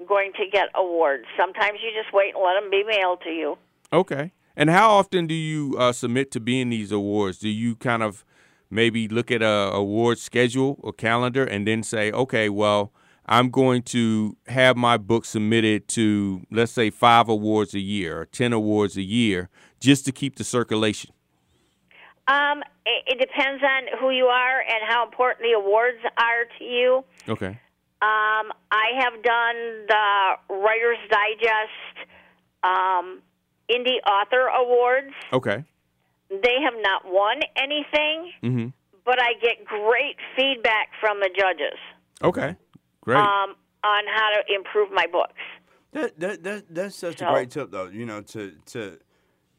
going 0.07 0.31
to 0.33 0.45
get 0.51 0.69
awards. 0.75 1.25
Sometimes 1.37 1.79
you 1.83 1.89
just 1.99 2.13
wait 2.13 2.33
and 2.35 2.43
let 2.43 2.59
them 2.59 2.69
be 2.69 2.83
mailed 2.83 3.21
to 3.23 3.29
you. 3.29 3.57
Okay. 3.93 4.31
And 4.55 4.69
how 4.69 4.91
often 4.91 5.27
do 5.27 5.33
you 5.33 5.75
uh, 5.77 5.91
submit 5.91 6.31
to 6.31 6.39
be 6.39 6.61
in 6.61 6.69
these 6.69 6.91
awards? 6.91 7.39
Do 7.39 7.49
you 7.49 7.75
kind 7.75 8.03
of 8.03 8.25
maybe 8.69 9.07
look 9.07 9.31
at 9.31 9.41
a 9.41 9.71
award 9.73 10.17
schedule 10.17 10.77
or 10.81 10.93
calendar 10.93 11.43
and 11.43 11.67
then 11.67 11.83
say, 11.83 12.11
okay, 12.11 12.49
well, 12.49 12.91
I'm 13.25 13.49
going 13.49 13.83
to 13.83 14.35
have 14.47 14.75
my 14.75 14.97
book 14.97 15.25
submitted 15.25 15.87
to, 15.89 16.41
let's 16.51 16.71
say, 16.71 16.89
five 16.89 17.29
awards 17.29 17.73
a 17.73 17.79
year 17.79 18.21
or 18.21 18.25
10 18.25 18.53
awards 18.53 18.97
a 18.97 19.01
year 19.01 19.49
just 19.79 20.05
to 20.05 20.11
keep 20.11 20.35
the 20.37 20.43
circulation? 20.43 21.11
Um, 22.27 22.63
it, 22.85 23.03
it 23.07 23.19
depends 23.19 23.63
on 23.63 23.99
who 23.99 24.11
you 24.11 24.25
are 24.25 24.61
and 24.61 24.79
how 24.87 25.05
important 25.05 25.45
the 25.45 25.57
awards 25.57 25.97
are 26.17 26.45
to 26.57 26.63
you. 26.63 27.03
Okay. 27.27 27.59
Um, 28.01 28.51
I 28.71 28.87
have 28.99 29.21
done 29.23 29.85
the 29.87 30.55
Writer's 30.55 30.97
Digest 31.09 32.09
um, 32.63 33.21
Indie 33.69 33.99
Author 34.09 34.47
Awards. 34.47 35.13
Okay. 35.31 35.63
They 36.29 36.55
have 36.63 36.73
not 36.81 37.03
won 37.05 37.41
anything, 37.55 38.31
Mm-hmm. 38.43 38.67
but 39.05 39.21
I 39.21 39.33
get 39.41 39.65
great 39.65 40.15
feedback 40.35 40.89
from 40.99 41.19
the 41.19 41.29
judges 41.37 41.77
Okay. 42.23 42.55
Great. 43.01 43.17
um, 43.17 43.55
on 43.83 44.03
how 44.07 44.29
to 44.29 44.53
improve 44.55 44.89
my 44.91 45.05
books. 45.11 45.33
That 45.91 46.19
that 46.19 46.43
that 46.43 46.63
that's 46.73 46.95
such 46.95 47.17
So- 47.19 47.27
a 47.27 47.31
great 47.33 47.51
tip 47.51 47.69
though. 47.71 47.87
You 47.87 48.05
know, 48.05 48.21
to 48.21 48.53
to 48.67 48.97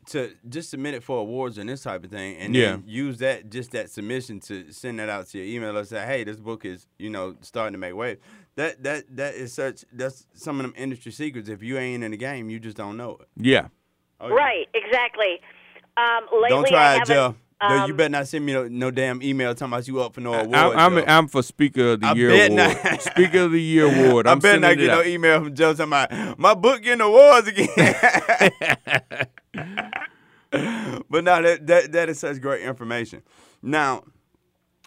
to 0.07 0.35
just 0.49 0.71
submit 0.71 0.95
it 0.95 1.03
for 1.03 1.19
awards 1.19 1.59
and 1.59 1.69
this 1.69 1.83
type 1.85 2.03
of 2.05 2.11
thing, 2.11 2.37
and 2.39 2.55
Yeah. 2.55 2.71
then 2.73 2.85
use 2.87 3.19
that 3.19 3.51
just 3.51 3.71
that 3.73 3.91
submission 3.91 4.41
to 4.41 4.73
send 4.73 4.99
that 4.99 5.09
out 5.09 5.29
to 5.29 5.39
your 5.39 5.47
email 5.47 5.77
and 5.77 5.87
say, 5.87 6.05
hey, 6.05 6.25
this 6.25 6.37
book 6.39 6.65
is 6.65 6.87
you 6.99 7.09
know 7.11 7.37
starting 7.41 7.73
to 7.73 7.79
make 7.79 7.95
waves. 7.95 8.21
That 8.57 8.83
that 8.83 9.05
that 9.17 9.35
is 9.35 9.53
such 9.53 9.85
that's 9.93 10.27
some 10.35 10.59
of 10.61 10.63
them 10.65 10.75
industry 10.77 11.13
secrets. 11.13 11.49
If 11.49 11.63
you 11.63 11.79
ain't 11.79 12.03
in 12.05 12.11
the 12.11 12.17
game, 12.17 12.51
you 12.51 12.59
just 12.59 12.77
don't 12.77 12.97
know 12.97 13.17
it. 13.21 13.29
yeah. 13.37 13.69
Oh, 14.21 14.29
yeah. 14.29 14.35
Right, 14.35 14.69
exactly. 14.75 15.41
Um, 15.97 16.25
lately, 16.33 16.49
Don't 16.51 16.67
I 16.67 16.69
try 16.69 16.95
it, 16.95 16.99
haven't, 17.01 17.07
Joe. 17.15 17.35
Though 17.61 17.75
you 17.87 17.93
um, 17.93 17.97
better 17.97 18.09
not 18.09 18.27
send 18.29 18.45
me 18.47 18.53
no, 18.53 18.67
no 18.69 18.91
damn 18.91 19.23
email 19.23 19.55
talking 19.55 19.73
about 19.73 19.87
you 19.89 20.01
up 20.01 20.15
for 20.15 20.21
no 20.21 20.35
award. 20.35 20.55
I, 20.55 20.85
I'm, 20.85 20.99
I'm 20.99 21.29
for 21.29 21.43
Speaker 21.43 21.93
of 21.93 22.01
the 22.01 22.07
I 22.09 22.13
Year 22.15 22.29
bet 22.29 22.51
award. 22.51 22.77
not. 22.85 23.03
Speaker 23.03 23.39
of 23.41 23.53
the 23.53 23.61
Year 23.63 23.85
award. 23.87 24.27
I 24.27 24.33
I'm 24.33 24.39
better 24.41 24.59
not 24.61 24.77
get 24.77 24.87
no 24.89 25.03
email 25.03 25.43
from 25.45 25.55
Joe 25.55 25.73
talking 25.75 25.87
about 25.93 26.39
my 26.39 26.55
book 26.55 26.83
getting 26.83 27.01
awards 27.03 27.47
again. 27.49 27.69
but 30.51 31.25
no, 31.25 31.43
that, 31.43 31.67
that 31.67 31.93
that 31.93 32.09
is 32.09 32.19
such 32.19 32.41
great 32.41 32.63
information. 32.63 33.23
Now, 33.63 34.05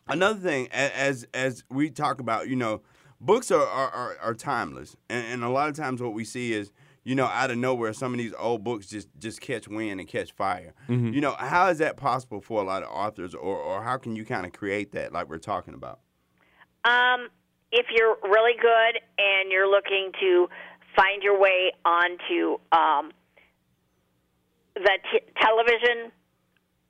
another 0.08 0.40
thing, 0.40 0.68
as 0.72 1.26
as 1.34 1.64
we 1.70 1.90
talk 1.90 2.20
about, 2.20 2.48
you 2.48 2.56
know, 2.56 2.82
books 3.20 3.52
are 3.52 3.66
are, 3.66 3.90
are, 3.90 4.18
are 4.22 4.34
timeless, 4.34 4.96
and, 5.10 5.26
and 5.28 5.44
a 5.44 5.50
lot 5.50 5.70
of 5.70 5.76
times 5.76 6.02
what 6.02 6.14
we 6.14 6.24
see 6.24 6.54
is, 6.54 6.72
you 7.04 7.16
know, 7.16 7.26
out 7.26 7.52
of 7.52 7.58
nowhere, 7.58 7.94
some 7.94 8.14
of 8.14 8.18
these 8.18 8.34
old 8.38 8.64
books 8.64 8.88
just 8.88 9.08
just 9.20 9.42
catch 9.42 9.68
wind 9.68 10.00
and 10.00 10.10
catch 10.10 10.32
fire. 10.32 10.74
Mhm. 10.90 11.14
You 11.14 11.22
know, 11.22 11.36
how 11.38 11.68
is 11.70 11.78
that 11.80 11.98
possible 11.98 12.42
for 12.42 12.62
a 12.62 12.66
lot 12.66 12.84
of 12.84 12.90
authors, 12.90 13.34
or 13.36 13.58
or 13.58 13.84
how 13.84 13.98
can 13.98 14.16
you 14.16 14.26
kind 14.26 14.46
of 14.46 14.54
create 14.54 14.92
that, 14.94 15.14
like 15.14 15.30
we're 15.30 15.38
talking 15.38 15.74
about? 15.74 16.00
Um, 16.86 17.30
if 17.72 17.88
you're 17.92 18.18
really 18.24 18.54
good 18.62 19.02
and 19.18 19.52
you're 19.52 19.70
looking 19.70 20.12
to 20.20 20.48
find 20.96 21.24
your 21.24 21.38
way 21.40 21.74
onto 21.84 22.58
um, 22.72 23.12
the 24.76 24.98
t- 25.12 25.26
television 25.42 26.12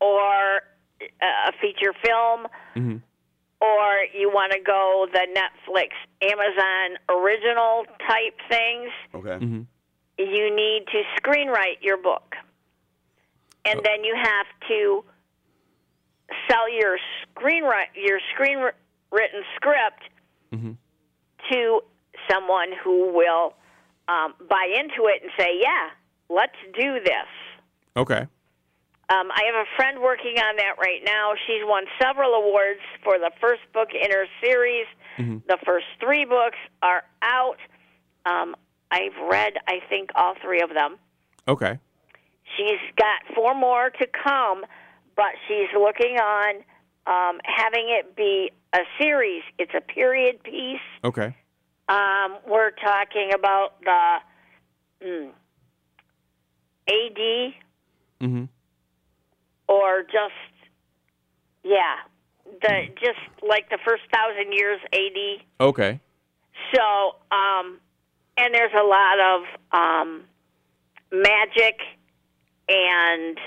or 0.02 0.62
uh, 1.02 1.50
a 1.50 1.52
feature 1.62 1.94
film, 2.04 2.48
Mm-hmm. 2.76 2.98
or 3.62 3.90
you 4.14 4.30
want 4.30 4.52
to 4.52 4.60
go 4.60 5.08
the 5.12 5.26
Netflix, 5.34 5.90
Amazon 6.22 6.98
original 7.10 7.86
type 8.08 8.36
things, 8.50 8.90
Okay. 9.14 9.46
Mm-hmm. 9.46 9.62
you 10.18 10.56
need 10.56 10.86
to 10.92 11.02
screenwrite 11.22 11.82
your 11.82 11.98
book. 11.98 12.36
And 13.66 13.80
then 13.84 14.04
you 14.04 14.16
have 14.22 14.46
to 14.68 15.04
sell 16.50 16.70
your 16.72 16.98
screenwrite 17.36 17.96
your 17.96 18.20
screenwritten 18.36 19.42
script 19.56 20.04
Mm-hmm. 20.54 20.72
to 21.52 21.82
someone 22.30 22.70
who 22.84 23.12
will 23.14 23.54
um, 24.08 24.34
buy 24.50 24.68
into 24.80 25.08
it 25.10 25.22
and 25.24 25.32
say, 25.38 25.60
"Yeah, 25.60 25.90
let's 26.30 26.56
do 26.80 27.00
this." 27.04 27.28
Okay. 27.98 28.28
Um, 29.08 29.30
I 29.32 29.44
have 29.46 29.56
a 29.56 29.70
friend 29.76 30.02
working 30.02 30.38
on 30.40 30.56
that 30.56 30.76
right 30.80 31.02
now. 31.06 31.34
She's 31.46 31.62
won 31.64 31.84
several 32.02 32.34
awards 32.34 32.80
for 33.04 33.20
the 33.20 33.32
first 33.40 33.62
book 33.72 33.90
in 33.94 34.10
her 34.12 34.26
series. 34.44 34.88
Mm-hmm. 35.18 35.38
The 35.48 35.58
first 35.64 35.86
three 36.00 36.26
books 36.26 36.58
are 36.82 37.04
out. 37.22 37.58
Um, 38.26 38.56
I've 38.90 39.16
read, 39.30 39.54
I 39.68 39.80
think, 39.90 40.10
all 40.16 40.34
three 40.42 40.62
of 40.62 40.70
them. 40.70 40.98
Okay. 41.48 41.78
She's 42.58 42.80
got 42.98 43.36
four 43.36 43.54
more 43.54 43.92
to 43.92 44.08
come, 44.08 44.66
but 45.16 45.34
she's 45.48 45.70
looking 45.80 46.18
on 46.18 46.56
um, 47.06 47.40
having 47.44 47.88
it 47.90 48.16
be 48.16 48.52
a 48.74 48.80
series. 49.00 49.44
It's 49.60 49.74
a 49.78 49.82
period 49.82 50.42
piece. 50.44 50.80
Okay. 51.04 51.36
Um, 51.90 52.38
we're 52.48 52.72
talking 52.72 53.32
about 53.36 53.80
the 53.84 54.18
mm, 55.06 55.30
AD 56.90 57.54
Mm-hmm. 58.22 58.46
or 59.68 60.04
just 60.04 60.34
yeah, 61.64 61.96
the 62.62 62.88
just 63.02 63.20
like 63.48 63.70
the 63.70 63.78
first 63.86 64.04
thousand 64.14 64.54
years 64.54 64.80
AD. 64.94 65.46
Okay. 65.60 66.00
So, 66.74 67.16
um, 67.32 67.80
and 68.38 68.54
there's 68.54 68.72
a 68.74 68.84
lot 68.86 69.20
of 69.20 69.42
um, 69.72 70.24
magic 71.12 71.80
and 72.70 73.38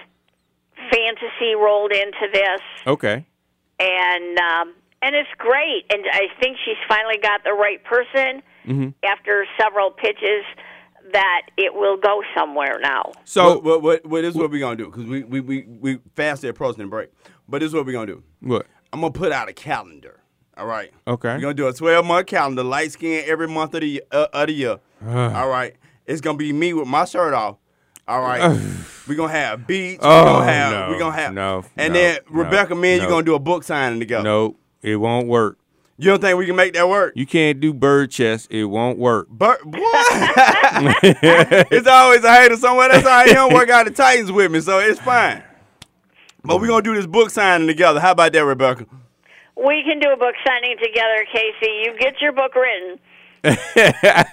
fantasy 0.90 1.54
rolled 1.56 1.92
into 1.92 2.28
this, 2.32 2.60
Okay. 2.86 3.24
and 3.80 4.38
um, 4.38 4.74
and 5.02 5.14
it's 5.14 5.30
great. 5.38 5.84
And 5.92 6.04
I 6.12 6.26
think 6.40 6.56
she's 6.64 6.76
finally 6.88 7.18
got 7.22 7.44
the 7.44 7.52
right 7.52 7.82
person 7.84 8.42
Mhm. 8.66 8.94
after 9.04 9.46
several 9.60 9.90
pitches 9.90 10.44
that 11.12 11.42
it 11.56 11.74
will 11.74 11.96
go 11.96 12.22
somewhere 12.36 12.78
now. 12.80 13.12
So 13.24 13.58
what 13.58 13.64
what 13.64 13.82
what, 13.82 14.06
what 14.06 14.22
this 14.22 14.30
is 14.30 14.36
what 14.36 14.50
we 14.50 14.60
gonna 14.60 14.76
do 14.76 14.86
because 14.86 15.04
we 15.04 15.22
we 15.24 15.40
we 15.40 15.62
we 15.62 15.98
fastly 16.14 16.48
approaching 16.48 16.82
the 16.82 16.88
break. 16.88 17.10
But 17.48 17.60
this 17.60 17.68
is 17.68 17.74
what 17.74 17.86
we 17.86 17.92
gonna 17.92 18.06
do. 18.06 18.22
What? 18.40 18.66
I'm 18.92 19.00
gonna 19.00 19.12
put 19.12 19.32
out 19.32 19.48
a 19.48 19.52
calendar. 19.52 20.20
All 20.56 20.66
right. 20.66 20.92
Okay. 21.06 21.34
We're 21.34 21.40
gonna 21.40 21.54
do 21.54 21.68
a 21.68 21.72
12 21.72 22.04
month 22.04 22.26
calendar, 22.26 22.64
light 22.64 22.92
skin 22.92 23.24
every 23.26 23.48
month 23.48 23.74
of 23.74 23.80
the 23.80 24.02
uh, 24.10 24.26
of 24.32 24.48
the 24.48 24.52
year. 24.52 24.78
all 25.06 25.48
right. 25.48 25.76
It's 26.06 26.20
gonna 26.20 26.38
be 26.38 26.52
me 26.52 26.72
with 26.72 26.88
my 26.88 27.04
shirt 27.04 27.34
off. 27.34 27.56
All 28.08 28.22
right. 28.22 28.58
we're 29.06 29.14
gonna 29.14 29.32
have 29.32 29.66
beats. 29.66 30.00
Oh, 30.02 30.24
we're 30.24 30.24
gonna 30.24 30.52
have 30.52 30.72
no, 30.72 30.92
we 30.92 30.98
gonna 30.98 31.16
have 31.16 31.34
no, 31.34 31.64
and 31.76 31.92
no, 31.92 32.00
then 32.00 32.18
no, 32.30 32.42
Rebecca, 32.42 32.74
me 32.74 32.92
and 32.92 33.02
you 33.02 33.08
no. 33.08 33.14
gonna 33.14 33.26
do 33.26 33.34
a 33.34 33.38
book 33.38 33.62
signing 33.64 34.00
together. 34.00 34.24
No, 34.24 34.56
it 34.82 34.96
won't 34.96 35.28
work. 35.28 35.58
You 36.00 36.10
don't 36.10 36.20
think 36.20 36.38
we 36.38 36.46
can 36.46 36.54
make 36.54 36.74
that 36.74 36.88
work? 36.88 37.14
You 37.16 37.26
can't 37.26 37.58
do 37.58 37.74
bird 37.74 38.12
chest. 38.12 38.52
It 38.52 38.66
won't 38.66 38.98
work. 38.98 39.26
But 39.28 39.58
it's 41.72 41.88
always 41.88 42.22
a 42.22 42.32
hater 42.32 42.56
somewhere. 42.56 42.88
That's 42.88 43.04
all 43.04 43.10
right. 43.10 43.26
He 43.26 43.34
don't 43.34 43.52
work 43.52 43.68
out 43.68 43.84
the 43.84 43.90
Titans 43.90 44.30
with 44.30 44.52
me, 44.52 44.60
so 44.60 44.78
it's 44.78 45.00
fine. 45.00 45.42
But 46.44 46.60
we're 46.60 46.68
gonna 46.68 46.82
do 46.82 46.94
this 46.94 47.06
book 47.06 47.30
signing 47.30 47.66
together. 47.66 47.98
How 47.98 48.12
about 48.12 48.32
that, 48.32 48.44
Rebecca? 48.44 48.86
We 49.56 49.82
can 49.82 49.98
do 49.98 50.10
a 50.10 50.16
book 50.16 50.36
signing 50.46 50.76
together, 50.80 51.26
Casey. 51.32 51.82
You 51.84 51.98
get 51.98 52.20
your 52.20 52.30
book 52.30 52.54
written. 52.54 53.00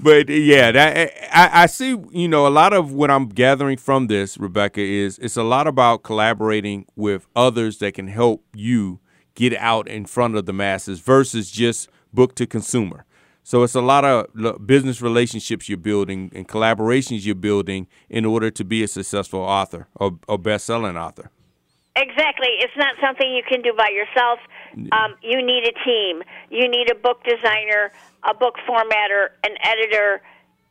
but 0.00 0.28
yeah, 0.28 0.70
that 0.70 1.12
I, 1.32 1.62
I 1.62 1.66
see. 1.66 1.96
You 2.10 2.28
know, 2.28 2.46
a 2.46 2.52
lot 2.52 2.74
of 2.74 2.92
what 2.92 3.10
I'm 3.10 3.28
gathering 3.28 3.78
from 3.78 4.08
this, 4.08 4.36
Rebecca, 4.36 4.82
is 4.82 5.18
it's 5.18 5.38
a 5.38 5.44
lot 5.44 5.66
about 5.66 6.02
collaborating 6.02 6.84
with 6.94 7.26
others 7.34 7.78
that 7.78 7.94
can 7.94 8.08
help 8.08 8.44
you 8.52 9.00
get 9.40 9.56
out 9.58 9.88
in 9.88 10.04
front 10.04 10.36
of 10.36 10.44
the 10.44 10.52
masses 10.52 11.00
versus 11.00 11.50
just 11.50 11.88
book 12.12 12.34
to 12.34 12.46
consumer. 12.46 13.06
So 13.42 13.62
it's 13.62 13.74
a 13.74 13.80
lot 13.80 14.04
of 14.04 14.66
business 14.66 15.00
relationships 15.00 15.66
you're 15.66 15.78
building 15.78 16.30
and 16.34 16.46
collaborations 16.46 17.24
you're 17.24 17.34
building 17.34 17.86
in 18.10 18.26
order 18.26 18.50
to 18.50 18.64
be 18.64 18.82
a 18.82 18.88
successful 18.88 19.40
author 19.40 19.88
or, 19.94 20.18
or 20.28 20.36
best-selling 20.36 20.98
author. 20.98 21.30
Exactly. 21.96 22.48
It's 22.60 22.76
not 22.76 22.94
something 23.00 23.32
you 23.32 23.42
can 23.42 23.62
do 23.62 23.72
by 23.72 23.88
yourself. 23.88 24.38
Um, 24.92 25.16
you 25.22 25.38
need 25.44 25.64
a 25.64 25.72
team. 25.84 26.22
You 26.50 26.68
need 26.68 26.90
a 26.90 26.94
book 26.94 27.24
designer, 27.24 27.92
a 28.28 28.34
book 28.34 28.56
formatter, 28.68 29.30
an 29.42 29.56
editor, 29.64 30.20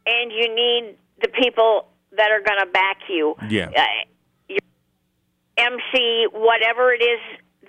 and 0.06 0.32
you 0.32 0.54
need 0.54 0.96
the 1.22 1.28
people 1.28 1.88
that 2.16 2.30
are 2.32 2.42
going 2.42 2.60
to 2.60 2.68
back 2.68 2.98
you. 3.10 3.36
Yeah. 3.50 3.72
Uh, 3.76 3.84
your 4.48 4.60
MC, 5.58 6.28
whatever 6.32 6.94
it 6.94 7.02
is 7.02 7.20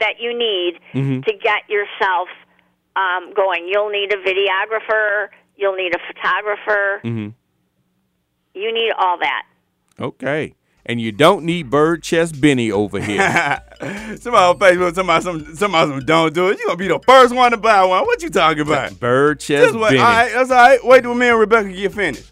that 0.00 0.14
you 0.20 0.36
need 0.36 0.80
Mhm. 0.94 1.24
to 1.24 1.32
get 1.32 1.68
yourself 1.68 2.28
um, 2.96 3.32
going. 3.34 3.68
You'll 3.68 3.90
need 3.90 4.12
a 4.12 4.16
videographer. 4.16 5.28
You'll 5.56 5.76
need 5.76 5.94
a 5.94 5.98
photographer. 6.12 7.00
Mm-hmm. 7.04 7.28
You 8.54 8.72
need 8.74 8.92
all 8.98 9.18
that. 9.18 9.44
Okay. 10.00 10.54
And 10.84 11.00
you 11.00 11.12
don't 11.12 11.44
need 11.44 11.70
bird 11.70 12.02
chest 12.02 12.40
Benny 12.40 12.72
over 12.72 12.98
here. 13.00 13.20
Somebody 14.18 14.26
on 14.44 14.58
Facebook, 14.58 14.94
somebody, 14.94 15.22
some, 15.22 15.54
somebody, 15.54 15.90
some 15.90 16.00
don't 16.04 16.34
do 16.34 16.48
it. 16.48 16.58
You're 16.58 16.66
gonna 16.68 16.76
be 16.78 16.88
the 16.88 16.98
first 17.06 17.34
one 17.34 17.52
to 17.52 17.56
buy 17.58 17.84
one. 17.84 18.04
What 18.06 18.22
you 18.22 18.30
talking 18.30 18.60
about? 18.62 18.98
bird 18.98 19.38
Just 19.38 19.48
chest 19.48 19.74
wait. 19.74 19.90
Benny. 19.90 19.98
All 20.00 20.04
right, 20.06 20.32
that's 20.32 20.50
all 20.50 20.56
right. 20.56 20.84
Wait 20.84 21.02
till 21.02 21.14
me 21.14 21.28
and 21.28 21.38
Rebecca 21.38 21.70
get 21.70 21.92
finished. 21.94 22.29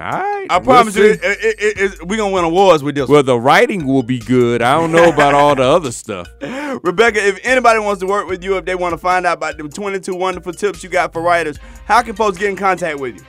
All 0.00 0.08
right. 0.10 0.46
I 0.48 0.58
we'll 0.58 0.64
promise 0.64 0.94
you, 0.94 1.14
see. 1.14 1.20
it, 1.20 1.24
it, 1.24 1.56
it, 1.60 1.76
it, 1.94 2.06
we 2.06 2.16
gonna 2.16 2.32
win 2.32 2.44
awards 2.44 2.84
with 2.84 2.94
this. 2.94 3.08
Well, 3.08 3.24
the 3.24 3.36
writing 3.38 3.84
will 3.84 4.04
be 4.04 4.20
good. 4.20 4.62
I 4.62 4.78
don't 4.78 4.92
know 4.92 5.08
about 5.08 5.34
all 5.34 5.56
the 5.56 5.64
other 5.64 5.90
stuff. 5.90 6.28
Rebecca, 6.40 7.26
if 7.26 7.40
anybody 7.42 7.80
wants 7.80 7.98
to 8.00 8.06
work 8.06 8.28
with 8.28 8.44
you, 8.44 8.56
if 8.56 8.64
they 8.64 8.76
want 8.76 8.92
to 8.92 8.98
find 8.98 9.26
out 9.26 9.38
about 9.38 9.58
the 9.58 9.68
22 9.68 10.14
wonderful 10.14 10.52
tips 10.52 10.84
you 10.84 10.88
got 10.88 11.12
for 11.12 11.20
writers, 11.20 11.58
how 11.84 12.00
can 12.02 12.14
folks 12.14 12.38
get 12.38 12.50
in 12.50 12.56
contact 12.56 13.00
with 13.00 13.16
you? 13.16 13.24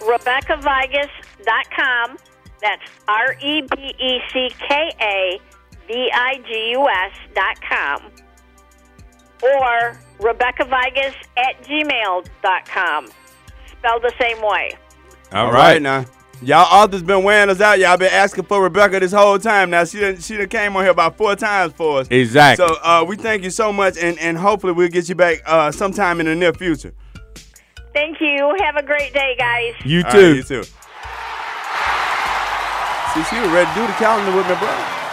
RebeccaVigus.com. 0.00 2.18
That's 2.60 2.82
R 3.08 3.36
E 3.40 3.62
B 3.62 3.94
E 3.98 4.20
C 4.32 4.50
K 4.68 4.92
A 5.00 5.40
V 5.88 6.10
I 6.12 6.36
G 6.46 6.70
U 6.72 6.88
S 6.88 7.12
dot 7.34 7.60
com. 7.62 8.12
Or 9.42 9.98
RebeccaVigus 10.20 11.14
at 11.36 11.60
gmail.com. 11.64 13.08
Spelled 13.78 14.02
the 14.02 14.12
same 14.20 14.40
way. 14.42 14.70
All 15.32 15.52
right. 15.52 15.80
now. 15.82 16.04
Y'all 16.40 16.66
authors 16.72 17.02
been 17.02 17.24
wearing 17.24 17.50
us 17.50 17.60
out. 17.60 17.80
Y'all 17.80 17.96
been 17.96 18.12
asking 18.12 18.44
for 18.44 18.62
Rebecca 18.62 19.00
this 19.00 19.10
whole 19.12 19.40
time. 19.40 19.70
Now 19.70 19.84
she 19.84 19.98
done, 19.98 20.20
she 20.20 20.36
done 20.36 20.48
came 20.48 20.76
on 20.76 20.84
here 20.84 20.92
about 20.92 21.16
four 21.16 21.34
times 21.34 21.72
for 21.72 21.98
us. 22.00 22.06
Exactly. 22.12 22.64
So 22.64 22.76
uh, 22.80 23.04
we 23.06 23.16
thank 23.16 23.42
you 23.42 23.50
so 23.50 23.72
much, 23.72 23.98
and, 23.98 24.16
and 24.20 24.38
hopefully 24.38 24.72
we'll 24.72 24.88
get 24.88 25.08
you 25.08 25.16
back 25.16 25.38
uh, 25.46 25.72
sometime 25.72 26.20
in 26.20 26.26
the 26.26 26.36
near 26.36 26.52
future. 26.52 26.92
Thank 27.92 28.20
you. 28.20 28.54
Have 28.60 28.76
a 28.76 28.84
great 28.84 29.12
day, 29.12 29.34
guys. 29.36 29.74
You 29.84 30.04
All 30.04 30.12
too. 30.12 30.18
right, 30.28 30.36
you 30.36 30.42
too. 30.44 30.62
See, 33.14 33.24
she 33.34 33.40
was 33.40 33.50
ready 33.50 33.68
to 33.70 33.74
do 33.74 33.86
the 33.86 33.92
calendar 33.94 34.36
with 34.36 34.46
me, 34.48 34.54
bro. 34.56 34.68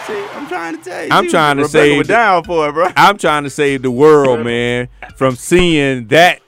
See, 0.06 0.24
I'm 0.36 0.46
trying 0.46 0.76
to 0.78 0.84
tell 0.84 1.02
you. 1.04 1.08
I'm 1.10 1.24
She- 1.24 1.30
trying 1.30 1.56
to 1.56 1.62
Rebecca 1.64 1.72
save 1.84 1.98
was 1.98 2.06
the- 2.06 2.12
down 2.12 2.44
for 2.44 2.68
it, 2.68 2.72
bro. 2.72 2.88
I'm 2.96 3.18
trying 3.18 3.42
to 3.42 3.50
save 3.50 3.82
the 3.82 3.90
world, 3.90 4.44
man, 4.44 4.88
from 5.16 5.34
seeing 5.34 6.06
that 6.08 6.40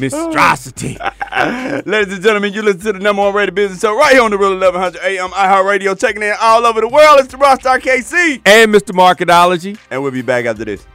monstrosity. 0.00 0.96
Ladies 1.86 2.14
and 2.14 2.22
gentlemen, 2.22 2.52
you 2.52 2.62
listen 2.62 2.80
to 2.80 2.92
the 2.92 2.98
number 2.98 3.22
one 3.22 3.34
rated 3.34 3.54
business 3.54 3.80
show 3.80 3.96
right 3.96 4.12
here 4.12 4.22
on 4.22 4.30
the 4.30 4.38
Real 4.38 4.58
1100 4.58 5.00
AM 5.02 5.30
iHeartRadio, 5.30 5.98
checking 5.98 6.22
in 6.22 6.34
all 6.40 6.64
over 6.66 6.80
the 6.80 6.88
world. 6.88 7.20
It's 7.20 7.28
the 7.28 7.36
Rockstar 7.38 7.78
KC. 7.80 8.40
and 8.46 8.72
Mr. 8.74 8.92
Marketology. 8.92 9.78
And 9.90 10.02
we'll 10.02 10.12
be 10.12 10.22
back 10.22 10.44
after 10.46 10.64
this. 10.64 10.86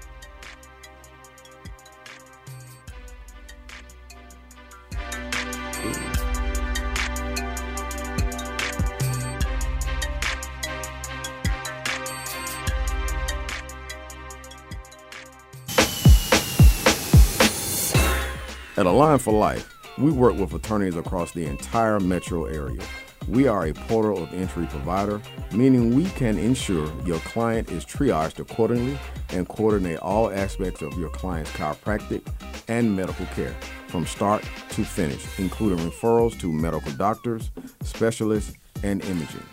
At 18.84 18.88
Align 18.88 19.17
for 19.17 19.31
Life, 19.31 19.73
we 19.97 20.11
work 20.11 20.36
with 20.36 20.53
attorneys 20.53 20.97
across 20.97 21.31
the 21.31 21.45
entire 21.45 22.01
metro 22.01 22.43
area. 22.43 22.81
We 23.29 23.47
are 23.47 23.67
a 23.67 23.73
portal 23.73 24.21
of 24.21 24.34
entry 24.34 24.65
provider, 24.65 25.21
meaning 25.53 25.95
we 25.95 26.03
can 26.09 26.38
ensure 26.38 26.91
your 27.05 27.19
client 27.19 27.71
is 27.71 27.86
triaged 27.86 28.39
accordingly 28.39 28.99
and 29.29 29.47
coordinate 29.47 29.99
all 29.99 30.29
aspects 30.34 30.81
of 30.81 30.99
your 30.99 31.07
client's 31.11 31.49
chiropractic 31.51 32.27
and 32.67 32.93
medical 32.93 33.25
care 33.27 33.55
from 33.88 34.05
start 34.05 34.43
to 34.71 34.84
finish, 34.84 35.25
including 35.39 35.77
referrals 35.89 36.38
to 36.41 36.51
medical 36.51 36.91
doctors, 36.91 37.51
specialists, 37.84 38.53
and 38.84 39.01
imaging. 39.05 39.45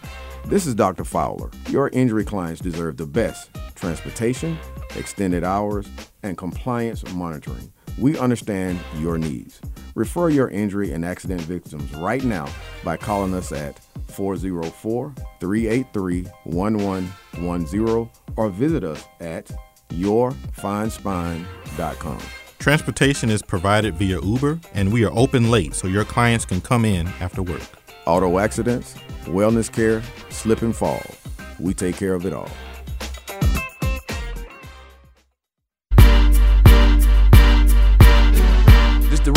This 0.47 0.67
is 0.67 0.75
Dr. 0.75 1.05
Fowler. 1.05 1.53
Your 1.69 1.91
injury 1.91 2.25
clients 2.25 2.61
deserve 2.61 2.97
the 2.97 3.07
best 3.07 3.49
transportation, 3.77 4.59
extended 4.97 5.45
hours, 5.45 5.87
and 6.25 6.37
compliance 6.37 7.05
monitoring. 7.15 7.73
We 7.99 8.19
understand 8.19 8.79
your 8.99 9.19
needs. 9.19 9.61
Refer 9.95 10.31
your 10.31 10.49
injury 10.49 10.93
and 10.93 11.05
accident 11.05 11.43
victims 11.43 11.95
right 11.95 12.25
now 12.25 12.49
by 12.85 12.97
calling 12.97 13.35
us 13.35 13.53
at 13.53 13.79
404 14.09 15.15
383 15.41 16.23
1110 16.45 18.11
or 18.37 18.49
visit 18.51 18.85
us 18.85 19.05
at 19.21 19.51
yourfinespine.com. 19.91 22.19
Transportation 22.59 23.31
is 23.31 23.43
provided 23.43 23.95
via 23.95 24.21
Uber, 24.21 24.61
and 24.75 24.93
we 24.93 25.05
are 25.05 25.17
open 25.17 25.51
late 25.51 25.75
so 25.75 25.89
your 25.89 26.05
clients 26.05 26.45
can 26.45 26.61
come 26.61 26.85
in 26.85 27.07
after 27.21 27.43
work. 27.43 27.63
Auto 28.07 28.39
accidents, 28.39 28.97
wellness 29.25 29.73
care, 29.73 30.03
slip 30.29 30.61
and 30.61 30.77
fall. 30.77 31.01
We 31.59 31.73
take 31.73 31.97
care 31.97 32.13
of 32.15 32.27
it 32.27 32.35
all. 32.35 32.51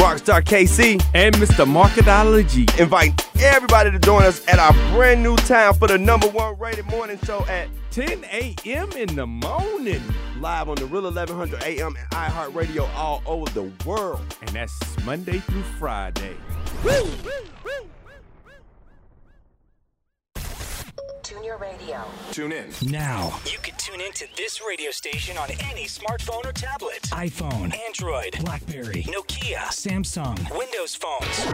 Rockstar 0.03 0.43
KC. 0.43 1.01
And 1.13 1.33
Mr. 1.35 1.65
Marketology. 1.65 2.67
Invite 2.77 3.25
everybody 3.41 3.89
to 3.89 3.99
join 3.99 4.23
us 4.23 4.45
at 4.49 4.59
our 4.59 4.73
brand 4.93 5.23
new 5.23 5.37
time 5.37 5.73
for 5.75 5.87
the 5.87 5.97
number 5.97 6.27
one 6.27 6.59
rated 6.59 6.85
morning 6.87 7.17
show 7.23 7.45
at 7.45 7.69
10 7.91 8.25
a.m. 8.25 8.91
in 8.91 9.15
the 9.15 9.25
morning. 9.25 10.01
live 10.41 10.67
on 10.67 10.75
the 10.75 10.85
Real 10.87 11.03
1100 11.03 11.63
AM 11.63 11.95
and 11.95 12.09
iHeartRadio 12.09 12.93
all 12.95 13.21
over 13.25 13.49
the 13.51 13.71
world. 13.85 14.19
And 14.41 14.49
that's 14.49 14.77
Monday 15.05 15.39
through 15.39 15.63
Friday. 15.79 16.35
Tune 16.83 16.91
on 16.91 17.92
your 21.53 21.59
radio. 21.59 22.03
Tune 22.31 22.51
in. 22.51 22.69
Now. 22.83 23.39
You 23.45 23.57
can 23.59 23.75
tune 23.77 24.01
into 24.01 24.25
this 24.35 24.61
radio 24.65 24.91
station 24.91 25.37
on 25.37 25.49
any 25.69 25.85
smartphone 25.85 26.45
or 26.45 26.51
tablet 26.51 27.01
iPhone, 27.11 27.75
Android, 27.87 28.37
Blackberry, 28.41 29.03
Nokia, 29.03 29.67
Samsung, 29.69 30.37
Windows 30.57 30.95
phones, 30.95 31.53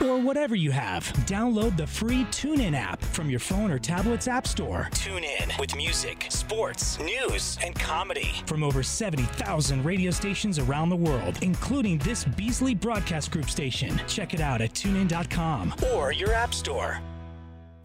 or 0.00 0.18
whatever 0.18 0.54
you 0.54 0.70
have. 0.70 1.04
Download 1.26 1.76
the 1.76 1.86
free 1.86 2.24
TuneIn 2.26 2.74
app 2.74 3.02
from 3.02 3.28
your 3.28 3.40
phone 3.40 3.70
or 3.70 3.78
tablet's 3.78 4.28
app 4.28 4.46
store. 4.46 4.88
Tune 4.92 5.24
in 5.24 5.50
with 5.58 5.74
music, 5.74 6.26
sports, 6.28 6.98
news, 7.00 7.58
and 7.64 7.74
comedy 7.74 8.30
from 8.46 8.62
over 8.62 8.82
70,000 8.82 9.84
radio 9.84 10.10
stations 10.10 10.58
around 10.58 10.90
the 10.90 10.96
world, 10.96 11.38
including 11.42 11.98
this 11.98 12.24
Beasley 12.24 12.74
Broadcast 12.74 13.30
Group 13.32 13.50
station. 13.50 14.00
Check 14.06 14.32
it 14.34 14.40
out 14.40 14.60
at 14.60 14.74
tunein.com 14.74 15.74
or 15.92 16.12
your 16.12 16.32
app 16.32 16.54
store. 16.54 17.00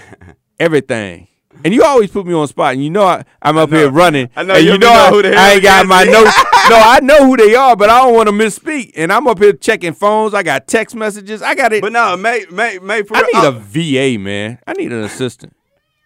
everything. 0.60 1.30
And 1.64 1.74
you 1.74 1.84
always 1.84 2.10
put 2.10 2.26
me 2.26 2.34
on 2.34 2.48
spot, 2.48 2.74
and 2.74 2.84
you 2.84 2.90
know 2.90 3.04
I, 3.04 3.24
I'm 3.42 3.58
up 3.58 3.70
here 3.70 3.90
running. 3.90 4.30
I 4.36 4.44
know 4.44 4.56
and 4.56 4.66
you 4.66 4.74
you 4.74 4.78
know 4.78 4.88
know 4.94 5.00
I, 5.00 5.10
who 5.10 5.22
the 5.22 5.30
hell 5.30 5.40
I 5.40 5.52
ain't 5.54 5.64
got 5.64 5.86
my 5.86 6.04
notes. 6.06 6.36
no, 6.70 6.76
I 6.76 7.00
know 7.04 7.26
who 7.26 7.38
they 7.38 7.54
are, 7.56 7.76
but 7.76 7.90
I 7.90 8.00
don't 8.02 8.16
want 8.16 8.30
to 8.30 8.34
misspeak. 8.34 8.94
And 8.96 9.12
I'm 9.14 9.28
up 9.28 9.38
here 9.40 9.54
checking 9.54 9.94
phones. 9.94 10.34
I 10.34 10.44
got 10.44 10.68
text 10.68 10.96
messages. 10.96 11.42
I 11.42 11.54
got 11.56 11.72
it. 11.74 11.82
But 11.82 11.92
no, 11.94 12.18
May, 12.18 12.46
May, 12.52 12.80
May, 12.80 13.04
for 13.04 13.14
real. 13.16 13.24
I 13.36 13.42
real, 13.44 13.52
need 13.54 13.58
uh, 13.58 14.08
a 14.12 14.16
VA, 14.16 14.20
man. 14.20 14.60
I 14.66 14.74
need 14.74 14.92
an 14.92 15.04
assistant. 15.04 15.56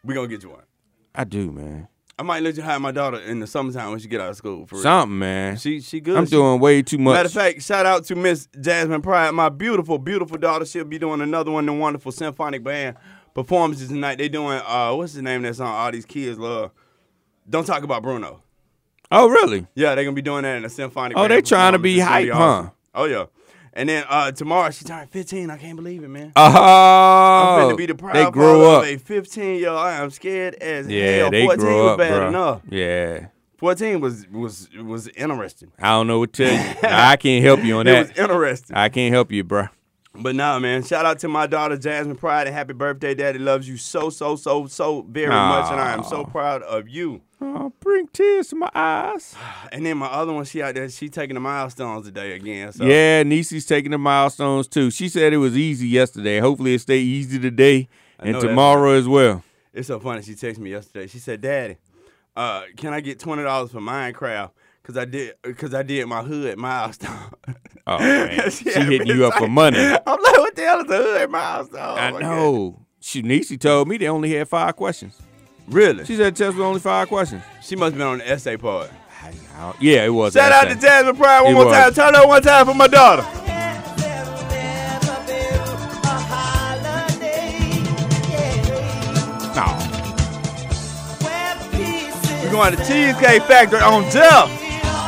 We 0.03 0.13
gonna 0.13 0.27
get 0.27 0.43
you 0.43 0.49
one. 0.49 0.63
I 1.13 1.23
do, 1.23 1.51
man. 1.51 1.87
I 2.17 2.23
might 2.23 2.43
let 2.43 2.55
you 2.55 2.63
hire 2.63 2.79
my 2.79 2.91
daughter 2.91 3.19
in 3.19 3.39
the 3.41 3.47
summertime 3.47 3.89
when 3.91 3.99
she 3.99 4.07
get 4.07 4.21
out 4.21 4.29
of 4.29 4.37
school. 4.37 4.65
For 4.67 4.75
real. 4.75 4.83
Something, 4.83 5.19
man. 5.19 5.57
She 5.57 5.81
she 5.81 5.99
good. 5.99 6.15
I'm 6.17 6.25
She- 6.25 6.31
doing 6.31 6.59
way 6.61 6.81
too 6.81 6.97
much. 6.97 7.13
Matter 7.13 7.27
of 7.27 7.33
fact, 7.33 7.61
shout 7.61 7.85
out 7.85 8.05
to 8.05 8.15
Miss 8.15 8.47
Jasmine 8.59 9.01
Pride, 9.01 9.31
my 9.31 9.49
beautiful, 9.49 9.97
beautiful 9.97 10.37
daughter. 10.37 10.65
She'll 10.65 10.85
be 10.85 10.97
doing 10.97 11.19
another 11.21 11.51
one, 11.51 11.67
in 11.67 11.75
the 11.75 11.81
wonderful 11.81 12.11
symphonic 12.13 12.63
band 12.63 12.95
performances 13.35 13.89
tonight. 13.89 14.17
They 14.17 14.27
doing 14.29 14.59
uh, 14.65 14.93
what's 14.95 15.13
the 15.13 15.21
name 15.21 15.45
of 15.45 15.51
that 15.51 15.55
song? 15.55 15.67
All 15.67 15.91
these 15.91 16.05
kids 16.05 16.39
love. 16.39 16.71
Don't 17.47 17.65
talk 17.65 17.83
about 17.83 18.01
Bruno. 18.01 18.41
Oh, 19.11 19.29
really? 19.29 19.67
Yeah, 19.75 19.93
they're 19.93 20.03
gonna 20.03 20.15
be 20.15 20.23
doing 20.23 20.41
that 20.41 20.57
in 20.57 20.65
a 20.65 20.69
symphonic. 20.69 21.15
Oh, 21.15 21.27
they 21.27 21.43
trying 21.43 21.73
to 21.73 21.79
be 21.79 21.99
hype, 21.99 22.31
awesome. 22.33 22.65
huh? 22.65 22.71
Oh 22.95 23.05
yeah. 23.05 23.25
And 23.77 23.89
then 23.89 24.05
uh, 24.09 24.31
tomorrow 24.31 24.71
she 24.71 24.85
turned 24.85 25.09
15. 25.11 25.49
I 25.51 25.57
can't 25.57 25.75
believe 25.75 26.01
it, 26.03 26.07
man. 26.07 26.31
Oh, 26.35 26.41
I'm 26.43 27.69
finna 27.73 27.77
be 27.77 27.85
the 27.85 27.95
proud 27.95 28.15
they 28.15 28.31
grow 28.31 28.61
father 28.63 28.87
up. 28.87 28.93
a 28.93 28.97
15 28.97 29.59
year 29.59 29.69
old. 29.69 29.79
I 29.79 29.97
am 30.01 30.09
scared 30.09 30.55
as 30.55 30.87
Yeah, 30.87 31.17
hell. 31.17 31.31
they 31.31 31.43
14 31.45 31.59
grow 31.59 31.83
was 31.83 31.91
up, 31.91 31.97
bad 31.99 32.17
bro. 32.17 32.27
enough. 32.29 32.61
Yeah. 32.69 33.27
14 33.57 33.99
was 34.01 34.27
was 34.29 34.69
was 34.81 35.07
interesting. 35.09 35.71
I 35.79 35.89
don't 35.91 36.07
know 36.07 36.19
what 36.19 36.33
to 36.33 36.45
tell 36.47 36.53
you. 36.53 36.75
I 36.83 37.15
can't 37.17 37.43
help 37.43 37.63
you 37.63 37.77
on 37.77 37.87
It 37.87 37.91
that. 37.91 38.09
was 38.09 38.17
interesting. 38.17 38.75
I 38.75 38.89
can't 38.89 39.13
help 39.13 39.31
you, 39.31 39.43
bro. 39.43 39.67
But 40.17 40.35
nah, 40.35 40.59
man. 40.59 40.83
Shout 40.83 41.05
out 41.05 41.19
to 41.19 41.27
my 41.27 41.47
daughter 41.47 41.77
Jasmine 41.77 42.15
Pride 42.15 42.47
and 42.47 42.55
happy 42.55 42.73
birthday, 42.73 43.13
Daddy 43.13 43.39
loves 43.39 43.67
you 43.67 43.77
so 43.77 44.09
so 44.09 44.35
so 44.35 44.67
so 44.67 45.01
very 45.03 45.29
much, 45.29 45.71
and 45.71 45.79
I 45.79 45.93
am 45.93 46.03
so 46.03 46.23
proud 46.23 46.61
of 46.63 46.87
you. 46.87 47.21
Oh, 47.41 47.73
bring 47.79 48.07
tears 48.07 48.47
to 48.49 48.55
my 48.55 48.69
eyes. 48.73 49.35
And 49.71 49.85
then 49.85 49.97
my 49.97 50.07
other 50.07 50.33
one, 50.33 50.45
she 50.45 50.61
out 50.61 50.73
there, 50.75 50.89
she 50.89 51.09
taking 51.09 51.33
the 51.33 51.39
milestones 51.39 52.05
today 52.05 52.33
again. 52.33 52.71
So. 52.71 52.85
Yeah, 52.85 53.23
Niecy's 53.23 53.65
taking 53.65 53.91
the 53.91 53.97
milestones 53.97 54.67
too. 54.67 54.89
She 54.89 55.09
said 55.09 55.33
it 55.33 55.37
was 55.37 55.57
easy 55.57 55.87
yesterday. 55.87 56.39
Hopefully 56.39 56.75
it 56.75 56.81
stay 56.81 56.99
easy 56.99 57.37
today 57.37 57.89
I 58.19 58.29
and 58.29 58.39
tomorrow 58.39 58.93
as 58.93 59.07
well. 59.07 59.43
It's 59.73 59.87
so 59.87 59.99
funny. 59.99 60.21
She 60.21 60.33
texted 60.33 60.59
me 60.59 60.71
yesterday. 60.71 61.07
She 61.07 61.19
said, 61.19 61.41
"Daddy, 61.41 61.77
uh, 62.35 62.63
can 62.77 62.93
I 62.93 63.01
get 63.01 63.19
twenty 63.19 63.43
dollars 63.43 63.71
for 63.71 63.81
Minecraft? 63.81 64.51
Cause 64.85 64.97
I 64.97 65.05
did, 65.05 65.33
cause 65.57 65.73
I 65.73 65.81
did 65.83 66.05
my 66.07 66.21
hood 66.21 66.57
milestone." 66.57 67.17
Oh 67.87 67.97
man, 67.99 68.51
she, 68.51 68.69
hitting 68.69 69.07
you 69.07 69.25
up 69.25 69.33
for 69.35 69.47
money. 69.47 69.79
I'm 69.79 69.93
like, 69.95 70.37
"What 70.37 70.55
the 70.55 70.61
hell 70.61 70.81
is 70.85 70.91
a 70.91 70.97
hood 70.97 71.29
milestone?" 71.31 71.97
I 71.97 72.11
Oh, 72.11 72.17
know. 72.19 72.85
She 72.99 73.21
Niecy 73.23 73.59
told 73.59 73.87
me 73.87 73.97
they 73.97 74.07
only 74.07 74.33
had 74.35 74.47
five 74.47 74.75
questions. 74.75 75.19
Really? 75.67 76.05
She 76.05 76.15
said 76.15 76.37
was 76.39 76.59
only 76.59 76.79
five 76.79 77.07
questions. 77.07 77.41
She 77.63 77.75
must 77.75 77.93
have 77.93 77.97
been 77.97 78.07
on 78.07 78.17
the 78.19 78.29
essay 78.29 78.57
part. 78.57 78.91
Yeah, 79.79 80.05
it 80.05 80.09
was. 80.09 80.33
Shout 80.33 80.51
out 80.51 80.65
to. 80.71 80.75
Jasmine 80.79 81.15
Pride 81.15 81.41
one 81.41 81.51
It 81.51 81.55
more 81.55 81.65
was. 81.65 81.75
time. 81.75 81.93
Turn 81.93 82.15
up 82.15 82.27
one 82.27 82.41
time 82.43 82.65
for 82.67 82.75
my 82.75 82.87
daughter. 82.87 83.23
No. 89.55 89.67
We're 92.43 92.51
going 92.51 92.75
to 92.75 92.85
Cheesecake 92.85 93.43
Factory 93.43 93.79
on 93.79 94.03
Jeff. 94.11 94.49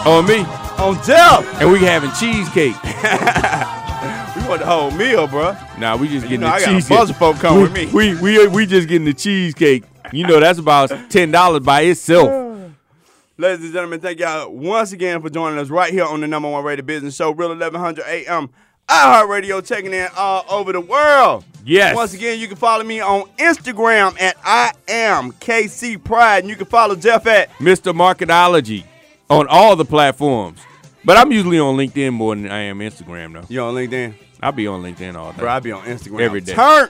On 0.05 0.25
me. 0.25 0.39
On 0.77 0.95
Jeff. 1.03 1.61
And 1.61 1.71
we 1.71 1.79
having 1.79 2.11
cheesecake. 2.11 2.81
we 2.83 4.47
want 4.47 4.61
the 4.61 4.65
whole 4.65 4.91
meal, 4.91 5.27
bro. 5.27 5.55
Nah, 5.77 5.97
we 5.97 6.07
just 6.07 6.23
getting 6.23 6.41
know 6.41 6.47
the 6.47 6.53
I 6.53 6.59
got 6.59 6.85
a 6.85 6.89
bunch 6.89 7.09
of 7.09 7.17
folk 7.17 7.37
come 7.37 7.57
we, 7.57 7.63
with 7.63 7.73
me. 7.73 7.85
We 7.87 8.15
we 8.15 8.47
we 8.47 8.65
just 8.65 8.87
getting 8.87 9.05
the 9.05 9.13
cheesecake. 9.13 9.83
You 10.13 10.25
know 10.25 10.39
that's 10.39 10.59
about 10.59 10.91
ten 11.09 11.31
dollars 11.31 11.63
by 11.63 11.81
itself. 11.81 12.29
Ladies 13.37 13.65
and 13.65 13.73
gentlemen, 13.73 13.99
thank 13.99 14.19
y'all 14.19 14.49
once 14.49 14.93
again 14.93 15.21
for 15.21 15.29
joining 15.29 15.59
us 15.59 15.69
right 15.69 15.91
here 15.91 16.05
on 16.05 16.21
the 16.21 16.27
number 16.27 16.49
one 16.49 16.63
rated 16.63 16.85
business 16.85 17.15
show, 17.15 17.31
Real 17.31 17.49
1100 17.49 18.03
AM, 18.07 18.49
iHeartRadio, 18.87 19.63
checking 19.63 19.93
in 19.93 20.07
all 20.17 20.43
over 20.49 20.73
the 20.73 20.81
world. 20.81 21.43
Yes. 21.63 21.95
Once 21.95 22.13
again, 22.13 22.39
you 22.39 22.47
can 22.47 22.57
follow 22.57 22.83
me 22.83 22.99
on 22.99 23.29
Instagram 23.37 24.19
at 24.19 24.37
I 24.43 24.71
am 24.87 25.33
KC 25.33 26.03
Pride, 26.03 26.39
and 26.39 26.49
you 26.49 26.55
can 26.55 26.65
follow 26.65 26.95
Jeff 26.95 27.27
at 27.27 27.51
Mr. 27.59 27.93
Marketology 27.93 28.85
on 29.29 29.47
all 29.47 29.75
the 29.75 29.85
platforms. 29.85 30.59
But 31.03 31.17
I'm 31.17 31.31
usually 31.31 31.59
on 31.59 31.77
LinkedIn 31.77 32.13
more 32.13 32.35
than 32.35 32.49
I 32.49 32.63
am 32.63 32.79
Instagram 32.79 33.33
though. 33.33 33.45
You 33.49 33.61
on 33.61 33.75
LinkedIn? 33.75 34.13
I'll 34.41 34.51
be 34.51 34.67
on 34.67 34.83
LinkedIn 34.83 35.15
all 35.15 35.31
day. 35.31 35.39
Bro, 35.39 35.49
I'll 35.49 35.61
be 35.61 35.71
on 35.71 35.83
Instagram 35.85 36.21
every 36.21 36.41
day. 36.41 36.53
Turn. 36.53 36.89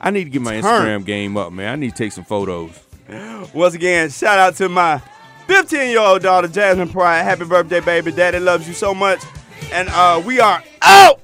I 0.00 0.10
need 0.10 0.24
to 0.24 0.30
get 0.30 0.42
my 0.42 0.60
Turn. 0.60 0.64
Instagram 0.64 1.04
game 1.04 1.36
up, 1.36 1.52
man. 1.52 1.72
I 1.72 1.76
need 1.76 1.90
to 1.90 1.96
take 1.96 2.12
some 2.12 2.24
photos. 2.24 2.78
Once 3.54 3.74
again, 3.74 4.10
shout 4.10 4.38
out 4.38 4.56
to 4.56 4.68
my 4.68 5.02
15 5.46 5.90
year 5.90 6.00
old 6.00 6.22
daughter, 6.22 6.48
Jasmine 6.48 6.88
Pride. 6.88 7.22
Happy 7.22 7.44
birthday, 7.44 7.80
baby. 7.80 8.12
Daddy 8.12 8.38
loves 8.38 8.66
you 8.66 8.74
so 8.74 8.94
much. 8.94 9.22
And 9.72 9.88
uh, 9.90 10.22
we 10.24 10.40
are 10.40 10.62
out. 10.82 11.20